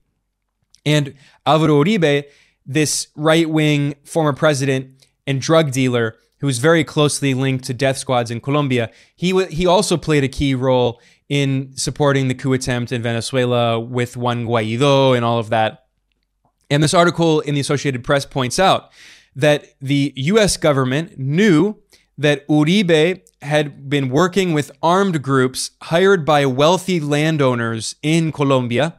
And 0.85 1.13
Alvaro 1.45 1.83
Uribe, 1.83 2.23
this 2.65 3.09
right 3.15 3.47
wing 3.47 3.95
former 4.05 4.31
president 4.31 5.05
and 5.27 5.41
drug 5.41 5.71
dealer 5.71 6.15
who 6.39 6.47
was 6.47 6.59
very 6.59 6.83
closely 6.83 7.33
linked 7.33 7.65
to 7.65 7.73
death 7.73 7.97
squads 7.97 8.31
in 8.31 8.39
Colombia, 8.39 8.89
he, 9.15 9.31
w- 9.31 9.49
he 9.49 9.67
also 9.67 9.97
played 9.97 10.23
a 10.23 10.27
key 10.29 10.55
role 10.55 10.99
in 11.27 11.75
supporting 11.75 12.29
the 12.29 12.33
coup 12.33 12.53
attempt 12.53 12.91
in 12.91 13.01
Venezuela 13.01 13.79
with 13.79 14.15
Juan 14.15 14.45
Guaido 14.45 15.15
and 15.15 15.25
all 15.25 15.39
of 15.39 15.49
that. 15.49 15.85
And 16.69 16.81
this 16.81 16.93
article 16.93 17.41
in 17.41 17.53
the 17.53 17.61
Associated 17.61 18.03
Press 18.03 18.25
points 18.25 18.59
out 18.59 18.91
that 19.35 19.65
the 19.81 20.13
US 20.15 20.55
government 20.55 21.19
knew 21.19 21.80
that 22.21 22.47
Uribe 22.47 23.21
had 23.41 23.89
been 23.89 24.09
working 24.09 24.53
with 24.53 24.71
armed 24.81 25.21
groups 25.21 25.71
hired 25.83 26.25
by 26.25 26.45
wealthy 26.45 26.99
landowners 26.99 27.95
in 28.01 28.31
Colombia. 28.31 28.95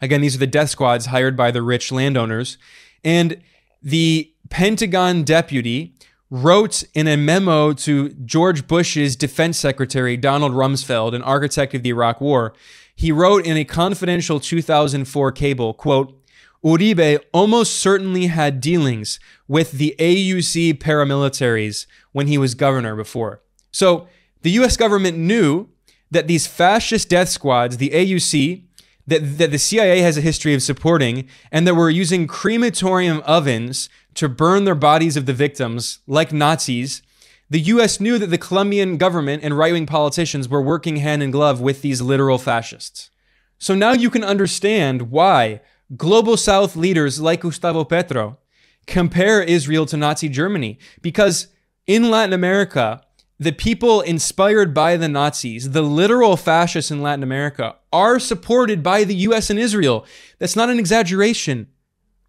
Again, 0.00 0.20
these 0.20 0.36
are 0.36 0.38
the 0.38 0.46
death 0.46 0.70
squads 0.70 1.06
hired 1.06 1.36
by 1.36 1.50
the 1.50 1.62
rich 1.62 1.92
landowners. 1.92 2.56
And 3.04 3.42
the 3.82 4.32
Pentagon 4.48 5.24
deputy 5.24 5.94
wrote 6.30 6.84
in 6.94 7.06
a 7.06 7.16
memo 7.16 7.72
to 7.72 8.10
George 8.10 8.66
Bush's 8.66 9.16
defense 9.16 9.58
secretary, 9.58 10.16
Donald 10.16 10.52
Rumsfeld, 10.52 11.14
an 11.14 11.22
architect 11.22 11.74
of 11.74 11.82
the 11.82 11.90
Iraq 11.90 12.20
War. 12.20 12.54
He 12.94 13.12
wrote 13.12 13.46
in 13.46 13.56
a 13.56 13.64
confidential 13.64 14.40
2004 14.40 15.32
cable, 15.32 15.74
quote, 15.74 16.17
Uribe 16.64 17.20
almost 17.32 17.76
certainly 17.76 18.26
had 18.26 18.60
dealings 18.60 19.20
with 19.46 19.72
the 19.72 19.94
AUC 19.98 20.74
paramilitaries 20.78 21.86
when 22.12 22.26
he 22.26 22.38
was 22.38 22.54
governor 22.54 22.96
before. 22.96 23.40
So 23.70 24.08
the 24.42 24.50
US 24.52 24.76
government 24.76 25.16
knew 25.18 25.68
that 26.10 26.26
these 26.26 26.46
fascist 26.46 27.08
death 27.08 27.28
squads, 27.28 27.76
the 27.76 27.90
AUC, 27.90 28.64
that, 29.06 29.38
that 29.38 29.50
the 29.50 29.58
CIA 29.58 30.00
has 30.00 30.18
a 30.18 30.22
history 30.22 30.54
of 30.54 30.62
supporting, 30.62 31.28
and 31.50 31.66
that 31.66 31.74
were 31.74 31.90
using 31.90 32.26
crematorium 32.26 33.22
ovens 33.24 33.88
to 34.14 34.28
burn 34.28 34.64
their 34.64 34.74
bodies 34.74 35.16
of 35.16 35.26
the 35.26 35.32
victims 35.32 36.00
like 36.06 36.32
Nazis. 36.32 37.02
The 37.48 37.60
US 37.60 38.00
knew 38.00 38.18
that 38.18 38.26
the 38.26 38.36
Colombian 38.36 38.96
government 38.96 39.42
and 39.42 39.56
right 39.56 39.72
wing 39.72 39.86
politicians 39.86 40.48
were 40.48 40.60
working 40.60 40.96
hand 40.96 41.22
in 41.22 41.30
glove 41.30 41.60
with 41.60 41.82
these 41.82 42.02
literal 42.02 42.38
fascists. 42.38 43.10
So 43.58 43.74
now 43.74 43.92
you 43.92 44.10
can 44.10 44.22
understand 44.22 45.10
why 45.10 45.60
global 45.96 46.36
South 46.36 46.76
leaders 46.76 47.20
like 47.20 47.40
Gustavo 47.40 47.84
Petro 47.84 48.38
compare 48.86 49.42
Israel 49.42 49.86
to 49.86 49.96
Nazi 49.96 50.28
Germany 50.28 50.78
because 51.02 51.48
in 51.86 52.10
Latin 52.10 52.32
America, 52.32 53.02
the 53.38 53.52
people 53.52 54.00
inspired 54.00 54.74
by 54.74 54.96
the 54.96 55.08
Nazis, 55.08 55.70
the 55.70 55.82
literal 55.82 56.36
fascists 56.36 56.90
in 56.90 57.02
Latin 57.02 57.22
America, 57.22 57.76
are 57.92 58.18
supported 58.18 58.82
by 58.82 59.04
the 59.04 59.14
US 59.14 59.50
and 59.50 59.58
Israel. 59.58 60.04
That's 60.38 60.56
not 60.56 60.70
an 60.70 60.78
exaggeration. 60.78 61.68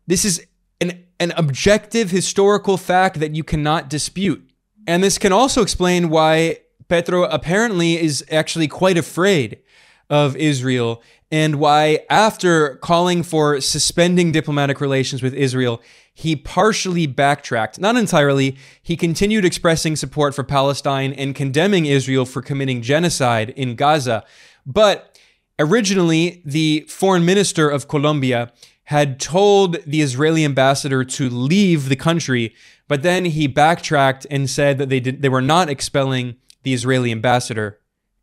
This 0.06 0.24
is 0.24 0.46
an, 0.80 1.04
an 1.20 1.34
objective 1.36 2.12
historical 2.12 2.78
fact 2.78 3.20
that 3.20 3.36
you 3.36 3.44
cannot 3.44 3.90
dispute. 3.90 4.50
And 4.88 5.04
this 5.04 5.18
can 5.18 5.34
also 5.34 5.62
explain 5.62 6.10
why 6.10 6.60
Petro 6.88 7.24
apparently 7.24 8.00
is 8.00 8.24
actually 8.32 8.68
quite 8.68 8.98
afraid 8.98 9.60
of 10.10 10.36
Israel 10.36 11.04
and 11.32 11.56
why, 11.60 12.00
after 12.10 12.76
calling 12.78 13.22
for 13.22 13.62
suspending 13.62 14.32
diplomatic 14.32 14.82
relations 14.82 15.22
with 15.22 15.34
Israel, 15.34 15.82
he 16.14 16.36
partially 16.36 17.06
backtracked. 17.06 17.80
Not 17.80 17.96
entirely. 17.96 18.58
He 18.82 18.98
continued 18.98 19.46
expressing 19.46 19.96
support 19.96 20.34
for 20.34 20.44
Palestine 20.44 21.14
and 21.14 21.36
condemning 21.36 21.86
Israel 21.86 22.26
for 22.26 22.42
committing 22.42 22.82
genocide 22.82 23.52
in 23.52 23.76
Gaza. 23.76 24.26
But 24.66 25.18
originally, 25.60 26.42
the 26.44 26.86
foreign 26.90 27.26
minister 27.26 27.70
of 27.70 27.88
Colombia 27.88 28.52
had 28.86 29.20
told 29.20 29.78
the 29.86 30.02
Israeli 30.02 30.44
ambassador 30.44 31.04
to 31.04 31.30
leave 31.30 31.90
the 31.90 31.96
country, 31.96 32.56
but 32.88 33.04
then 33.04 33.26
he 33.26 33.46
backtracked 33.46 34.26
and 34.32 34.50
said 34.50 34.80
that 34.80 34.90
they 34.90 35.00
did, 35.00 35.22
they 35.22 35.30
were 35.30 35.44
not 35.44 35.70
expelling 35.70 36.36
the 36.64 36.74
Israeli 36.74 37.12
ambassador. 37.12 37.80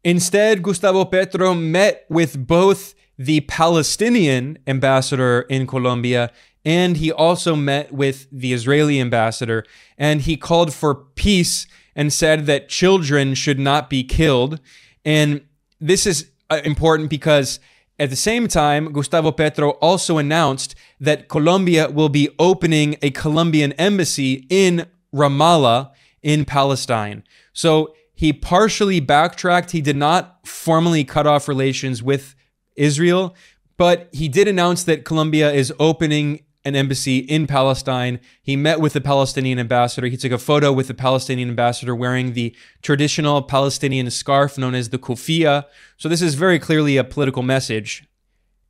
Instead, 0.07 0.63
Gustavo 0.63 1.05
Petro 1.05 1.53
met 1.53 2.07
with 2.09 2.47
both 2.47 2.95
the 3.19 3.41
Palestinian 3.41 4.57
ambassador 4.65 5.41
in 5.49 5.67
Colombia 5.67 6.31
and 6.65 6.97
he 6.99 7.11
also 7.11 7.57
met 7.57 7.91
with 7.91 8.29
the 8.31 8.53
Israeli 8.53 9.01
ambassador 9.01 9.65
and 9.99 10.21
he 10.21 10.37
called 10.37 10.73
for 10.73 10.95
peace 10.95 11.67
and 11.97 12.13
said 12.13 12.47
that 12.47 12.69
children 12.69 13.35
should 13.35 13.59
not 13.59 13.91
be 13.91 14.05
killed. 14.05 14.61
And 15.05 15.41
this 15.81 16.07
is 16.07 16.31
uh, 16.51 16.61
important 16.63 17.11
because 17.11 17.59
at 17.99 18.09
the 18.09 18.15
same 18.15 18.47
time, 18.47 18.93
Gustavo 18.93 19.33
Petro 19.33 19.71
also 19.71 20.19
announced 20.19 20.77
that 21.01 21.29
Colombia 21.29 21.91
will 21.91 22.11
be 22.11 22.29
opening 22.39 22.97
a 23.03 23.11
Colombian 23.11 23.73
embassy 23.73 24.47
in 24.51 24.87
Ramallah 25.13 25.91
in 26.23 26.45
Palestine. 26.45 27.25
So 27.53 27.97
he 28.17 28.33
partially 28.33 28.99
backtracked. 28.99 29.71
He 29.71 29.83
did 29.83 29.97
not 29.97 30.41
formally 30.45 31.05
cut 31.05 31.27
off 31.27 31.47
relations 31.47 32.03
with 32.03 32.35
Israel, 32.75 33.37
but 33.77 34.09
he 34.11 34.27
did 34.27 34.49
announce 34.49 34.83
that 34.85 35.05
Colombia 35.05 35.53
is 35.53 35.73
opening 35.79 36.41
an 36.65 36.75
embassy 36.75 37.19
in 37.19 37.47
Palestine. 37.47 38.19
He 38.43 38.57
met 38.57 38.81
with 38.81 38.95
the 38.95 39.03
Palestinian 39.03 39.59
ambassador. 39.59 40.09
He 40.09 40.17
took 40.17 40.33
a 40.33 40.39
photo 40.39 40.73
with 40.73 40.89
the 40.89 40.95
Palestinian 40.95 41.51
ambassador 41.51 41.95
wearing 41.95 42.33
the 42.33 42.57
traditional 42.83 43.43
Palestinian 43.43 44.11
scarf 44.11 44.59
known 44.59 44.75
as 44.75 44.89
the 44.89 44.99
kufiya. 44.99 45.67
So 45.99 46.09
this 46.09 46.23
is 46.23 46.35
very 46.35 46.59
clearly 46.59 46.97
a 46.97 47.05
political 47.05 47.43
message. 47.43 48.05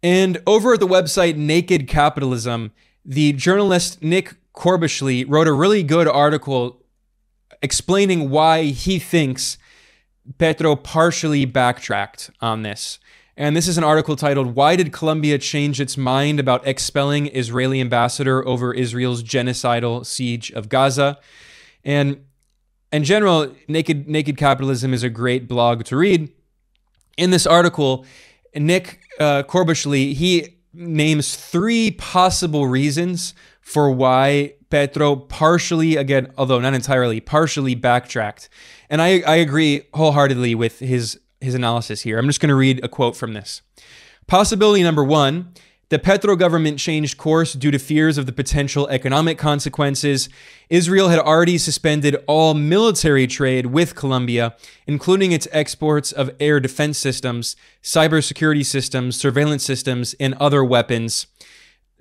And 0.03 0.43
over 0.47 0.75
at 0.75 0.81
the 0.81 0.89
website 0.89 1.37
Naked 1.37 1.89
Capitalism, 1.89 2.73
the 3.05 3.33
journalist 3.33 4.03
Nick 4.03 4.35
Corbishley 4.55 5.25
wrote 5.27 5.49
a 5.49 5.53
really 5.53 5.85
good 5.85 6.09
article 6.09 6.83
explaining 7.63 8.31
why 8.31 8.65
he 8.65 8.99
thinks 8.99 9.59
Petro 10.39 10.77
partially 10.77 11.45
backtracked 11.45 12.31
on 12.41 12.63
this. 12.63 12.99
And 13.37 13.55
this 13.55 13.69
is 13.69 13.77
an 13.77 13.85
article 13.85 14.17
titled 14.17 14.55
Why 14.55 14.77
Did 14.77 14.93
Colombia 14.93 15.39
Change 15.39 15.81
Its 15.81 15.99
Mind 15.99 16.41
About 16.41 16.67
Expelling 16.67 17.27
Israeli 17.29 17.83
Ambassador 17.83 18.47
Over 18.47 18.73
Israel's 18.73 19.23
Genocidal 19.23 20.07
Siege 20.07 20.51
of 20.53 20.71
Gaza? 20.71 21.19
And 21.85 22.25
in 22.93 23.05
general, 23.05 23.55
Naked, 23.69 24.09
Naked 24.09 24.39
Capitalism 24.39 24.95
is 24.95 25.03
a 25.03 25.11
great 25.11 25.47
blog 25.47 25.85
to 25.85 25.97
read. 25.97 26.33
In 27.19 27.31
this 27.31 27.47
article, 27.47 28.07
Nick 28.55 29.01
uh, 29.21 29.43
Corbishley, 29.43 30.15
he 30.15 30.57
names 30.73 31.37
three 31.37 31.91
possible 31.91 32.67
reasons 32.67 33.35
for 33.61 33.91
why 33.91 34.55
Petro 34.71 35.17
partially, 35.17 35.97
again, 35.97 36.33
although 36.37 36.61
not 36.61 36.75
entirely, 36.75 37.21
partially 37.21 37.75
backtracked. 37.75 38.49
And 38.91 39.01
I, 39.01 39.21
I 39.21 39.37
agree 39.37 39.83
wholeheartedly 39.95 40.55
with 40.55 40.81
his, 40.81 41.21
his 41.41 41.55
analysis 41.55 42.03
here. 42.03 42.19
I'm 42.19 42.27
just 42.27 42.41
going 42.41 42.49
to 42.49 42.57
read 42.57 42.85
a 42.85 42.89
quote 42.89 43.17
from 43.17 43.33
this. 43.33 43.63
Possibility 44.27 44.83
number 44.83 45.05
one 45.05 45.53
the 45.89 46.01
Petro 46.01 46.35
government 46.35 46.81
changed 46.81 47.17
course 47.17 47.53
due 47.53 47.71
to 47.71 47.79
fears 47.79 48.19
of 48.19 48.27
the 48.27 48.33
potential 48.33 48.89
economic 48.89 49.39
consequences. 49.39 50.29
Israel 50.69 51.11
had 51.11 51.21
already 51.21 51.59
suspended 51.59 52.17
all 52.27 52.55
military 52.55 53.29
trade 53.29 53.67
with 53.67 53.95
Colombia, 53.95 54.57
including 54.89 55.31
its 55.31 55.47
exports 55.53 56.11
of 56.11 56.35
air 56.41 56.59
defense 56.59 56.99
systems, 56.99 57.55
cybersecurity 57.85 58.67
systems, 58.67 59.15
surveillance 59.15 59.65
systems, 59.65 60.17
and 60.19 60.35
other 60.35 60.65
weapons. 60.65 61.29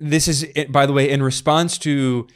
This 0.00 0.26
is, 0.26 0.46
by 0.68 0.84
the 0.84 0.92
way, 0.92 1.08
in 1.08 1.22
response 1.22 1.78
to 1.78 2.26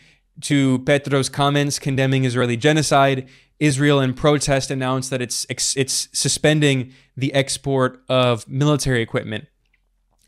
to 0.43 0.79
Petro's 0.81 1.29
comments 1.29 1.79
condemning 1.79 2.25
Israeli 2.25 2.57
genocide. 2.57 3.29
Israel, 3.59 4.01
in 4.01 4.15
protest, 4.15 4.71
announced 4.71 5.11
that 5.11 5.21
it's 5.21 5.47
it's 5.51 6.09
suspending 6.13 6.93
the 7.17 7.33
export 7.35 8.03
of 8.09 8.49
military 8.49 9.03
equipment. 9.03 9.47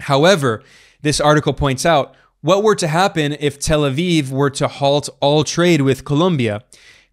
However, 0.01 0.63
this 1.03 1.21
article 1.21 1.53
points 1.53 1.87
out 1.87 2.15
what 2.43 2.63
were 2.63 2.75
to 2.75 2.89
happen 2.89 3.37
if 3.39 3.59
Tel 3.59 3.83
Aviv 3.83 4.31
were 4.31 4.51
to 4.51 4.69
halt 4.69 5.09
all 5.21 5.45
trade 5.45 5.83
with 5.83 6.05
Colombia. 6.05 6.63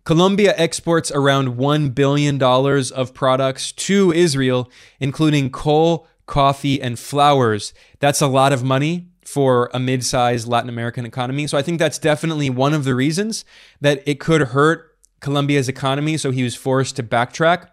Colombia 0.04 0.56
exports 0.58 1.12
around 1.12 1.58
$1 1.58 1.94
billion 1.94 2.42
of 2.42 3.14
products 3.14 3.72
to 3.74 4.12
Israel, 4.12 4.72
including 5.00 5.52
coal, 5.52 6.08
coffee, 6.26 6.82
and 6.82 6.98
flowers. 6.98 7.74
That's 8.00 8.22
a 8.22 8.28
lot 8.28 8.52
of 8.52 8.64
money 8.64 9.10
for 9.32 9.70
a 9.76 9.80
mid 9.80 10.04
sized 10.04 10.48
Latin 10.48 10.70
American 10.70 11.06
economy. 11.06 11.46
So 11.46 11.56
I 11.56 11.62
think 11.62 11.78
that's 11.78 12.00
definitely 12.00 12.50
one 12.50 12.74
of 12.74 12.84
the 12.84 12.96
reasons 12.96 13.46
that 13.80 14.02
it 14.08 14.20
could 14.20 14.42
hurt 14.42 14.98
Colombia's 15.20 15.70
economy. 15.70 16.18
So 16.18 16.32
he 16.32 16.44
was 16.44 16.56
forced 16.56 16.96
to 16.96 17.04
backtrack. 17.04 17.68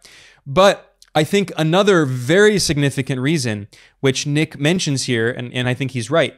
But 0.47 0.97
I 1.15 1.25
think 1.25 1.51
another 1.57 2.05
very 2.05 2.59
significant 2.59 3.23
reason, 3.23 3.69
which 4.01 4.27
Nick 4.27 4.59
mentions 4.61 5.05
here, 5.05 5.31
and, 5.31 5.51
and 5.55 5.67
I 5.67 5.73
think 5.73 5.93
he's 5.93 6.11
right. 6.11 6.35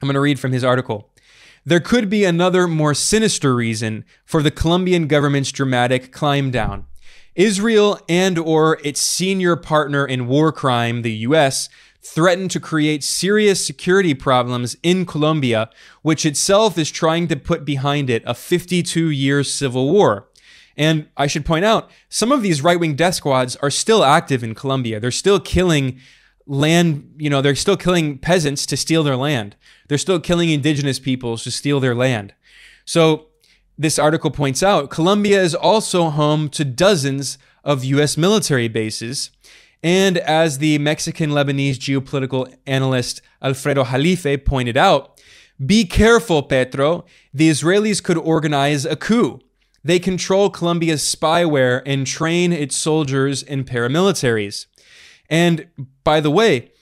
I'm 0.00 0.06
going 0.06 0.14
to 0.14 0.20
read 0.20 0.38
from 0.38 0.52
his 0.52 0.62
article. 0.62 1.12
There 1.64 1.80
could 1.80 2.08
be 2.08 2.24
another 2.24 2.68
more 2.68 2.94
sinister 2.94 3.52
reason 3.52 4.04
for 4.24 4.44
the 4.44 4.52
Colombian 4.52 5.08
government's 5.08 5.50
dramatic 5.50 6.12
climb 6.12 6.52
down. 6.52 6.86
Israel 7.34 7.98
and 8.08 8.38
or 8.38 8.78
its 8.84 9.00
senior 9.00 9.56
partner 9.56 10.06
in 10.06 10.28
war 10.28 10.52
crime, 10.52 11.02
the 11.02 11.12
US, 11.28 11.68
threatened 12.02 12.50
to 12.50 12.60
create 12.60 13.04
serious 13.04 13.64
security 13.64 14.14
problems 14.14 14.76
in 14.82 15.04
Colombia, 15.04 15.70
which 16.02 16.24
itself 16.24 16.78
is 16.78 16.90
trying 16.90 17.28
to 17.28 17.36
put 17.36 17.64
behind 17.64 18.08
it 18.08 18.22
a 18.26 18.34
52 18.34 19.10
year 19.10 19.44
civil 19.44 19.92
war. 19.92 20.28
And 20.76 21.08
I 21.16 21.26
should 21.26 21.44
point 21.44 21.64
out, 21.64 21.90
some 22.08 22.32
of 22.32 22.42
these 22.42 22.62
right 22.62 22.80
wing 22.80 22.94
death 22.94 23.16
squads 23.16 23.56
are 23.56 23.70
still 23.70 24.02
active 24.02 24.42
in 24.42 24.54
Colombia. 24.54 24.98
They're 24.98 25.10
still 25.10 25.40
killing 25.40 26.00
land, 26.46 27.14
you 27.18 27.28
know, 27.28 27.42
they're 27.42 27.54
still 27.54 27.76
killing 27.76 28.18
peasants 28.18 28.64
to 28.66 28.76
steal 28.76 29.02
their 29.02 29.16
land. 29.16 29.56
They're 29.88 29.98
still 29.98 30.20
killing 30.20 30.50
indigenous 30.50 30.98
peoples 30.98 31.44
to 31.44 31.50
steal 31.50 31.80
their 31.80 31.94
land. 31.94 32.34
So 32.84 33.26
this 33.76 33.98
article 33.98 34.30
points 34.30 34.62
out 34.62 34.90
Colombia 34.90 35.42
is 35.42 35.54
also 35.54 36.10
home 36.10 36.48
to 36.50 36.64
dozens 36.64 37.38
of 37.62 37.84
US 37.84 38.16
military 38.16 38.68
bases. 38.68 39.30
And 39.82 40.18
as 40.18 40.58
the 40.58 40.78
Mexican 40.78 41.30
Lebanese 41.30 41.78
geopolitical 41.78 42.54
analyst 42.66 43.22
Alfredo 43.42 43.84
Jalife 43.84 44.44
pointed 44.44 44.76
out, 44.76 45.20
be 45.64 45.84
careful, 45.84 46.42
Petro. 46.42 47.04
The 47.34 47.50
Israelis 47.50 48.02
could 48.02 48.16
organize 48.18 48.84
a 48.84 48.96
coup. 48.96 49.40
They 49.82 49.98
control 49.98 50.50
Colombia's 50.50 51.02
spyware 51.02 51.82
and 51.86 52.06
train 52.06 52.52
its 52.52 52.76
soldiers 52.76 53.42
and 53.42 53.66
paramilitaries. 53.66 54.66
And 55.28 55.68
by 56.04 56.20
the 56.20 56.30
way, 56.30 56.72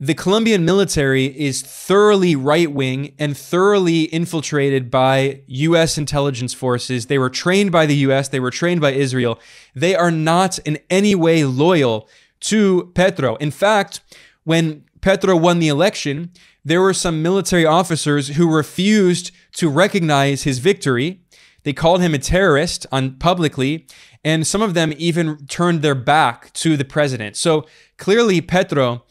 the 0.00 0.14
Colombian 0.14 0.64
military 0.64 1.26
is 1.26 1.62
thoroughly 1.62 2.34
right 2.34 2.72
wing 2.72 3.14
and 3.20 3.36
thoroughly 3.36 4.02
infiltrated 4.04 4.90
by 4.90 5.42
U.S. 5.46 5.96
intelligence 5.96 6.52
forces. 6.52 7.06
They 7.06 7.18
were 7.18 7.30
trained 7.30 7.70
by 7.70 7.86
the 7.86 7.94
U.S., 7.96 8.26
they 8.28 8.40
were 8.40 8.50
trained 8.50 8.80
by 8.80 8.92
Israel. 8.92 9.38
They 9.76 9.94
are 9.94 10.10
not 10.10 10.58
in 10.60 10.80
any 10.90 11.14
way 11.14 11.44
loyal 11.44 12.08
to 12.42 12.92
Petro. 12.94 13.36
In 13.36 13.50
fact, 13.50 14.00
when 14.44 14.84
Petro 15.00 15.36
won 15.36 15.58
the 15.58 15.68
election, 15.68 16.30
there 16.64 16.80
were 16.80 16.94
some 16.94 17.22
military 17.22 17.66
officers 17.66 18.28
who 18.28 18.54
refused 18.54 19.32
to 19.54 19.68
recognize 19.68 20.44
his 20.44 20.58
victory 20.58 21.22
they 21.64 21.72
called 21.72 22.00
him 22.00 22.14
a 22.14 22.18
terrorist 22.18 22.86
on 22.90 23.16
publicly, 23.16 23.86
and 24.24 24.46
some 24.46 24.62
of 24.62 24.74
them 24.74 24.92
even 24.96 25.46
turned 25.46 25.82
their 25.82 25.94
back 25.94 26.52
to 26.54 26.76
the 26.76 26.84
president. 26.84 27.36
So 27.36 27.66
clearly, 27.98 28.40
Petro, 28.40 29.04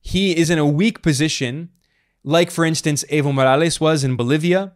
he 0.00 0.36
is 0.36 0.50
in 0.50 0.58
a 0.58 0.66
weak 0.66 1.02
position, 1.02 1.70
like 2.24 2.50
for 2.50 2.64
instance, 2.64 3.04
Evo 3.10 3.32
Morales 3.32 3.80
was 3.80 4.04
in 4.04 4.16
Bolivia. 4.16 4.72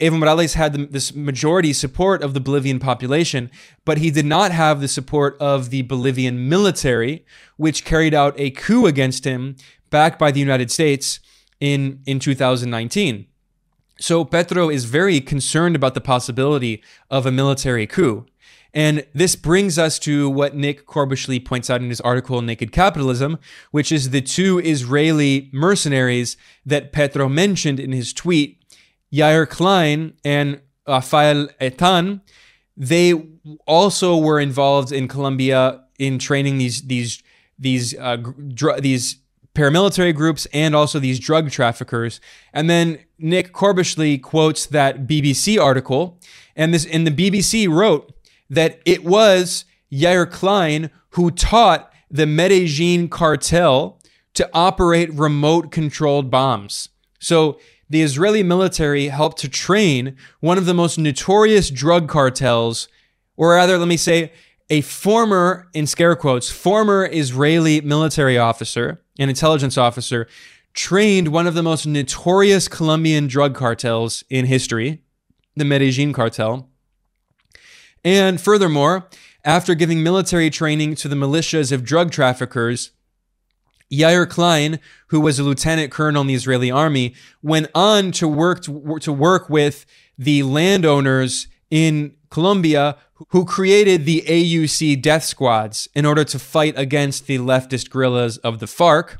Evo 0.00 0.18
Morales 0.18 0.54
had 0.54 0.72
the, 0.72 0.86
this 0.86 1.14
majority 1.14 1.72
support 1.72 2.22
of 2.22 2.34
the 2.34 2.40
Bolivian 2.40 2.78
population, 2.78 3.50
but 3.84 3.98
he 3.98 4.10
did 4.10 4.26
not 4.26 4.52
have 4.52 4.80
the 4.80 4.88
support 4.88 5.36
of 5.40 5.70
the 5.70 5.82
Bolivian 5.82 6.48
military, 6.48 7.24
which 7.56 7.84
carried 7.84 8.12
out 8.12 8.34
a 8.38 8.50
coup 8.50 8.86
against 8.86 9.24
him, 9.24 9.56
backed 9.90 10.18
by 10.18 10.30
the 10.30 10.40
United 10.40 10.70
States 10.70 11.20
in, 11.60 12.00
in 12.06 12.18
2019. 12.18 13.26
So 13.98 14.24
Petro 14.24 14.68
is 14.68 14.84
very 14.84 15.20
concerned 15.22 15.74
about 15.74 15.94
the 15.94 16.02
possibility 16.02 16.82
of 17.10 17.24
a 17.24 17.32
military 17.32 17.86
coup. 17.86 18.26
And 18.74 19.06
this 19.14 19.36
brings 19.36 19.78
us 19.78 19.98
to 20.00 20.28
what 20.28 20.54
Nick 20.54 20.86
Corbishley 20.86 21.42
points 21.42 21.70
out 21.70 21.80
in 21.80 21.88
his 21.88 22.02
article, 22.02 22.42
Naked 22.42 22.72
Capitalism, 22.72 23.38
which 23.70 23.90
is 23.90 24.10
the 24.10 24.20
two 24.20 24.58
Israeli 24.58 25.48
mercenaries 25.50 26.36
that 26.66 26.92
Petro 26.92 27.26
mentioned 27.26 27.80
in 27.80 27.92
his 27.92 28.12
tweet, 28.12 28.62
Yair 29.12 29.48
Klein 29.48 30.14
and 30.24 30.60
Rafael 30.86 31.48
Eitan. 31.60 32.20
They 32.76 33.14
also 33.66 34.16
were 34.16 34.40
involved 34.40 34.92
in 34.92 35.08
Colombia 35.08 35.82
in 35.98 36.18
training 36.18 36.58
these 36.58 36.82
these 36.82 37.22
these 37.58 37.96
uh, 37.98 38.16
dr- 38.16 38.82
these 38.82 39.16
paramilitary 39.54 40.14
groups 40.14 40.46
and 40.52 40.76
also 40.76 40.98
these 40.98 41.18
drug 41.18 41.50
traffickers. 41.50 42.20
And 42.52 42.68
then 42.68 42.98
Nick 43.18 43.52
Corbishley 43.52 44.20
quotes 44.20 44.66
that 44.66 45.06
BBC 45.06 45.58
article, 45.58 46.20
and 46.54 46.74
this 46.74 46.84
and 46.84 47.06
the 47.06 47.10
BBC 47.10 47.68
wrote 47.68 48.12
that 48.50 48.80
it 48.84 49.04
was 49.04 49.64
Yair 49.90 50.30
Klein 50.30 50.90
who 51.10 51.30
taught 51.30 51.92
the 52.10 52.26
Medellin 52.26 53.08
cartel 53.08 53.98
to 54.34 54.48
operate 54.52 55.12
remote 55.14 55.72
controlled 55.72 56.30
bombs. 56.30 56.90
So 57.18 57.58
the 57.88 58.02
Israeli 58.02 58.42
military 58.42 59.08
helped 59.08 59.38
to 59.38 59.48
train 59.48 60.16
one 60.40 60.58
of 60.58 60.66
the 60.66 60.74
most 60.74 60.98
notorious 60.98 61.70
drug 61.70 62.08
cartels, 62.08 62.88
or 63.36 63.50
rather, 63.50 63.78
let 63.78 63.88
me 63.88 63.96
say, 63.96 64.32
a 64.68 64.80
former, 64.80 65.68
in 65.72 65.86
scare 65.86 66.16
quotes, 66.16 66.50
former 66.50 67.08
Israeli 67.10 67.80
military 67.80 68.36
officer 68.36 69.00
an 69.18 69.28
intelligence 69.28 69.78
officer, 69.78 70.26
trained 70.74 71.28
one 71.28 71.46
of 71.46 71.54
the 71.54 71.62
most 71.62 71.86
notorious 71.86 72.68
Colombian 72.68 73.26
drug 73.26 73.54
cartels 73.54 74.24
in 74.28 74.46
history, 74.46 75.02
the 75.54 75.64
Medellin 75.64 76.12
cartel. 76.12 76.68
And 78.04 78.40
furthermore, 78.40 79.08
after 79.44 79.74
giving 79.74 80.02
military 80.02 80.50
training 80.50 80.96
to 80.96 81.08
the 81.08 81.16
militias 81.16 81.72
of 81.72 81.84
drug 81.84 82.10
traffickers, 82.10 82.90
Yair 83.92 84.28
Klein, 84.28 84.78
who 85.08 85.20
was 85.20 85.38
a 85.38 85.44
lieutenant 85.44 85.92
colonel 85.92 86.22
in 86.22 86.26
the 86.26 86.34
Israeli 86.34 86.70
army, 86.70 87.14
went 87.42 87.68
on 87.74 88.12
to 88.12 88.26
work 88.26 88.62
to, 88.62 88.98
to 89.00 89.12
work 89.12 89.48
with 89.48 89.86
the 90.18 90.42
landowners 90.42 91.46
in 91.70 92.14
Colombia 92.30 92.96
who 93.28 93.44
created 93.44 94.04
the 94.04 94.22
AUC 94.26 95.00
death 95.00 95.24
squads 95.24 95.88
in 95.94 96.04
order 96.04 96.24
to 96.24 96.38
fight 96.38 96.74
against 96.76 97.26
the 97.26 97.38
leftist 97.38 97.90
guerrillas 97.90 98.36
of 98.38 98.58
the 98.58 98.66
FARC. 98.66 99.16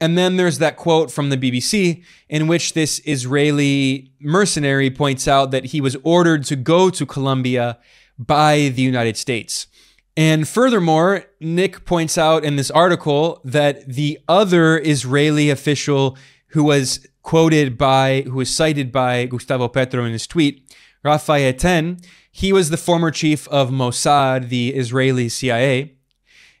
And 0.00 0.18
then 0.18 0.36
there's 0.36 0.58
that 0.58 0.76
quote 0.76 1.10
from 1.10 1.30
the 1.30 1.36
BBC 1.36 2.02
in 2.28 2.48
which 2.48 2.74
this 2.74 3.00
Israeli 3.06 4.12
mercenary 4.20 4.90
points 4.90 5.26
out 5.26 5.52
that 5.52 5.66
he 5.66 5.80
was 5.80 5.96
ordered 6.02 6.44
to 6.44 6.56
go 6.56 6.90
to 6.90 7.06
Colombia 7.06 7.78
by 8.18 8.72
the 8.74 8.82
United 8.82 9.16
States. 9.16 9.68
And 10.16 10.48
furthermore, 10.48 11.26
Nick 11.40 11.84
points 11.84 12.16
out 12.16 12.42
in 12.42 12.56
this 12.56 12.70
article 12.70 13.40
that 13.44 13.86
the 13.86 14.18
other 14.28 14.78
Israeli 14.78 15.50
official 15.50 16.16
who 16.48 16.64
was 16.64 17.06
quoted 17.22 17.76
by, 17.76 18.22
who 18.22 18.36
was 18.36 18.54
cited 18.54 18.90
by 18.90 19.26
Gustavo 19.26 19.68
Petro 19.68 20.04
in 20.04 20.12
his 20.12 20.26
tweet, 20.26 20.74
Rafael 21.02 21.52
Eitan, 21.52 22.02
he 22.30 22.52
was 22.52 22.70
the 22.70 22.76
former 22.76 23.10
chief 23.10 23.46
of 23.48 23.70
Mossad, 23.70 24.48
the 24.48 24.74
Israeli 24.74 25.28
CIA, 25.28 25.96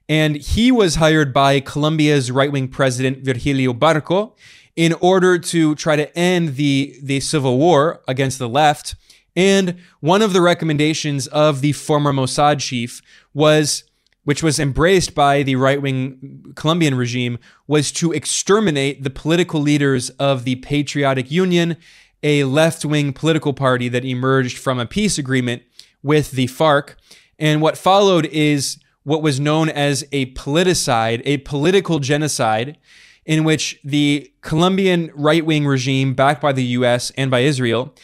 and 0.08 0.36
he 0.36 0.70
was 0.70 0.96
hired 0.96 1.32
by 1.32 1.60
Colombia's 1.60 2.30
right 2.30 2.52
wing 2.52 2.68
president, 2.68 3.24
Virgilio 3.24 3.72
Barco, 3.72 4.34
in 4.76 4.92
order 5.00 5.38
to 5.38 5.74
try 5.74 5.96
to 5.96 6.16
end 6.16 6.56
the, 6.56 6.94
the 7.02 7.20
civil 7.20 7.58
war 7.58 8.02
against 8.06 8.38
the 8.38 8.48
left 8.48 8.94
And 9.36 9.76
one 10.00 10.22
of 10.22 10.32
the 10.32 10.40
recommendations 10.40 11.26
of 11.28 11.60
the 11.60 11.72
former 11.72 12.12
Mossad 12.12 12.58
chief 12.58 13.02
was, 13.34 13.84
which 14.24 14.42
was 14.42 14.58
embraced 14.58 15.14
by 15.14 15.42
the 15.42 15.56
right 15.56 15.80
wing 15.80 16.52
Colombian 16.56 16.94
regime, 16.94 17.38
was 17.66 17.92
to 17.92 18.12
exterminate 18.12 19.02
the 19.02 19.10
political 19.10 19.60
leaders 19.60 20.08
of 20.10 20.44
the 20.44 20.56
Patriotic 20.56 21.30
Union, 21.30 21.76
a 22.22 22.44
left 22.44 22.84
wing 22.84 23.12
political 23.12 23.52
party 23.52 23.88
that 23.90 24.04
emerged 24.04 24.56
from 24.56 24.78
a 24.78 24.86
peace 24.86 25.18
agreement 25.18 25.62
with 26.02 26.30
the 26.30 26.46
FARC. 26.46 26.94
And 27.38 27.60
what 27.60 27.76
followed 27.76 28.24
is 28.26 28.78
what 29.04 29.22
was 29.22 29.38
known 29.38 29.68
as 29.68 30.04
a 30.12 30.32
politicide, 30.32 31.20
a 31.24 31.36
political 31.38 31.98
genocide, 31.98 32.78
in 33.26 33.44
which 33.44 33.78
the 33.84 34.32
Colombian 34.40 35.10
right 35.14 35.44
wing 35.44 35.66
regime, 35.66 36.14
backed 36.14 36.40
by 36.40 36.52
the 36.52 36.64
US 36.64 37.10
and 37.10 37.30
by 37.30 37.40
Israel, 37.40 37.94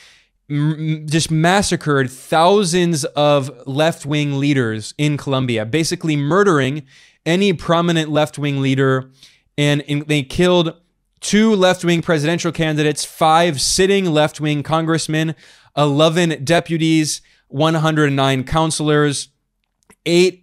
just 1.06 1.30
massacred 1.30 2.10
thousands 2.10 3.04
of 3.04 3.50
left 3.66 4.04
wing 4.04 4.38
leaders 4.38 4.94
in 4.98 5.16
Colombia, 5.16 5.64
basically 5.64 6.16
murdering 6.16 6.82
any 7.24 7.52
prominent 7.52 8.10
left 8.10 8.38
wing 8.38 8.60
leader. 8.60 9.10
And 9.56 9.82
they 10.06 10.22
killed 10.22 10.74
two 11.20 11.54
left 11.54 11.84
wing 11.84 12.02
presidential 12.02 12.52
candidates, 12.52 13.04
five 13.04 13.60
sitting 13.60 14.06
left 14.06 14.40
wing 14.40 14.62
congressmen, 14.62 15.34
11 15.76 16.44
deputies, 16.44 17.22
109 17.48 18.44
counselors, 18.44 19.28
eight 20.06 20.41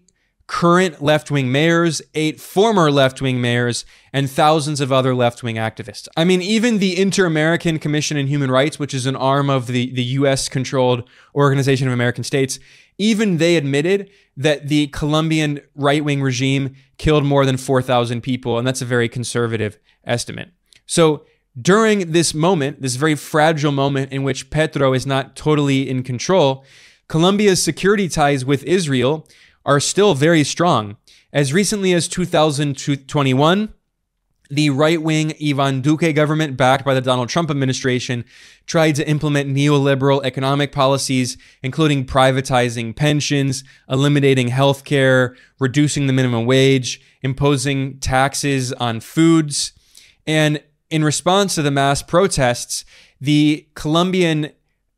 current 0.50 1.00
left 1.00 1.30
wing 1.30 1.52
mayors, 1.52 2.02
eight 2.16 2.42
former 2.42 2.90
left 2.90 3.22
wing 3.22 3.40
mayors, 3.40 3.86
and 4.12 4.28
thousands 4.28 4.82
of 4.82 4.92
other 4.92 5.14
left 5.14 5.44
wing 5.44 5.58
activists. 5.58 6.08
I 6.18 6.24
mean, 6.24 6.42
even 6.42 6.80
the 6.80 7.00
Inter 7.00 7.28
American 7.28 7.78
Commission 7.78 8.18
on 8.18 8.26
Human 8.26 8.50
Rights, 8.50 8.80
which 8.80 8.96
is 8.96 9.06
an 9.06 9.16
arm 9.16 9.52
of 9.52 9.68
the, 9.68 9.94
the 9.94 10.04
US 10.04 10.50
controlled 10.50 11.08
Organization 11.36 11.88
of 11.88 11.94
American 11.94 12.24
States, 12.24 12.58
even 12.98 13.38
they 13.38 13.58
admitted 13.58 14.10
that 14.36 14.70
the 14.70 14.88
Colombian 14.88 15.62
right 15.76 16.04
wing 16.04 16.20
regime 16.20 16.76
killed 16.98 17.24
more 17.24 17.46
than 17.46 17.56
4,000 17.56 18.22
people, 18.22 18.58
and 18.58 18.66
that's 18.66 18.82
a 18.82 18.86
very 18.86 19.08
conservative 19.08 19.78
estimate. 20.04 20.50
So, 20.88 21.26
during 21.60 22.12
this 22.12 22.34
moment, 22.34 22.82
this 22.82 22.96
very 22.96 23.16
fragile 23.16 23.72
moment 23.72 24.12
in 24.12 24.24
which 24.24 24.50
Petro 24.50 24.94
is 24.94 25.06
not 25.06 25.36
totally 25.36 25.88
in 25.88 26.02
control, 26.02 26.66
Colombia's 27.08 27.62
security 27.62 28.08
ties 28.08 28.46
with 28.46 28.64
Israel 28.64 29.28
are 29.70 29.80
still 29.80 30.16
very 30.16 30.44
strong. 30.44 30.98
As 31.32 31.54
recently 31.54 31.94
as 31.94 32.08
2021, 32.08 33.72
the 34.50 34.72
right 34.72 35.00
wing 35.00 35.36
Ivan 35.40 35.82
Duque 35.82 36.16
government, 36.16 36.58
backed 36.58 36.84
by 36.84 36.96
the 36.96 37.02
Donald 37.02 37.30
Trump 37.30 37.52
administration, 37.52 38.26
tried 38.66 38.96
to 38.96 39.08
implement 39.08 39.56
neoliberal 39.56 40.26
economic 40.26 40.72
policies, 40.72 41.38
including 41.62 42.04
privatizing 42.04 42.96
pensions, 42.96 43.64
eliminating 43.88 44.50
healthcare, 44.50 45.36
reducing 45.60 46.08
the 46.08 46.14
minimum 46.14 46.48
wage, 46.48 47.00
imposing 47.22 48.00
taxes 48.00 48.74
on 48.74 49.00
foods. 49.00 49.74
And 50.26 50.64
in 50.90 51.04
response 51.04 51.54
to 51.54 51.62
the 51.62 51.70
mass 51.70 52.02
protests, 52.02 52.86
the 53.22 53.68
Colombian 53.76 54.50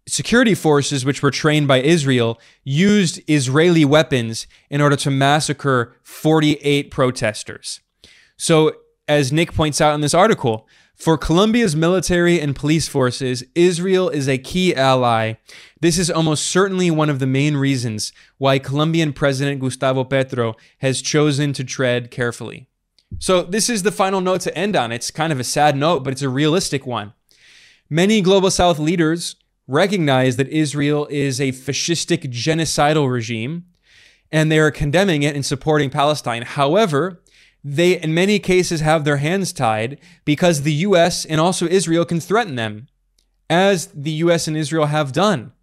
security 0.08 0.56
forces, 0.56 1.06
which 1.06 1.22
were 1.22 1.32
trained 1.32 1.68
by 1.68 1.82
Israel, 1.82 2.40
used 2.64 3.22
Israeli 3.28 3.86
weapons 3.86 4.48
in 4.70 4.82
order 4.82 4.96
to 4.98 5.12
massacre 5.12 5.96
48 6.04 6.92
protesters. 6.92 7.80
So, 8.38 8.74
as 9.08 9.32
Nick 9.32 9.54
points 9.54 9.82
out 9.82 9.94
in 9.94 10.02
this 10.02 10.14
article, 10.14 10.68
for 10.96 11.18
Colombia's 11.18 11.76
military 11.76 12.40
and 12.40 12.56
police 12.56 12.88
forces, 12.88 13.44
Israel 13.56 14.10
is 14.10 14.30
a 14.30 14.38
key 14.38 14.76
ally. 14.76 15.34
This 15.80 15.98
is 15.98 16.12
almost 16.12 16.46
certainly 16.46 16.92
one 16.92 17.10
of 17.10 17.20
the 17.20 17.28
main 17.28 17.58
reasons 17.58 18.14
why 18.38 18.60
Colombian 18.60 19.12
President 19.12 19.60
Gustavo 19.60 20.04
Petro 20.04 20.56
has 20.78 21.02
chosen 21.02 21.54
to 21.54 21.64
tread 21.64 22.12
carefully. 22.12 22.68
So, 23.20 23.44
this 23.44 23.70
is 23.70 23.84
the 23.84 23.92
final 23.92 24.22
note 24.22 24.42
to 24.42 24.58
end 24.58 24.76
on. 24.76 24.92
It's 24.92 25.12
kind 25.12 25.34
of 25.34 25.40
a 25.40 25.44
sad 25.44 25.76
note, 25.76 26.04
but 26.04 26.14
it's 26.14 26.22
a 26.22 26.30
realistic 26.30 26.86
one. 26.86 27.14
Many 27.90 28.22
Global 28.22 28.52
South 28.52 28.80
leaders 28.80 29.36
recognize 29.72 30.36
that 30.36 30.50
Israel 30.50 31.08
is 31.10 31.40
a 31.40 31.54
fascistic 31.54 32.30
genocidal 32.30 33.10
regime 33.10 33.66
and 34.30 34.52
they 34.52 34.60
are 34.60 34.70
condemning 34.70 35.24
it 35.24 35.34
and 35.34 35.46
supporting 35.46 35.90
Palestine. 35.90 36.42
However, 36.42 37.22
they 37.64 37.98
in 37.98 38.14
many 38.14 38.38
cases 38.38 38.82
have 38.82 39.06
their 39.06 39.18
hands 39.18 39.54
tied 39.54 39.98
because 40.26 40.64
the 40.64 40.74
US 40.74 41.24
and 41.24 41.40
also 41.40 41.68
Israel 41.68 42.04
can 42.04 42.20
threaten 42.20 42.56
them, 42.56 42.88
as 43.50 43.88
the 43.88 44.12
US 44.26 44.46
and 44.46 44.58
Israel 44.58 44.88
have 44.88 45.14
done 45.14 45.54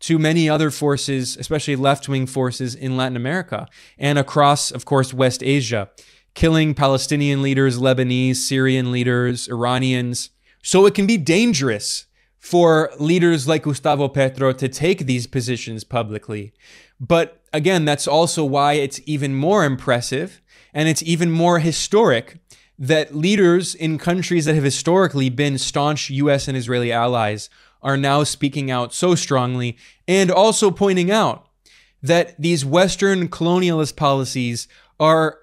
to 0.00 0.18
many 0.18 0.46
other 0.46 0.70
forces, 0.70 1.34
especially 1.38 1.76
left 1.76 2.06
wing 2.06 2.26
forces 2.26 2.74
in 2.74 2.98
Latin 2.98 3.16
America 3.16 3.66
and 3.98 4.18
across, 4.18 4.70
of 4.70 4.84
course, 4.84 5.14
West 5.14 5.42
Asia, 5.42 5.88
killing 6.34 6.74
Palestinian 6.74 7.40
leaders, 7.40 7.78
Lebanese, 7.78 8.36
Syrian 8.36 8.92
leaders, 8.92 9.48
Iranians. 9.48 10.28
So 10.62 10.84
it 10.84 10.94
can 10.94 11.06
be 11.06 11.16
dangerous 11.16 12.06
for 12.44 12.92
leaders 12.98 13.48
like 13.48 13.62
Gustavo 13.62 14.06
Petro 14.06 14.52
to 14.52 14.68
take 14.68 15.06
these 15.06 15.26
positions 15.26 15.82
publicly. 15.82 16.52
But 17.00 17.40
again, 17.54 17.86
that's 17.86 18.06
also 18.06 18.44
why 18.44 18.74
it's 18.74 19.00
even 19.06 19.34
more 19.34 19.64
impressive 19.64 20.42
and 20.74 20.86
it's 20.86 21.02
even 21.02 21.30
more 21.30 21.60
historic 21.60 22.36
that 22.78 23.16
leaders 23.16 23.74
in 23.74 23.96
countries 23.96 24.44
that 24.44 24.54
have 24.54 24.62
historically 24.62 25.30
been 25.30 25.56
staunch 25.56 26.10
US 26.10 26.46
and 26.46 26.54
Israeli 26.54 26.92
allies 26.92 27.48
are 27.80 27.96
now 27.96 28.24
speaking 28.24 28.70
out 28.70 28.92
so 28.92 29.14
strongly 29.14 29.78
and 30.06 30.30
also 30.30 30.70
pointing 30.70 31.10
out 31.10 31.48
that 32.02 32.38
these 32.38 32.62
Western 32.62 33.28
colonialist 33.28 33.96
policies 33.96 34.68
are 35.00 35.38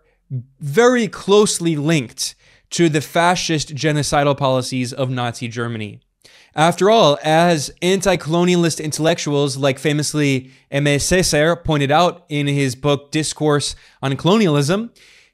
very 0.60 1.08
closely 1.08 1.76
linked 1.76 2.36
to 2.70 2.90
the 2.90 3.02
fascist 3.02 3.74
genocidal 3.74 4.38
policies 4.38 4.94
of 4.94 5.10
Nazi 5.10 5.48
Germany. 5.48 6.00
After 6.56 6.90
all, 6.90 7.18
as 7.24 7.72
anti 7.82 8.18
colonialist 8.18 8.84
intellectuals 8.84 9.56
like 9.56 9.80
famously 9.80 10.52
Aimé 10.72 10.98
Césaire 10.98 11.64
pointed 11.64 11.92
out 11.92 12.26
in 12.28 12.48
his 12.48 12.76
book 12.76 13.12
Discourse 13.12 13.76
on 14.02 14.18
Colonialism, 14.18 14.92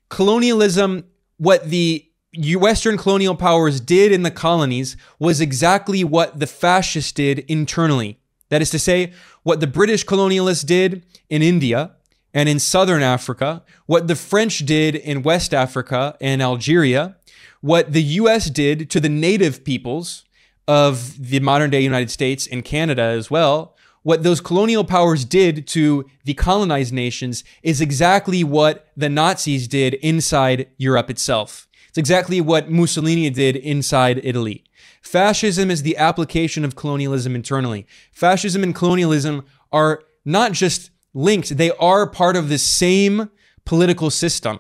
colonialism, 0.10 1.06
what 1.38 1.70
the 1.70 2.08
Western 2.36 2.98
colonial 2.98 3.36
powers 3.36 3.80
did 3.82 4.12
in 4.12 4.22
the 4.22 4.30
colonies 4.30 4.96
was 5.18 5.42
exactly 5.42 6.04
what 6.04 6.40
the 6.40 6.46
fascists 6.46 7.12
did 7.12 7.40
internally. 7.48 8.20
That 8.50 8.62
is 8.62 8.70
to 8.70 8.80
say, 8.80 9.12
what 9.42 9.60
the 9.60 9.68
British 9.68 10.06
colonialists 10.06 10.66
did 10.66 11.04
in 11.30 11.42
India 11.42 11.94
and 12.32 12.48
in 12.48 12.60
southern 12.60 13.02
Africa, 13.02 13.64
what 13.88 14.08
the 14.08 14.16
French 14.16 14.60
did 14.60 14.94
in 14.94 15.24
West 15.24 15.52
Africa 15.52 16.16
and 16.22 16.44
Algeria, 16.44 17.16
what 17.62 17.92
the 17.94 18.04
US 18.04 18.52
did 18.52 18.92
to 18.92 19.00
the 19.00 19.10
native 19.10 19.64
peoples 19.64 20.26
of 20.68 21.30
the 21.30 21.40
modern 21.40 21.70
day 21.70 21.82
United 21.82 22.12
States 22.12 22.48
and 22.48 22.64
Canada 22.64 23.02
as 23.02 23.32
well, 23.32 23.76
what 24.04 24.24
those 24.24 24.40
colonial 24.40 24.84
powers 24.84 25.26
did 25.26 25.68
to 25.68 26.10
the 26.24 26.34
colonized 26.34 26.94
nations 26.94 27.44
is 27.62 27.82
exactly 27.82 28.44
what 28.44 28.88
the 28.96 29.10
Nazis 29.10 29.68
did 29.68 29.96
inside 29.96 30.70
Europe 30.78 31.10
itself. 31.10 31.68
It's 31.90 31.98
exactly 31.98 32.40
what 32.40 32.70
Mussolini 32.70 33.30
did 33.30 33.56
inside 33.56 34.22
Italy. 34.24 34.64
Fascism 35.02 35.72
is 35.72 35.84
the 35.84 35.98
application 35.98 36.64
of 36.64 36.76
colonialism 36.76 37.36
internally. 37.36 37.88
Fascism 38.12 38.64
and 38.64 38.76
colonialism 38.76 39.46
are 39.72 40.04
not 40.24 40.52
just 40.52 40.92
linked, 41.14 41.58
they 41.58 41.72
are 41.72 42.08
part 42.08 42.36
of 42.36 42.50
the 42.50 42.58
same 42.58 43.30
political 43.66 44.10
system. 44.10 44.60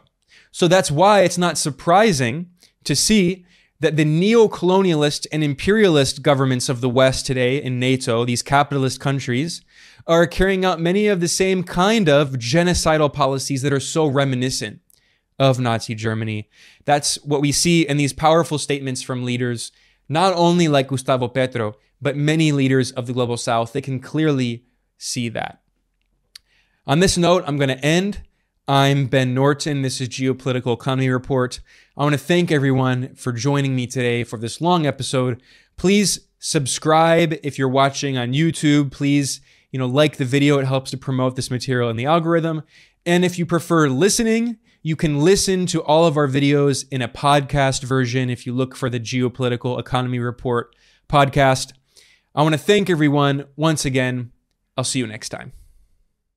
So 0.51 0.67
that's 0.67 0.89
why 0.89 1.21
it's 1.21 1.37
not 1.37 1.57
surprising 1.57 2.49
to 2.83 2.95
see 2.95 3.45
that 3.79 3.95
the 3.95 4.05
neo 4.05 4.47
colonialist 4.47 5.27
and 5.31 5.43
imperialist 5.43 6.21
governments 6.21 6.69
of 6.69 6.81
the 6.81 6.89
West 6.89 7.25
today 7.25 7.61
in 7.61 7.79
NATO, 7.79 8.25
these 8.25 8.41
capitalist 8.41 8.99
countries, 8.99 9.61
are 10.07 10.25
carrying 10.25 10.65
out 10.65 10.79
many 10.79 11.07
of 11.07 11.19
the 11.19 11.27
same 11.27 11.63
kind 11.63 12.09
of 12.09 12.31
genocidal 12.31 13.11
policies 13.11 13.61
that 13.61 13.73
are 13.73 13.79
so 13.79 14.07
reminiscent 14.07 14.79
of 15.37 15.59
Nazi 15.59 15.93
Germany. 15.93 16.49
That's 16.85 17.15
what 17.23 17.41
we 17.41 17.51
see 17.51 17.87
in 17.87 17.97
these 17.97 18.13
powerful 18.13 18.57
statements 18.57 19.01
from 19.01 19.23
leaders, 19.23 19.71
not 20.09 20.33
only 20.33 20.67
like 20.67 20.87
Gustavo 20.87 21.27
Petro, 21.27 21.75
but 22.01 22.15
many 22.15 22.51
leaders 22.51 22.91
of 22.91 23.05
the 23.05 23.13
global 23.13 23.37
south. 23.37 23.73
They 23.73 23.81
can 23.81 23.99
clearly 23.99 24.65
see 24.97 25.29
that. 25.29 25.61
On 26.87 26.99
this 26.99 27.17
note, 27.17 27.43
I'm 27.45 27.57
going 27.57 27.69
to 27.69 27.85
end. 27.85 28.21
I'm 28.69 29.05
Ben 29.05 29.33
Norton. 29.33 29.81
This 29.81 30.01
is 30.01 30.09
Geopolitical 30.09 30.73
Economy 30.73 31.07
Report. 31.07 31.61
I 31.95 32.03
want 32.03 32.15
to 32.15 32.19
thank 32.19 32.51
everyone 32.51 33.15
for 33.15 33.31
joining 33.31 33.77
me 33.77 33.87
today 33.87 34.25
for 34.25 34.37
this 34.37 34.59
long 34.59 34.85
episode. 34.85 35.41
Please 35.77 36.27
subscribe 36.39 37.33
if 37.43 37.57
you're 37.57 37.69
watching 37.69 38.17
on 38.17 38.33
YouTube. 38.33 38.91
Please, 38.91 39.39
you 39.71 39.79
know, 39.79 39.85
like 39.85 40.17
the 40.17 40.25
video. 40.25 40.59
It 40.59 40.65
helps 40.65 40.91
to 40.91 40.97
promote 40.97 41.37
this 41.37 41.49
material 41.49 41.89
in 41.89 41.95
the 41.95 42.07
algorithm. 42.07 42.61
And 43.05 43.23
if 43.23 43.39
you 43.39 43.45
prefer 43.45 43.87
listening, 43.87 44.57
you 44.83 44.97
can 44.97 45.21
listen 45.21 45.65
to 45.67 45.81
all 45.83 46.05
of 46.05 46.17
our 46.17 46.27
videos 46.27 46.85
in 46.91 47.01
a 47.01 47.07
podcast 47.07 47.83
version 47.83 48.29
if 48.29 48.45
you 48.45 48.51
look 48.51 48.75
for 48.75 48.89
the 48.89 48.99
Geopolitical 48.99 49.79
Economy 49.79 50.19
Report 50.19 50.75
podcast. 51.07 51.71
I 52.35 52.43
want 52.43 52.51
to 52.51 52.59
thank 52.59 52.89
everyone 52.89 53.45
once 53.55 53.85
again. 53.85 54.33
I'll 54.75 54.83
see 54.83 54.99
you 54.99 55.07
next 55.07 55.29
time. 55.29 55.53